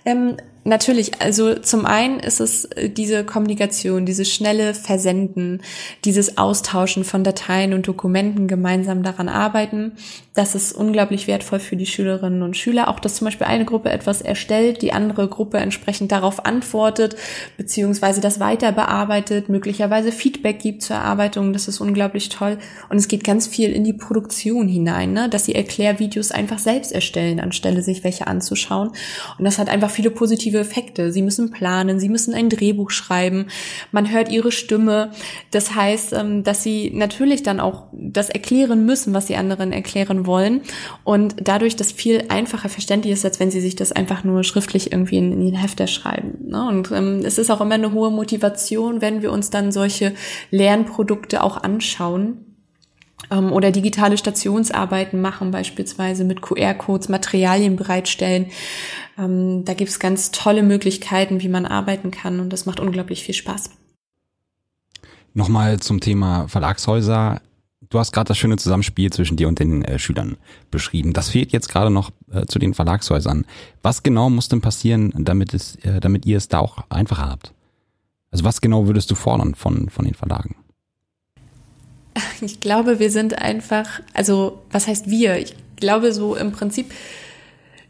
Ähm, 0.04 0.36
Natürlich, 0.66 1.20
also 1.20 1.56
zum 1.56 1.84
einen 1.84 2.20
ist 2.20 2.40
es 2.40 2.64
äh, 2.64 2.88
diese 2.88 3.22
Kommunikation, 3.22 4.06
dieses 4.06 4.32
schnelle 4.32 4.72
Versenden, 4.72 5.60
dieses 6.06 6.38
Austauschen 6.38 7.04
von 7.04 7.22
Dateien 7.22 7.74
und 7.74 7.86
Dokumenten, 7.86 8.48
gemeinsam 8.48 9.02
daran 9.02 9.28
arbeiten. 9.28 9.92
Das 10.32 10.54
ist 10.54 10.72
unglaublich 10.72 11.26
wertvoll 11.26 11.60
für 11.60 11.76
die 11.76 11.84
Schülerinnen 11.84 12.42
und 12.42 12.56
Schüler. 12.56 12.88
Auch, 12.88 12.98
dass 12.98 13.16
zum 13.16 13.26
Beispiel 13.26 13.46
eine 13.46 13.66
Gruppe 13.66 13.90
etwas 13.90 14.22
erstellt, 14.22 14.80
die 14.80 14.94
andere 14.94 15.28
Gruppe 15.28 15.58
entsprechend 15.58 16.10
darauf 16.10 16.46
antwortet, 16.46 17.14
beziehungsweise 17.58 18.22
das 18.22 18.40
weiter 18.40 18.72
bearbeitet, 18.72 19.50
möglicherweise 19.50 20.12
Feedback 20.12 20.60
gibt 20.60 20.82
zur 20.82 20.96
Erarbeitung. 20.96 21.52
Das 21.52 21.68
ist 21.68 21.78
unglaublich 21.78 22.30
toll. 22.30 22.56
Und 22.88 22.96
es 22.96 23.08
geht 23.08 23.22
ganz 23.22 23.46
viel 23.46 23.70
in 23.70 23.84
die 23.84 23.92
Produktion 23.92 24.66
hinein, 24.66 25.12
ne? 25.12 25.28
dass 25.28 25.44
sie 25.44 25.54
Erklärvideos 25.54 26.32
einfach 26.32 26.58
selbst 26.58 26.90
erstellen, 26.90 27.38
anstelle 27.38 27.82
sich 27.82 28.02
welche 28.02 28.26
anzuschauen. 28.26 28.88
Und 29.38 29.44
das 29.44 29.58
hat 29.58 29.68
einfach 29.68 29.90
viele 29.94 30.10
positive 30.10 30.58
Effekte. 30.58 31.12
Sie 31.12 31.22
müssen 31.22 31.50
planen, 31.50 31.98
sie 31.98 32.08
müssen 32.08 32.34
ein 32.34 32.48
Drehbuch 32.50 32.90
schreiben, 32.90 33.46
man 33.92 34.10
hört 34.10 34.30
ihre 34.30 34.52
Stimme. 34.52 35.12
Das 35.50 35.74
heißt, 35.74 36.12
ähm, 36.12 36.44
dass 36.44 36.62
sie 36.62 36.90
natürlich 36.94 37.42
dann 37.42 37.60
auch 37.60 37.86
das 37.92 38.28
erklären 38.28 38.84
müssen, 38.84 39.14
was 39.14 39.26
die 39.26 39.36
anderen 39.36 39.72
erklären 39.72 40.26
wollen. 40.26 40.60
Und 41.04 41.36
dadurch 41.42 41.76
das 41.76 41.92
viel 41.92 42.24
einfacher 42.28 42.68
verständlich 42.68 43.12
ist, 43.12 43.24
als 43.24 43.40
wenn 43.40 43.50
sie 43.50 43.60
sich 43.60 43.76
das 43.76 43.92
einfach 43.92 44.24
nur 44.24 44.44
schriftlich 44.44 44.92
irgendwie 44.92 45.18
in, 45.18 45.32
in 45.32 45.40
den 45.40 45.54
Hefter 45.54 45.86
schreiben. 45.86 46.48
Ne? 46.48 46.68
Und 46.68 46.90
ähm, 46.90 47.22
es 47.24 47.38
ist 47.38 47.50
auch 47.50 47.60
immer 47.60 47.76
eine 47.76 47.92
hohe 47.92 48.10
Motivation, 48.10 49.00
wenn 49.00 49.22
wir 49.22 49.32
uns 49.32 49.50
dann 49.50 49.72
solche 49.72 50.12
Lernprodukte 50.50 51.42
auch 51.42 51.62
anschauen 51.62 52.43
oder 53.30 53.70
digitale 53.70 54.18
Stationsarbeiten 54.18 55.20
machen, 55.20 55.50
beispielsweise 55.50 56.24
mit 56.24 56.42
QR-Codes 56.42 57.08
Materialien 57.08 57.76
bereitstellen. 57.76 58.46
Ähm, 59.18 59.64
da 59.64 59.74
gibt 59.74 59.90
es 59.90 59.98
ganz 59.98 60.30
tolle 60.30 60.62
Möglichkeiten, 60.62 61.40
wie 61.40 61.48
man 61.48 61.66
arbeiten 61.66 62.10
kann 62.10 62.40
und 62.40 62.52
das 62.52 62.66
macht 62.66 62.80
unglaublich 62.80 63.24
viel 63.24 63.34
Spaß. 63.34 63.70
Nochmal 65.32 65.80
zum 65.80 66.00
Thema 66.00 66.46
Verlagshäuser. 66.48 67.40
Du 67.90 67.98
hast 67.98 68.12
gerade 68.12 68.28
das 68.28 68.38
schöne 68.38 68.56
Zusammenspiel 68.56 69.12
zwischen 69.12 69.36
dir 69.36 69.48
und 69.48 69.58
den 69.58 69.84
äh, 69.84 69.98
Schülern 69.98 70.36
beschrieben. 70.70 71.12
Das 71.12 71.28
fehlt 71.28 71.52
jetzt 71.52 71.68
gerade 71.68 71.90
noch 71.90 72.10
äh, 72.32 72.46
zu 72.46 72.58
den 72.58 72.74
Verlagshäusern. 72.74 73.44
Was 73.82 74.02
genau 74.02 74.30
muss 74.30 74.48
denn 74.48 74.60
passieren, 74.60 75.12
damit 75.16 75.54
es, 75.54 75.76
äh, 75.76 76.00
damit 76.00 76.24
ihr 76.26 76.38
es 76.38 76.48
da 76.48 76.60
auch 76.60 76.78
einfacher 76.88 77.28
habt? 77.28 77.52
Also 78.30 78.44
was 78.44 78.60
genau 78.60 78.86
würdest 78.86 79.10
du 79.10 79.14
fordern 79.14 79.54
von, 79.54 79.90
von 79.90 80.04
den 80.04 80.14
Verlagen? 80.14 80.56
Ich 82.40 82.60
glaube, 82.60 82.98
wir 82.98 83.10
sind 83.10 83.38
einfach, 83.38 84.00
also 84.12 84.62
was 84.70 84.86
heißt 84.86 85.08
wir? 85.08 85.38
Ich 85.38 85.54
glaube 85.76 86.12
so 86.12 86.36
im 86.36 86.52
Prinzip, 86.52 86.92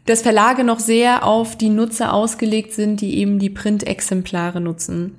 dass 0.05 0.21
Verlage 0.21 0.63
noch 0.63 0.79
sehr 0.79 1.25
auf 1.25 1.57
die 1.57 1.69
Nutzer 1.69 2.13
ausgelegt 2.13 2.73
sind, 2.73 3.01
die 3.01 3.17
eben 3.17 3.39
die 3.39 3.49
Printexemplare 3.49 4.61
nutzen 4.61 5.15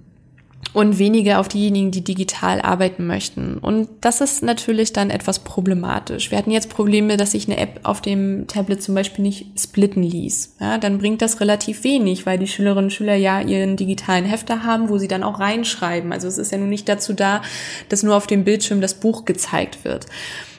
und 0.76 0.98
weniger 0.98 1.40
auf 1.40 1.48
diejenigen, 1.48 1.90
die 1.90 2.04
digital 2.04 2.60
arbeiten 2.60 3.06
möchten. 3.06 3.56
Und 3.56 3.88
das 4.02 4.20
ist 4.20 4.42
natürlich 4.42 4.92
dann 4.92 5.08
etwas 5.08 5.38
problematisch. 5.38 6.30
Wir 6.30 6.36
hatten 6.36 6.50
jetzt 6.50 6.68
Probleme, 6.68 7.16
dass 7.16 7.30
sich 7.30 7.48
eine 7.48 7.56
App 7.56 7.80
auf 7.84 8.02
dem 8.02 8.46
Tablet 8.46 8.82
zum 8.82 8.94
Beispiel 8.94 9.22
nicht 9.22 9.58
splitten 9.58 10.02
ließ. 10.02 10.56
Ja, 10.60 10.76
dann 10.76 10.98
bringt 10.98 11.22
das 11.22 11.40
relativ 11.40 11.82
wenig, 11.82 12.26
weil 12.26 12.38
die 12.38 12.46
Schülerinnen 12.46 12.84
und 12.84 12.90
Schüler 12.90 13.14
ja 13.14 13.40
ihren 13.40 13.76
digitalen 13.76 14.26
Hefter 14.26 14.64
haben, 14.64 14.90
wo 14.90 14.98
sie 14.98 15.08
dann 15.08 15.22
auch 15.22 15.40
reinschreiben. 15.40 16.12
Also 16.12 16.28
es 16.28 16.36
ist 16.36 16.52
ja 16.52 16.58
nun 16.58 16.68
nicht 16.68 16.90
dazu 16.90 17.14
da, 17.14 17.40
dass 17.88 18.02
nur 18.02 18.14
auf 18.14 18.26
dem 18.26 18.44
Bildschirm 18.44 18.82
das 18.82 18.92
Buch 18.92 19.24
gezeigt 19.24 19.82
wird. 19.86 20.04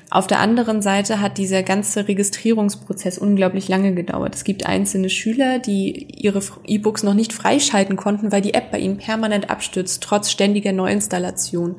Auf 0.10 0.26
der 0.26 0.40
anderen 0.40 0.82
Seite 0.82 1.20
hat 1.20 1.38
dieser 1.38 1.64
ganze 1.64 2.08
Registrierungsprozess 2.08 3.18
unglaublich 3.18 3.68
lange 3.68 3.94
gedauert. 3.94 4.36
Es 4.36 4.46
gibt 4.46 4.66
einzelne 4.66 5.10
Schüler, 5.10 5.60
die 5.60 6.08
ihre 6.16 6.42
E-Books 6.66 7.04
noch 7.04 7.14
nicht 7.14 7.34
freischalten 7.34 7.98
konnten, 7.98 8.32
weil 8.32 8.42
die 8.42 8.54
App 8.54 8.72
bei 8.72 8.80
ihnen 8.80 8.98
permanent 8.98 9.50
abstürzt, 9.50 10.02
trotz 10.02 10.32
ständiger 10.32 10.72
Neuinstallation. 10.72 11.76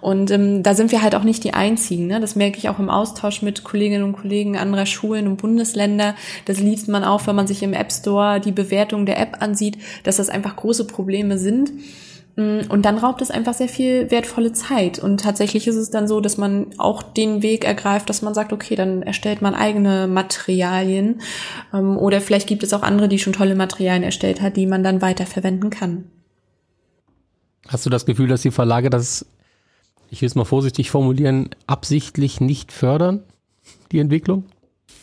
Und 0.00 0.30
ähm, 0.30 0.62
da 0.62 0.74
sind 0.76 0.92
wir 0.92 1.02
halt 1.02 1.16
auch 1.16 1.24
nicht 1.24 1.42
die 1.42 1.54
Einzigen. 1.54 2.06
Ne? 2.06 2.20
Das 2.20 2.36
merke 2.36 2.58
ich 2.58 2.68
auch 2.68 2.78
im 2.78 2.90
Austausch 2.90 3.42
mit 3.42 3.64
Kolleginnen 3.64 4.04
und 4.04 4.12
Kollegen 4.12 4.56
anderer 4.56 4.86
Schulen 4.86 5.26
und 5.26 5.38
Bundesländer. 5.38 6.14
Das 6.44 6.60
liest 6.60 6.86
man 6.86 7.02
auch, 7.02 7.26
wenn 7.26 7.34
man 7.34 7.48
sich 7.48 7.64
im 7.64 7.72
App 7.72 7.92
Store 7.92 8.38
die 8.40 8.52
Bewertung 8.52 9.04
der 9.04 9.18
App 9.18 9.38
ansieht, 9.40 9.78
dass 10.04 10.18
das 10.18 10.28
einfach 10.28 10.54
große 10.54 10.86
Probleme 10.86 11.38
sind. 11.38 11.72
Mm, 12.36 12.60
und 12.68 12.82
dann 12.82 12.98
raubt 12.98 13.22
es 13.22 13.30
einfach 13.30 13.54
sehr 13.54 13.68
viel 13.68 14.10
wertvolle 14.10 14.52
Zeit. 14.52 14.98
Und 14.98 15.20
tatsächlich 15.20 15.66
ist 15.66 15.76
es 15.76 15.90
dann 15.90 16.08
so, 16.08 16.20
dass 16.20 16.36
man 16.36 16.66
auch 16.78 17.02
den 17.02 17.42
Weg 17.42 17.64
ergreift, 17.64 18.08
dass 18.08 18.22
man 18.22 18.34
sagt, 18.34 18.52
okay, 18.52 18.74
dann 18.74 19.02
erstellt 19.02 19.42
man 19.42 19.54
eigene 19.54 20.08
Materialien. 20.08 21.20
Ähm, 21.72 21.96
oder 21.96 22.20
vielleicht 22.20 22.48
gibt 22.48 22.62
es 22.62 22.72
auch 22.72 22.82
andere, 22.82 23.08
die 23.08 23.18
schon 23.18 23.32
tolle 23.32 23.54
Materialien 23.54 24.02
erstellt 24.02 24.40
hat, 24.40 24.56
die 24.56 24.66
man 24.66 24.82
dann 24.82 25.02
weiter 25.02 25.26
verwenden 25.26 25.70
kann. 25.70 26.04
Hast 27.68 27.86
du 27.86 27.90
das 27.90 28.04
Gefühl, 28.04 28.28
dass 28.28 28.42
die 28.42 28.50
Verlage 28.50 28.90
das, 28.90 29.26
ich 30.10 30.20
will 30.20 30.26
es 30.26 30.34
mal 30.34 30.44
vorsichtig 30.44 30.90
formulieren, 30.90 31.50
absichtlich 31.66 32.40
nicht 32.40 32.72
fördern, 32.72 33.22
die 33.92 34.00
Entwicklung? 34.00 34.44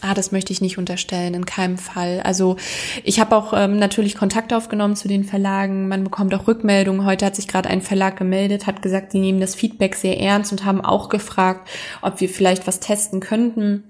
Ah, 0.02 0.16
das 0.16 0.32
möchte 0.32 0.52
ich 0.52 0.62
nicht 0.62 0.80
unterstellen, 0.80 1.36
in 1.36 1.46
keinem 1.46 1.78
Fall. 1.78 2.22
Also 2.24 2.58
ich 3.04 3.20
habe 3.20 3.36
auch 3.36 3.54
ähm, 3.56 3.78
natürlich 3.78 4.16
Kontakt 4.16 4.52
aufgenommen 4.52 4.96
zu 4.96 5.08
den 5.08 5.24
Verlagen. 5.24 5.88
Man 5.88 6.04
bekommt 6.04 6.34
auch 6.34 6.48
Rückmeldungen. 6.48 7.06
Heute 7.06 7.28
hat 7.28 7.36
sich 7.36 7.48
gerade 7.48 7.70
ein 7.70 7.84
Verlag 7.84 8.18
gemeldet, 8.18 8.66
hat 8.66 8.82
gesagt, 8.82 9.14
die 9.14 9.20
nehmen 9.20 9.40
das 9.40 9.54
Feedback 9.54 9.96
sehr 9.96 10.20
ernst 10.20 10.52
und 10.52 10.66
haben 10.66 10.84
auch 10.84 11.10
gefragt, 11.10 11.70
ob 12.02 12.20
wir 12.20 12.30
vielleicht 12.30 12.66
was 12.66 12.80
testen 12.80 13.20
könnten 13.20 13.84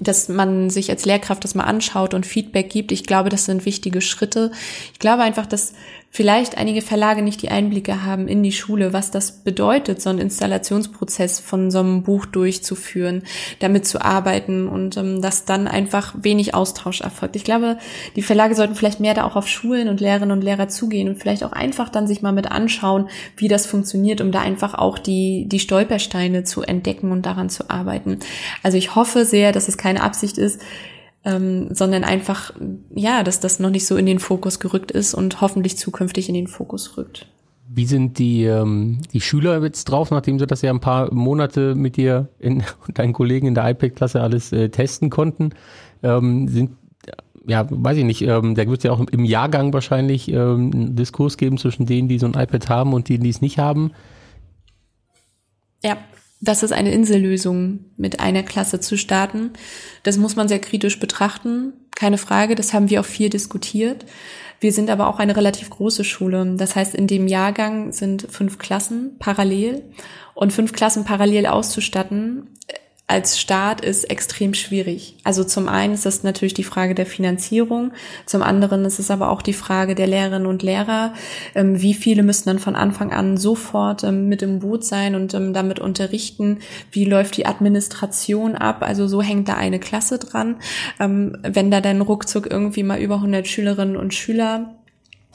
dass 0.00 0.28
man 0.28 0.70
sich 0.70 0.90
als 0.90 1.06
Lehrkraft 1.06 1.44
das 1.44 1.54
mal 1.54 1.64
anschaut 1.64 2.12
und 2.14 2.26
Feedback 2.26 2.68
gibt. 2.70 2.92
Ich 2.92 3.04
glaube, 3.04 3.30
das 3.30 3.46
sind 3.46 3.64
wichtige 3.64 4.00
Schritte. 4.00 4.52
Ich 4.92 4.98
glaube 4.98 5.22
einfach, 5.22 5.46
dass 5.46 5.72
vielleicht 6.10 6.56
einige 6.56 6.80
Verlage 6.80 7.22
nicht 7.22 7.42
die 7.42 7.50
Einblicke 7.50 8.04
haben 8.04 8.28
in 8.28 8.42
die 8.42 8.52
Schule, 8.52 8.92
was 8.92 9.10
das 9.10 9.44
bedeutet, 9.44 10.00
so 10.00 10.10
einen 10.10 10.20
Installationsprozess 10.20 11.38
von 11.38 11.70
so 11.70 11.80
einem 11.80 12.02
Buch 12.02 12.24
durchzuführen, 12.26 13.22
damit 13.60 13.86
zu 13.86 14.02
arbeiten 14.02 14.68
und 14.68 14.96
ähm, 14.96 15.20
dass 15.20 15.44
dann 15.44 15.68
einfach 15.68 16.14
wenig 16.18 16.54
Austausch 16.54 17.02
erfolgt. 17.02 17.36
Ich 17.36 17.44
glaube, 17.44 17.78
die 18.16 18.22
Verlage 18.22 18.54
sollten 18.54 18.74
vielleicht 18.74 19.00
mehr 19.00 19.14
da 19.14 19.24
auch 19.24 19.36
auf 19.36 19.48
Schulen 19.48 19.88
und 19.88 20.00
Lehrerinnen 20.00 20.36
und 20.36 20.42
Lehrer 20.42 20.68
zugehen 20.68 21.08
und 21.08 21.20
vielleicht 21.20 21.44
auch 21.44 21.52
einfach 21.52 21.90
dann 21.90 22.06
sich 22.06 22.22
mal 22.22 22.32
mit 22.32 22.50
anschauen, 22.50 23.08
wie 23.36 23.48
das 23.48 23.66
funktioniert, 23.66 24.20
um 24.20 24.32
da 24.32 24.40
einfach 24.40 24.74
auch 24.74 24.98
die, 24.98 25.46
die 25.46 25.60
Stolpersteine 25.60 26.42
zu 26.42 26.62
entdecken 26.62 27.12
und 27.12 27.26
daran 27.26 27.50
zu 27.50 27.68
arbeiten. 27.68 28.18
Also 28.62 28.78
ich 28.78 28.94
hoffe 28.94 29.26
sehr, 29.26 29.52
dass 29.52 29.68
es 29.68 29.76
keine 29.76 30.02
Absicht 30.02 30.38
ist, 30.38 30.60
ähm, 31.24 31.74
sondern 31.74 32.04
einfach, 32.04 32.52
ja, 32.94 33.22
dass 33.22 33.40
das 33.40 33.58
noch 33.58 33.70
nicht 33.70 33.86
so 33.86 33.96
in 33.96 34.06
den 34.06 34.18
Fokus 34.18 34.60
gerückt 34.60 34.90
ist 34.90 35.14
und 35.14 35.40
hoffentlich 35.40 35.76
zukünftig 35.76 36.28
in 36.28 36.34
den 36.34 36.46
Fokus 36.46 36.96
rückt. 36.96 37.26
Wie 37.70 37.84
sind 37.84 38.18
die, 38.18 38.44
ähm, 38.44 39.00
die 39.12 39.20
Schüler 39.20 39.62
jetzt 39.62 39.84
drauf, 39.84 40.10
nachdem 40.10 40.38
sie 40.38 40.46
das 40.46 40.62
ja 40.62 40.70
ein 40.70 40.80
paar 40.80 41.12
Monate 41.12 41.74
mit 41.74 41.96
dir 41.96 42.28
in, 42.38 42.62
und 42.86 42.98
deinen 42.98 43.12
Kollegen 43.12 43.46
in 43.46 43.54
der 43.54 43.68
iPad-Klasse 43.68 44.20
alles 44.20 44.52
äh, 44.52 44.70
testen 44.70 45.10
konnten? 45.10 45.50
Ähm, 46.02 46.48
sind, 46.48 46.70
ja, 47.46 47.66
weiß 47.68 47.98
ich 47.98 48.04
nicht, 48.04 48.22
ähm, 48.22 48.54
da 48.54 48.66
wird 48.66 48.78
es 48.78 48.84
ja 48.84 48.92
auch 48.92 49.00
im 49.00 49.24
Jahrgang 49.24 49.72
wahrscheinlich 49.72 50.28
ähm, 50.28 50.70
einen 50.72 50.96
Diskurs 50.96 51.36
geben 51.36 51.58
zwischen 51.58 51.86
denen, 51.86 52.08
die 52.08 52.18
so 52.18 52.26
ein 52.26 52.34
iPad 52.34 52.68
haben 52.68 52.94
und 52.94 53.08
denen, 53.08 53.24
die 53.24 53.30
es 53.30 53.40
nicht 53.40 53.58
haben. 53.58 53.90
Ja, 55.82 55.96
das 56.40 56.62
ist 56.62 56.72
eine 56.72 56.92
Insellösung, 56.92 57.80
mit 57.96 58.20
einer 58.20 58.42
Klasse 58.42 58.80
zu 58.80 58.96
starten. 58.96 59.50
Das 60.02 60.18
muss 60.18 60.36
man 60.36 60.48
sehr 60.48 60.60
kritisch 60.60 61.00
betrachten, 61.00 61.72
keine 61.94 62.18
Frage, 62.18 62.54
das 62.54 62.72
haben 62.72 62.90
wir 62.90 63.00
auch 63.00 63.04
viel 63.06 63.28
diskutiert. 63.28 64.06
Wir 64.60 64.72
sind 64.72 64.88
aber 64.88 65.08
auch 65.08 65.18
eine 65.18 65.36
relativ 65.36 65.70
große 65.70 66.04
Schule. 66.04 66.54
Das 66.56 66.76
heißt, 66.76 66.94
in 66.94 67.08
dem 67.08 67.26
Jahrgang 67.26 67.92
sind 67.92 68.26
fünf 68.30 68.58
Klassen 68.58 69.16
parallel 69.18 69.82
und 70.34 70.52
fünf 70.52 70.72
Klassen 70.72 71.04
parallel 71.04 71.46
auszustatten 71.46 72.48
als 73.08 73.40
Staat 73.40 73.80
ist 73.80 74.04
extrem 74.04 74.52
schwierig. 74.52 75.16
Also 75.24 75.42
zum 75.42 75.66
einen 75.66 75.94
ist 75.94 76.04
das 76.04 76.22
natürlich 76.22 76.52
die 76.52 76.62
Frage 76.62 76.94
der 76.94 77.06
Finanzierung, 77.06 77.92
zum 78.26 78.42
anderen 78.42 78.84
ist 78.84 78.98
es 78.98 79.10
aber 79.10 79.30
auch 79.30 79.40
die 79.40 79.54
Frage 79.54 79.94
der 79.94 80.06
Lehrerinnen 80.06 80.46
und 80.46 80.62
Lehrer. 80.62 81.14
Ähm, 81.54 81.80
wie 81.80 81.94
viele 81.94 82.22
müssen 82.22 82.50
dann 82.50 82.58
von 82.58 82.76
Anfang 82.76 83.10
an 83.10 83.38
sofort 83.38 84.04
ähm, 84.04 84.28
mit 84.28 84.42
im 84.42 84.58
Boot 84.58 84.84
sein 84.84 85.14
und 85.14 85.32
ähm, 85.32 85.54
damit 85.54 85.80
unterrichten? 85.80 86.58
Wie 86.92 87.06
läuft 87.06 87.38
die 87.38 87.46
Administration 87.46 88.54
ab? 88.54 88.82
Also 88.82 89.08
so 89.08 89.22
hängt 89.22 89.48
da 89.48 89.54
eine 89.54 89.80
Klasse 89.80 90.18
dran. 90.18 90.56
wenn 90.98 91.70
da 91.70 91.80
dann 91.80 92.00
ruckzuck 92.00 92.50
irgendwie 92.50 92.82
mal 92.82 93.00
über 93.00 93.16
100 93.16 93.46
Schülerinnen 93.46 93.96
und 93.96 94.12
Schüler 94.12 94.77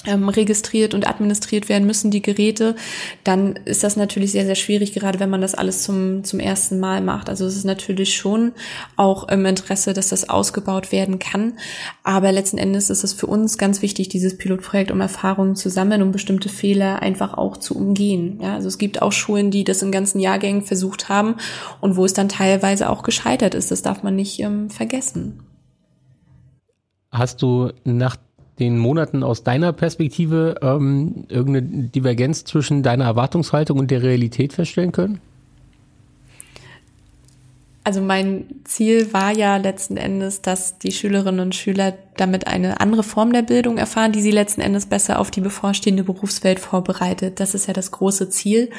ähm, 0.06 0.30
registriert 0.30 0.94
und 0.94 1.08
administriert 1.08 1.70
werden 1.70 1.86
müssen, 1.88 2.12
die 2.12 2.22
Geräte, 2.22 2.76
dann 3.24 3.56
ist 3.66 3.84
das 3.84 3.96
natürlich 3.96 4.32
sehr, 4.32 4.46
sehr 4.46 4.56
schwierig, 4.56 4.94
gerade 4.94 5.20
wenn 5.20 5.30
man 5.30 5.42
das 5.42 5.56
alles 5.56 5.84
zum, 5.84 6.24
zum 6.24 6.40
ersten 6.40 6.80
Mal 6.80 7.02
macht. 7.02 7.30
Also 7.30 7.46
es 7.46 7.56
ist 7.56 7.64
natürlich 7.64 8.16
schon 8.16 8.52
auch 8.98 9.30
im 9.30 9.46
Interesse, 9.46 9.94
dass 9.94 10.10
das 10.10 10.30
ausgebaut 10.30 10.92
werden 10.92 11.20
kann. 11.20 11.54
Aber 12.04 12.32
letzten 12.32 12.58
Endes 12.58 12.90
ist 12.90 13.04
es 13.04 13.14
für 13.14 13.28
uns 13.28 13.58
ganz 13.58 13.82
wichtig, 13.82 14.10
dieses 14.10 14.38
Pilotprojekt, 14.38 14.92
um 14.92 15.02
Erfahrungen 15.02 15.56
zu 15.56 15.70
sammeln, 15.70 16.02
um 16.02 16.12
bestimmte 16.12 16.50
Fehler 16.50 17.02
einfach 17.02 17.36
auch 17.38 17.58
zu 17.58 17.76
umgehen. 17.76 18.40
Ja, 18.42 18.56
also 18.56 18.68
es 18.68 18.78
gibt 18.78 19.02
auch 19.02 19.12
Schulen, 19.12 19.52
die 19.52 19.64
das 19.64 19.82
in 19.82 19.92
ganzen 19.92 20.20
Jahrgängen 20.20 20.64
versucht 20.64 21.10
haben 21.10 21.36
und 21.82 21.96
wo 21.96 22.06
es 22.06 22.14
dann 22.14 22.30
teilweise 22.30 22.90
auch 22.90 23.04
gescheitert 23.04 23.56
ist. 23.56 23.72
Das 23.72 23.82
darf 23.82 24.04
man 24.04 24.16
nicht 24.16 24.40
ähm, 24.40 24.70
vergessen. 24.70 25.44
Hast 27.12 27.42
du 27.44 27.72
nach 27.84 28.18
den 28.64 28.78
Monaten 28.78 29.24
aus 29.24 29.44
deiner 29.44 29.74
Perspektive 29.74 30.56
ähm, 30.62 31.26
irgendeine 31.28 31.90
Divergenz 31.90 32.44
zwischen 32.44 32.84
deiner 32.84 33.06
Erwartungshaltung 33.06 33.80
und 33.80 33.92
der 33.92 34.02
Realität 34.02 34.54
feststellen 34.54 34.92
können? 34.92 35.20
Also 37.86 38.00
mein 38.02 38.46
Ziel 38.64 39.12
war 39.12 39.36
ja 39.36 39.58
letzten 39.58 39.98
Endes, 39.98 40.42
dass 40.42 40.80
die 40.80 40.94
Schülerinnen 40.94 41.42
und 41.42 41.54
Schüler 41.54 41.94
damit 42.16 42.48
eine 42.48 42.80
andere 42.80 43.04
Form 43.04 43.34
der 43.34 43.42
Bildung 43.42 43.78
erfahren, 43.78 44.14
die 44.14 44.22
sie 44.22 44.32
letzten 44.32 44.62
Endes 44.62 44.86
besser 44.86 45.20
auf 45.20 45.32
die 45.32 45.42
bevorstehende 45.42 46.06
Berufswelt 46.06 46.60
vorbereitet. 46.62 47.42
Das 47.42 47.54
ist 47.54 47.68
ja 47.68 47.74
das 47.74 47.92
große 47.92 48.30
Ziel. 48.30 48.70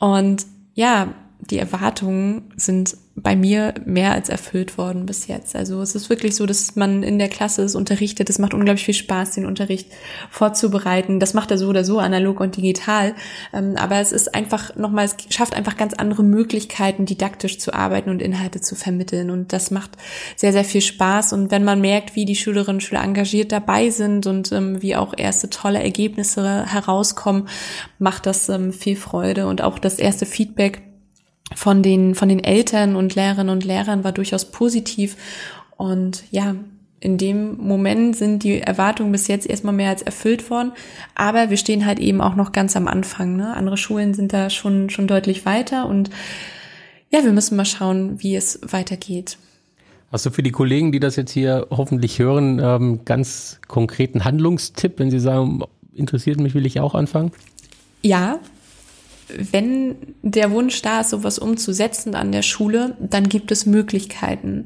Und 0.00 0.44
ja, 0.74 1.14
die 1.40 1.58
Erwartungen 1.58 2.50
sind 2.56 2.96
bei 3.14 3.36
mir 3.36 3.74
mehr 3.84 4.12
als 4.12 4.28
erfüllt 4.28 4.78
worden 4.78 5.06
bis 5.06 5.26
jetzt. 5.26 5.56
Also 5.56 5.80
es 5.82 5.94
ist 5.94 6.10
wirklich 6.10 6.36
so, 6.36 6.46
dass 6.46 6.76
man 6.76 7.02
in 7.02 7.18
der 7.18 7.28
Klasse 7.28 7.62
es 7.62 7.74
unterrichtet. 7.74 8.30
Es 8.30 8.38
macht 8.38 8.54
unglaublich 8.54 8.84
viel 8.84 8.94
Spaß, 8.94 9.32
den 9.32 9.46
Unterricht 9.46 9.88
vorzubereiten. 10.30 11.20
Das 11.20 11.34
macht 11.34 11.50
er 11.50 11.58
so 11.58 11.68
oder 11.68 11.84
so, 11.84 11.98
analog 11.98 12.40
und 12.40 12.56
digital. 12.56 13.14
Ähm, 13.52 13.74
aber 13.76 13.96
es 13.96 14.12
ist 14.12 14.34
einfach 14.34 14.76
nochmal, 14.76 15.04
es 15.06 15.16
schafft 15.30 15.54
einfach 15.54 15.76
ganz 15.76 15.94
andere 15.94 16.22
Möglichkeiten, 16.22 17.06
didaktisch 17.06 17.58
zu 17.58 17.72
arbeiten 17.72 18.10
und 18.10 18.22
Inhalte 18.22 18.60
zu 18.60 18.74
vermitteln. 18.74 19.30
Und 19.30 19.52
das 19.52 19.70
macht 19.70 19.92
sehr, 20.36 20.52
sehr 20.52 20.64
viel 20.64 20.82
Spaß. 20.82 21.32
Und 21.32 21.50
wenn 21.50 21.64
man 21.64 21.80
merkt, 21.80 22.14
wie 22.16 22.24
die 22.24 22.36
Schülerinnen 22.36 22.76
und 22.76 22.82
Schüler 22.82 23.02
engagiert 23.02 23.52
dabei 23.52 23.90
sind 23.90 24.26
und 24.26 24.52
ähm, 24.52 24.82
wie 24.82 24.96
auch 24.96 25.14
erste 25.16 25.50
tolle 25.50 25.82
Ergebnisse 25.82 26.66
herauskommen, 26.66 27.48
macht 27.98 28.26
das 28.26 28.48
ähm, 28.48 28.72
viel 28.72 28.96
Freude. 28.96 29.46
Und 29.46 29.62
auch 29.62 29.78
das 29.78 29.98
erste 29.98 30.26
Feedback 30.26 30.82
von 31.54 31.82
den, 31.82 32.14
von 32.14 32.28
den 32.28 32.42
Eltern 32.42 32.96
und 32.96 33.14
Lehrerinnen 33.14 33.52
und 33.52 33.64
Lehrern 33.64 34.04
war 34.04 34.12
durchaus 34.12 34.50
positiv. 34.50 35.16
Und 35.76 36.24
ja, 36.30 36.54
in 37.00 37.16
dem 37.16 37.56
Moment 37.58 38.16
sind 38.16 38.42
die 38.42 38.60
Erwartungen 38.60 39.12
bis 39.12 39.28
jetzt 39.28 39.48
erstmal 39.48 39.74
mehr 39.74 39.90
als 39.90 40.02
erfüllt 40.02 40.50
worden. 40.50 40.72
Aber 41.14 41.50
wir 41.50 41.56
stehen 41.56 41.86
halt 41.86 42.00
eben 42.00 42.20
auch 42.20 42.34
noch 42.34 42.52
ganz 42.52 42.76
am 42.76 42.88
Anfang. 42.88 43.36
Ne? 43.36 43.54
Andere 43.54 43.76
Schulen 43.76 44.14
sind 44.14 44.32
da 44.32 44.50
schon, 44.50 44.90
schon 44.90 45.06
deutlich 45.06 45.46
weiter 45.46 45.86
und 45.86 46.10
ja, 47.10 47.24
wir 47.24 47.32
müssen 47.32 47.56
mal 47.56 47.64
schauen, 47.64 48.22
wie 48.22 48.36
es 48.36 48.60
weitergeht. 48.62 49.38
Hast 50.12 50.26
du 50.26 50.30
für 50.30 50.42
die 50.42 50.50
Kollegen, 50.52 50.92
die 50.92 51.00
das 51.00 51.16
jetzt 51.16 51.30
hier 51.30 51.66
hoffentlich 51.70 52.18
hören, 52.18 52.60
ähm, 52.62 53.00
ganz 53.04 53.60
konkreten 53.66 54.24
Handlungstipp, 54.24 54.98
wenn 54.98 55.10
sie 55.10 55.20
sagen, 55.20 55.60
interessiert 55.94 56.38
mich, 56.40 56.54
will 56.54 56.66
ich 56.66 56.80
auch 56.80 56.94
anfangen? 56.94 57.32
Ja, 58.02 58.38
wenn 59.28 59.96
der 60.22 60.50
Wunsch 60.50 60.80
da 60.82 61.00
ist, 61.00 61.10
sowas 61.10 61.38
umzusetzen 61.38 62.14
an 62.14 62.32
der 62.32 62.42
Schule, 62.42 62.96
dann 63.00 63.28
gibt 63.28 63.50
es 63.50 63.66
Möglichkeiten. 63.66 64.64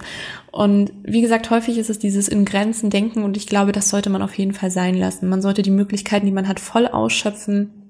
Und 0.50 0.92
wie 1.02 1.22
gesagt, 1.22 1.50
häufig 1.50 1.78
ist 1.78 1.90
es 1.90 1.98
dieses 1.98 2.28
in 2.28 2.44
Grenzen 2.44 2.90
denken 2.90 3.24
und 3.24 3.36
ich 3.36 3.46
glaube, 3.46 3.72
das 3.72 3.88
sollte 3.88 4.10
man 4.10 4.22
auf 4.22 4.36
jeden 4.38 4.52
Fall 4.52 4.70
sein 4.70 4.94
lassen. 4.94 5.28
Man 5.28 5.42
sollte 5.42 5.62
die 5.62 5.70
Möglichkeiten, 5.70 6.26
die 6.26 6.32
man 6.32 6.48
hat, 6.48 6.60
voll 6.60 6.86
ausschöpfen 6.86 7.82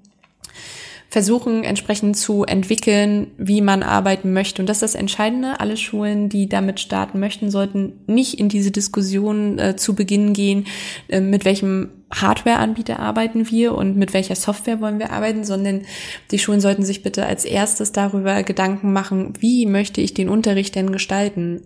versuchen 1.12 1.62
entsprechend 1.62 2.16
zu 2.16 2.44
entwickeln, 2.44 3.32
wie 3.36 3.60
man 3.60 3.82
arbeiten 3.82 4.32
möchte. 4.32 4.62
Und 4.62 4.66
das 4.70 4.78
ist 4.78 4.82
das 4.82 4.94
Entscheidende. 4.94 5.60
Alle 5.60 5.76
Schulen, 5.76 6.30
die 6.30 6.48
damit 6.48 6.80
starten 6.80 7.20
möchten, 7.20 7.50
sollten 7.50 8.00
nicht 8.06 8.40
in 8.40 8.48
diese 8.48 8.70
Diskussion 8.70 9.58
äh, 9.58 9.76
zu 9.76 9.94
Beginn 9.94 10.32
gehen, 10.32 10.64
äh, 11.08 11.20
mit 11.20 11.44
welchem 11.44 11.90
Hardware-Anbieter 12.10 12.98
arbeiten 12.98 13.50
wir 13.50 13.74
und 13.74 13.94
mit 13.94 14.14
welcher 14.14 14.36
Software 14.36 14.80
wollen 14.80 14.98
wir 14.98 15.12
arbeiten, 15.12 15.44
sondern 15.44 15.82
die 16.30 16.38
Schulen 16.38 16.62
sollten 16.62 16.82
sich 16.82 17.02
bitte 17.02 17.26
als 17.26 17.44
erstes 17.44 17.92
darüber 17.92 18.42
Gedanken 18.42 18.94
machen, 18.94 19.34
wie 19.38 19.66
möchte 19.66 20.00
ich 20.00 20.14
den 20.14 20.30
Unterricht 20.30 20.74
denn 20.76 20.92
gestalten 20.92 21.60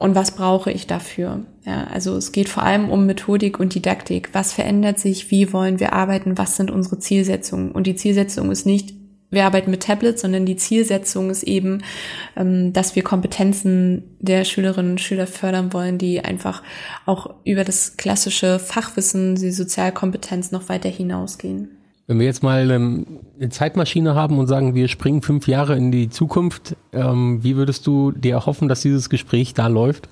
und 0.00 0.14
was 0.14 0.30
brauche 0.30 0.72
ich 0.72 0.86
dafür. 0.86 1.40
Ja, 1.66 1.84
also 1.84 2.16
es 2.16 2.32
geht 2.32 2.48
vor 2.48 2.62
allem 2.62 2.88
um 2.88 3.04
Methodik 3.04 3.60
und 3.60 3.74
Didaktik. 3.74 4.30
Was 4.32 4.54
verändert 4.54 4.98
sich? 4.98 5.30
Wie 5.30 5.52
wollen 5.52 5.78
wir 5.78 5.92
arbeiten? 5.92 6.38
Was 6.38 6.56
sind 6.56 6.70
unsere 6.70 6.98
Zielsetzungen? 6.98 7.70
Und 7.70 7.86
die 7.86 7.96
Zielsetzung 7.96 8.50
ist 8.50 8.64
nicht, 8.64 8.94
wir 9.28 9.44
arbeiten 9.44 9.70
mit 9.70 9.82
Tablets, 9.82 10.22
sondern 10.22 10.46
die 10.46 10.56
Zielsetzung 10.56 11.28
ist 11.28 11.42
eben, 11.42 11.84
ähm, 12.34 12.72
dass 12.72 12.96
wir 12.96 13.02
Kompetenzen 13.02 14.04
der 14.18 14.44
Schülerinnen 14.44 14.92
und 14.92 15.02
Schüler 15.02 15.26
fördern 15.26 15.74
wollen, 15.74 15.98
die 15.98 16.24
einfach 16.24 16.62
auch 17.04 17.34
über 17.44 17.64
das 17.64 17.98
klassische 17.98 18.58
Fachwissen, 18.58 19.34
die 19.34 19.52
Sozialkompetenz 19.52 20.50
noch 20.50 20.70
weiter 20.70 20.88
hinausgehen. 20.88 21.76
Wenn 22.10 22.18
wir 22.18 22.26
jetzt 22.26 22.42
mal 22.42 22.68
ähm, 22.72 23.06
eine 23.38 23.50
Zeitmaschine 23.50 24.16
haben 24.16 24.40
und 24.40 24.48
sagen, 24.48 24.74
wir 24.74 24.88
springen 24.88 25.22
fünf 25.22 25.46
Jahre 25.46 25.76
in 25.76 25.92
die 25.92 26.10
Zukunft, 26.10 26.74
ähm, 26.92 27.44
wie 27.44 27.54
würdest 27.54 27.86
du 27.86 28.10
dir 28.10 28.32
erhoffen, 28.32 28.68
dass 28.68 28.80
dieses 28.80 29.10
Gespräch 29.10 29.54
da 29.54 29.68
läuft? 29.68 30.08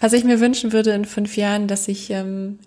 Was 0.00 0.12
ich 0.12 0.22
mir 0.22 0.40
wünschen 0.40 0.74
würde 0.74 0.90
in 0.90 1.06
fünf 1.06 1.38
Jahren, 1.38 1.66
dass 1.66 1.88
ich 1.88 2.10
ähm, 2.10 2.58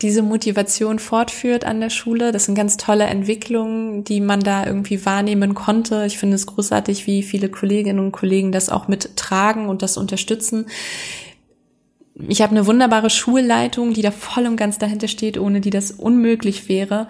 diese 0.00 0.22
Motivation 0.22 0.98
fortführt 0.98 1.66
an 1.66 1.82
der 1.82 1.90
Schule. 1.90 2.32
Das 2.32 2.46
sind 2.46 2.54
ganz 2.54 2.78
tolle 2.78 3.04
Entwicklungen, 3.04 4.04
die 4.04 4.22
man 4.22 4.40
da 4.40 4.64
irgendwie 4.64 5.04
wahrnehmen 5.04 5.52
konnte. 5.52 6.06
Ich 6.06 6.16
finde 6.16 6.36
es 6.36 6.46
großartig, 6.46 7.06
wie 7.06 7.22
viele 7.22 7.50
Kolleginnen 7.50 7.98
und 7.98 8.12
Kollegen 8.12 8.52
das 8.52 8.70
auch 8.70 8.88
mittragen 8.88 9.68
und 9.68 9.82
das 9.82 9.98
unterstützen. 9.98 10.64
Ich 12.26 12.42
habe 12.42 12.50
eine 12.50 12.66
wunderbare 12.66 13.10
Schulleitung, 13.10 13.94
die 13.94 14.02
da 14.02 14.10
voll 14.10 14.46
und 14.46 14.56
ganz 14.56 14.78
dahinter 14.78 15.08
steht, 15.08 15.38
ohne 15.38 15.60
die 15.60 15.70
das 15.70 15.92
unmöglich 15.92 16.68
wäre. 16.68 17.06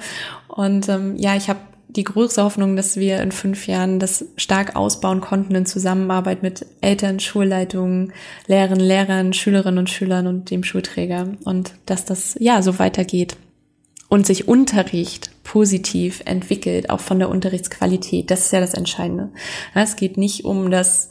Und 0.48 0.88
ähm, 0.88 1.16
ja, 1.16 1.34
ich 1.36 1.48
habe 1.48 1.60
die 1.88 2.04
größte 2.04 2.42
Hoffnung, 2.42 2.76
dass 2.76 2.98
wir 2.98 3.22
in 3.22 3.32
fünf 3.32 3.66
Jahren 3.66 3.98
das 3.98 4.26
stark 4.36 4.76
ausbauen 4.76 5.22
konnten 5.22 5.54
in 5.54 5.64
Zusammenarbeit 5.64 6.42
mit 6.42 6.66
Eltern, 6.82 7.18
Schulleitungen, 7.18 8.12
Lehrern, 8.46 8.80
Lehrern, 8.80 9.32
Schülerinnen 9.32 9.78
und 9.78 9.90
Schülern 9.90 10.26
und 10.26 10.50
dem 10.50 10.64
Schulträger 10.64 11.32
und 11.44 11.72
dass 11.86 12.04
das 12.04 12.36
ja 12.38 12.60
so 12.60 12.78
weitergeht 12.78 13.36
und 14.08 14.26
sich 14.26 14.48
Unterricht 14.48 15.30
positiv 15.44 16.22
entwickelt, 16.26 16.90
auch 16.90 17.00
von 17.00 17.18
der 17.18 17.30
Unterrichtsqualität. 17.30 18.30
Das 18.30 18.46
ist 18.46 18.52
ja 18.52 18.60
das 18.60 18.74
Entscheidende. 18.74 19.30
Es 19.74 19.96
geht 19.96 20.18
nicht 20.18 20.44
um 20.44 20.70
das 20.70 21.08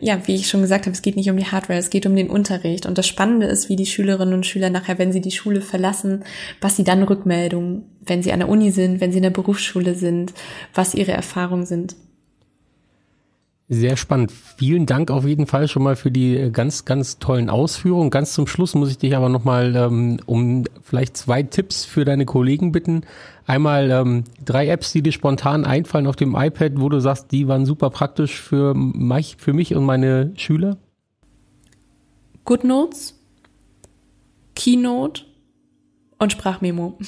ja, 0.00 0.26
wie 0.26 0.34
ich 0.34 0.48
schon 0.48 0.62
gesagt 0.62 0.86
habe, 0.86 0.94
es 0.94 1.02
geht 1.02 1.16
nicht 1.16 1.30
um 1.30 1.36
die 1.36 1.46
Hardware, 1.46 1.78
es 1.78 1.90
geht 1.90 2.06
um 2.06 2.16
den 2.16 2.30
Unterricht. 2.30 2.86
Und 2.86 2.98
das 2.98 3.06
Spannende 3.06 3.46
ist, 3.46 3.68
wie 3.68 3.76
die 3.76 3.86
Schülerinnen 3.86 4.34
und 4.34 4.46
Schüler 4.46 4.70
nachher, 4.70 4.98
wenn 4.98 5.12
sie 5.12 5.20
die 5.20 5.30
Schule 5.30 5.60
verlassen, 5.60 6.24
was 6.60 6.76
sie 6.76 6.84
dann 6.84 7.02
Rückmeldungen, 7.02 7.84
wenn 8.00 8.22
sie 8.22 8.32
an 8.32 8.40
der 8.40 8.48
Uni 8.48 8.70
sind, 8.70 9.00
wenn 9.00 9.12
sie 9.12 9.18
in 9.18 9.24
der 9.24 9.30
Berufsschule 9.30 9.94
sind, 9.94 10.32
was 10.74 10.94
ihre 10.94 11.12
Erfahrungen 11.12 11.66
sind. 11.66 11.96
Sehr 13.74 13.96
spannend. 13.96 14.30
Vielen 14.32 14.84
Dank 14.84 15.10
auf 15.10 15.24
jeden 15.24 15.46
Fall 15.46 15.66
schon 15.66 15.82
mal 15.82 15.96
für 15.96 16.10
die 16.10 16.36
äh, 16.36 16.50
ganz, 16.50 16.84
ganz 16.84 17.18
tollen 17.18 17.48
Ausführungen. 17.48 18.10
Ganz 18.10 18.34
zum 18.34 18.46
Schluss 18.46 18.74
muss 18.74 18.90
ich 18.90 18.98
dich 18.98 19.16
aber 19.16 19.30
nochmal 19.30 19.74
ähm, 19.74 20.20
um 20.26 20.64
vielleicht 20.82 21.16
zwei 21.16 21.42
Tipps 21.42 21.86
für 21.86 22.04
deine 22.04 22.26
Kollegen 22.26 22.70
bitten. 22.70 23.00
Einmal 23.46 23.90
ähm, 23.90 24.24
drei 24.44 24.68
Apps, 24.68 24.92
die 24.92 25.00
dir 25.00 25.12
spontan 25.12 25.64
einfallen 25.64 26.06
auf 26.06 26.16
dem 26.16 26.36
iPad, 26.36 26.72
wo 26.82 26.90
du 26.90 27.00
sagst, 27.00 27.32
die 27.32 27.48
waren 27.48 27.64
super 27.64 27.88
praktisch 27.88 28.38
für 28.38 28.74
mich, 28.74 29.36
für 29.38 29.54
mich 29.54 29.74
und 29.74 29.86
meine 29.86 30.32
Schüler. 30.36 30.76
GoodNotes 32.44 33.18
Keynote 34.54 35.22
und 36.18 36.30
Sprachmemo. 36.30 36.98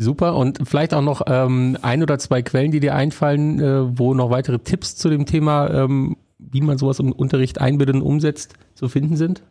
Super. 0.00 0.36
Und 0.36 0.60
vielleicht 0.62 0.94
auch 0.94 1.02
noch 1.02 1.22
ähm, 1.26 1.76
ein 1.82 2.04
oder 2.04 2.20
zwei 2.20 2.40
Quellen, 2.42 2.70
die 2.70 2.78
dir 2.78 2.94
einfallen, 2.94 3.60
äh, 3.60 3.98
wo 3.98 4.14
noch 4.14 4.30
weitere 4.30 4.60
Tipps 4.60 4.94
zu 4.94 5.10
dem 5.10 5.26
Thema, 5.26 5.68
ähm, 5.70 6.16
wie 6.38 6.60
man 6.60 6.78
sowas 6.78 7.00
im 7.00 7.10
Unterricht 7.10 7.60
einbindet 7.60 7.96
und 7.96 8.02
umsetzt, 8.02 8.54
zu 8.76 8.88
finden 8.88 9.16
sind? 9.16 9.42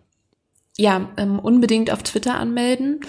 Ja, 0.77 1.09
ähm, 1.17 1.39
unbedingt 1.39 1.91
auf 1.91 2.01
Twitter 2.01 2.39
anmelden. 2.39 3.01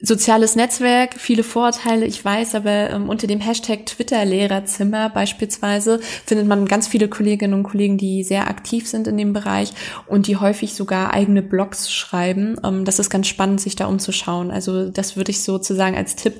Soziales 0.00 0.54
Netzwerk, 0.54 1.14
viele 1.18 1.42
Vorurteile, 1.42 2.06
ich 2.06 2.24
weiß, 2.24 2.54
aber 2.54 2.90
ähm, 2.90 3.08
unter 3.08 3.26
dem 3.26 3.40
Hashtag 3.40 3.84
Twitter-Lehrerzimmer 3.84 5.10
beispielsweise 5.10 5.98
findet 6.24 6.46
man 6.46 6.66
ganz 6.66 6.86
viele 6.86 7.08
Kolleginnen 7.08 7.54
und 7.54 7.64
Kollegen, 7.64 7.98
die 7.98 8.22
sehr 8.22 8.46
aktiv 8.46 8.86
sind 8.86 9.08
in 9.08 9.16
dem 9.16 9.32
Bereich 9.32 9.72
und 10.06 10.28
die 10.28 10.36
häufig 10.36 10.74
sogar 10.74 11.12
eigene 11.12 11.42
Blogs 11.42 11.92
schreiben. 11.92 12.60
Ähm, 12.62 12.84
das 12.84 13.00
ist 13.00 13.10
ganz 13.10 13.26
spannend, 13.26 13.60
sich 13.60 13.74
da 13.74 13.86
umzuschauen. 13.86 14.52
Also 14.52 14.88
das 14.88 15.16
würde 15.16 15.32
ich 15.32 15.42
sozusagen 15.42 15.96
als 15.96 16.14
Tipp 16.14 16.34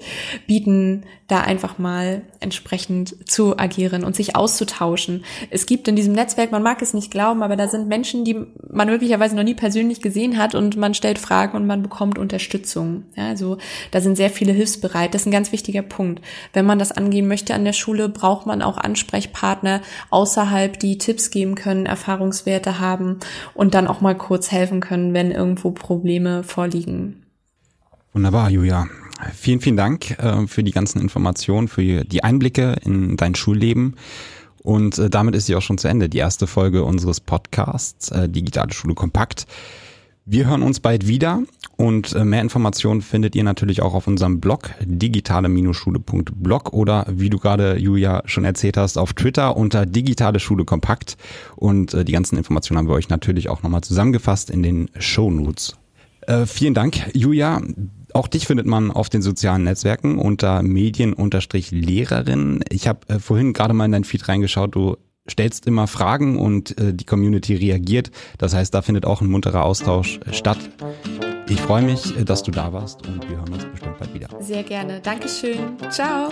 bieten, 0.47 1.03
da 1.27 1.41
einfach 1.41 1.79
mal 1.79 2.23
entsprechend 2.41 3.29
zu 3.29 3.59
agieren 3.59 4.05
und 4.05 4.17
sich 4.17 4.35
auszutauschen. 4.35 5.25
Es 5.51 5.67
gibt 5.67 5.89
in 5.89 5.97
diesem 5.97 6.15
Netzwerk, 6.15 6.53
man 6.53 6.63
mag 6.63 6.81
es 6.81 6.95
nicht 6.95 7.11
glauben, 7.11 7.43
aber 7.43 7.57
da 7.57 7.69
sind 7.69 7.89
Menschen, 7.89 8.25
die 8.25 8.47
man 8.71 8.89
möglicherweise 8.89 9.37
noch 9.37 9.43
nie 9.43 9.55
persönlich 9.55 10.01
gesehen 10.01 10.39
hat 10.39 10.55
und 10.55 10.77
man 10.77 10.95
stellt 10.95 11.19
Fragen 11.19 11.57
und 11.57 11.67
man 11.67 11.83
bekommt 11.83 12.19
Unterstützung. 12.19 13.05
Ja, 13.15 13.27
also 13.29 13.48
da 13.91 14.01
sind 14.01 14.17
sehr 14.17 14.31
viele 14.31 14.53
hilfsbereit. 14.53 15.15
Das 15.15 15.23
ist 15.23 15.27
ein 15.27 15.33
ganz 15.33 15.53
wichtiger 15.53 15.83
Punkt. 15.83 16.23
Wenn 16.53 16.67
man 16.67 16.79
das 16.79 16.93
angehen 16.93 17.29
möchte 17.29 17.55
an 17.55 17.65
der 17.65 17.73
Schule, 17.73 18.09
braucht 18.09 18.47
man 18.47 18.61
auch 18.61 18.77
Ansprechpartner 18.77 19.81
außerhalb, 20.11 20.79
die 20.79 20.99
Tipps 20.99 21.31
geben 21.31 21.55
können, 21.55 21.87
Erfahrungswerte 21.87 22.81
haben 22.81 23.19
und 23.55 23.75
dann 23.75 23.87
auch 23.87 24.01
mal 24.01 24.17
kurz 24.17 24.53
helfen 24.53 24.81
können, 24.81 25.15
wenn 25.15 25.31
irgendwo 25.31 25.71
Probleme 25.71 26.43
vorliegen. 26.43 27.23
Wunderbar, 28.13 28.51
Julia. 28.51 28.87
Vielen, 29.35 29.61
vielen 29.61 29.77
Dank 29.77 30.19
äh, 30.19 30.47
für 30.47 30.63
die 30.63 30.71
ganzen 30.71 31.01
Informationen, 31.01 31.69
für 31.69 32.05
die 32.05 32.23
Einblicke 32.23 32.77
in 32.85 33.17
dein 33.17 33.35
Schulleben. 33.35 33.97
Und 34.63 34.99
äh, 34.99 35.11
damit 35.11 35.35
ist 35.35 35.47
sie 35.47 35.57
auch 35.57 35.63
schon 35.63 35.79
zu 35.79 35.89
Ende, 35.89 36.09
die 36.09 36.19
erste 36.19 36.47
Folge 36.47 36.85
unseres 36.85 37.21
Podcasts 37.21 38.11
äh, 38.11 38.29
Digitale 38.29 38.73
Schule 38.73 38.95
Kompakt. 38.95 39.47
Wir 40.31 40.47
hören 40.47 40.63
uns 40.63 40.81
bald 40.81 41.09
wieder 41.09 41.43
und 41.79 42.15
äh, 42.15 42.23
mehr 42.23 42.43
Informationen 42.43 43.01
findet 43.01 43.35
ihr 43.35 43.45
natürlich 43.45 43.81
auch 43.81 43.95
auf 43.95 44.07
unserem 44.07 44.41
Blog 44.41 44.73
digitale-schule.blog 44.85 46.75
oder 46.75 47.07
wie 47.09 47.31
du 47.31 47.39
gerade 47.39 47.79
Julia 47.79 48.21
schon 48.27 48.45
erzählt 48.45 48.77
hast 48.77 48.99
auf 48.99 49.15
Twitter 49.15 49.57
unter 49.57 49.87
digitale 49.87 50.39
Schule 50.39 50.67
kompakt 50.67 51.17
und 51.57 51.95
äh, 51.95 52.05
die 52.05 52.13
ganzen 52.13 52.37
Informationen 52.37 52.77
haben 52.77 52.89
wir 52.89 52.95
euch 52.95 53.09
natürlich 53.09 53.49
auch 53.49 53.63
nochmal 53.63 53.81
zusammengefasst 53.81 54.51
in 54.51 54.63
den 54.63 54.91
Show 54.99 55.31
Notes. 55.31 55.79
Äh, 56.27 56.45
vielen 56.45 56.75
Dank, 56.75 57.09
Julia. 57.15 57.63
Auch 58.13 58.29
dich 58.29 58.47
findet 58.47 58.67
man 58.67 58.91
auf 58.91 59.09
den 59.09 59.23
sozialen 59.23 59.65
Netzwerken 59.65 60.19
unter 60.19 60.63
Medien-Lehrerin. 60.63 62.65
Ich 62.69 62.87
habe 62.87 63.01
äh, 63.09 63.19
vorhin 63.19 63.55
gerade 63.55 63.73
mal 63.73 63.87
in 63.87 63.93
dein 63.93 64.05
Feed 64.05 64.29
reingeschaut. 64.29 64.75
Du 64.75 64.99
stellst 65.31 65.67
immer 65.67 65.87
Fragen 65.87 66.39
und 66.39 66.79
äh, 66.79 66.93
die 66.95 67.05
Community 67.05 67.55
reagiert. 67.55 68.11
Das 68.39 68.55
heißt, 68.55 68.75
da 68.75 68.83
findet 68.83 69.05
auch 69.05 69.21
ein 69.21 69.29
munterer 69.29 69.65
Austausch 69.65 70.19
äh, 70.27 70.33
statt. 70.33 70.59
Ich 71.49 71.61
freue 71.61 71.83
mich, 71.83 72.17
äh, 72.17 72.25
dass 72.25 72.43
du 72.43 72.51
da 72.51 72.73
warst 72.73 73.07
und 73.07 73.29
wir 73.29 73.37
hören 73.39 73.53
uns 73.53 73.65
bestimmt 73.65 73.99
bald 73.99 74.15
wieder. 74.15 74.29
Sehr 74.41 74.63
gerne. 74.63 75.01
Dankeschön. 75.01 75.77
Ciao. 75.91 76.31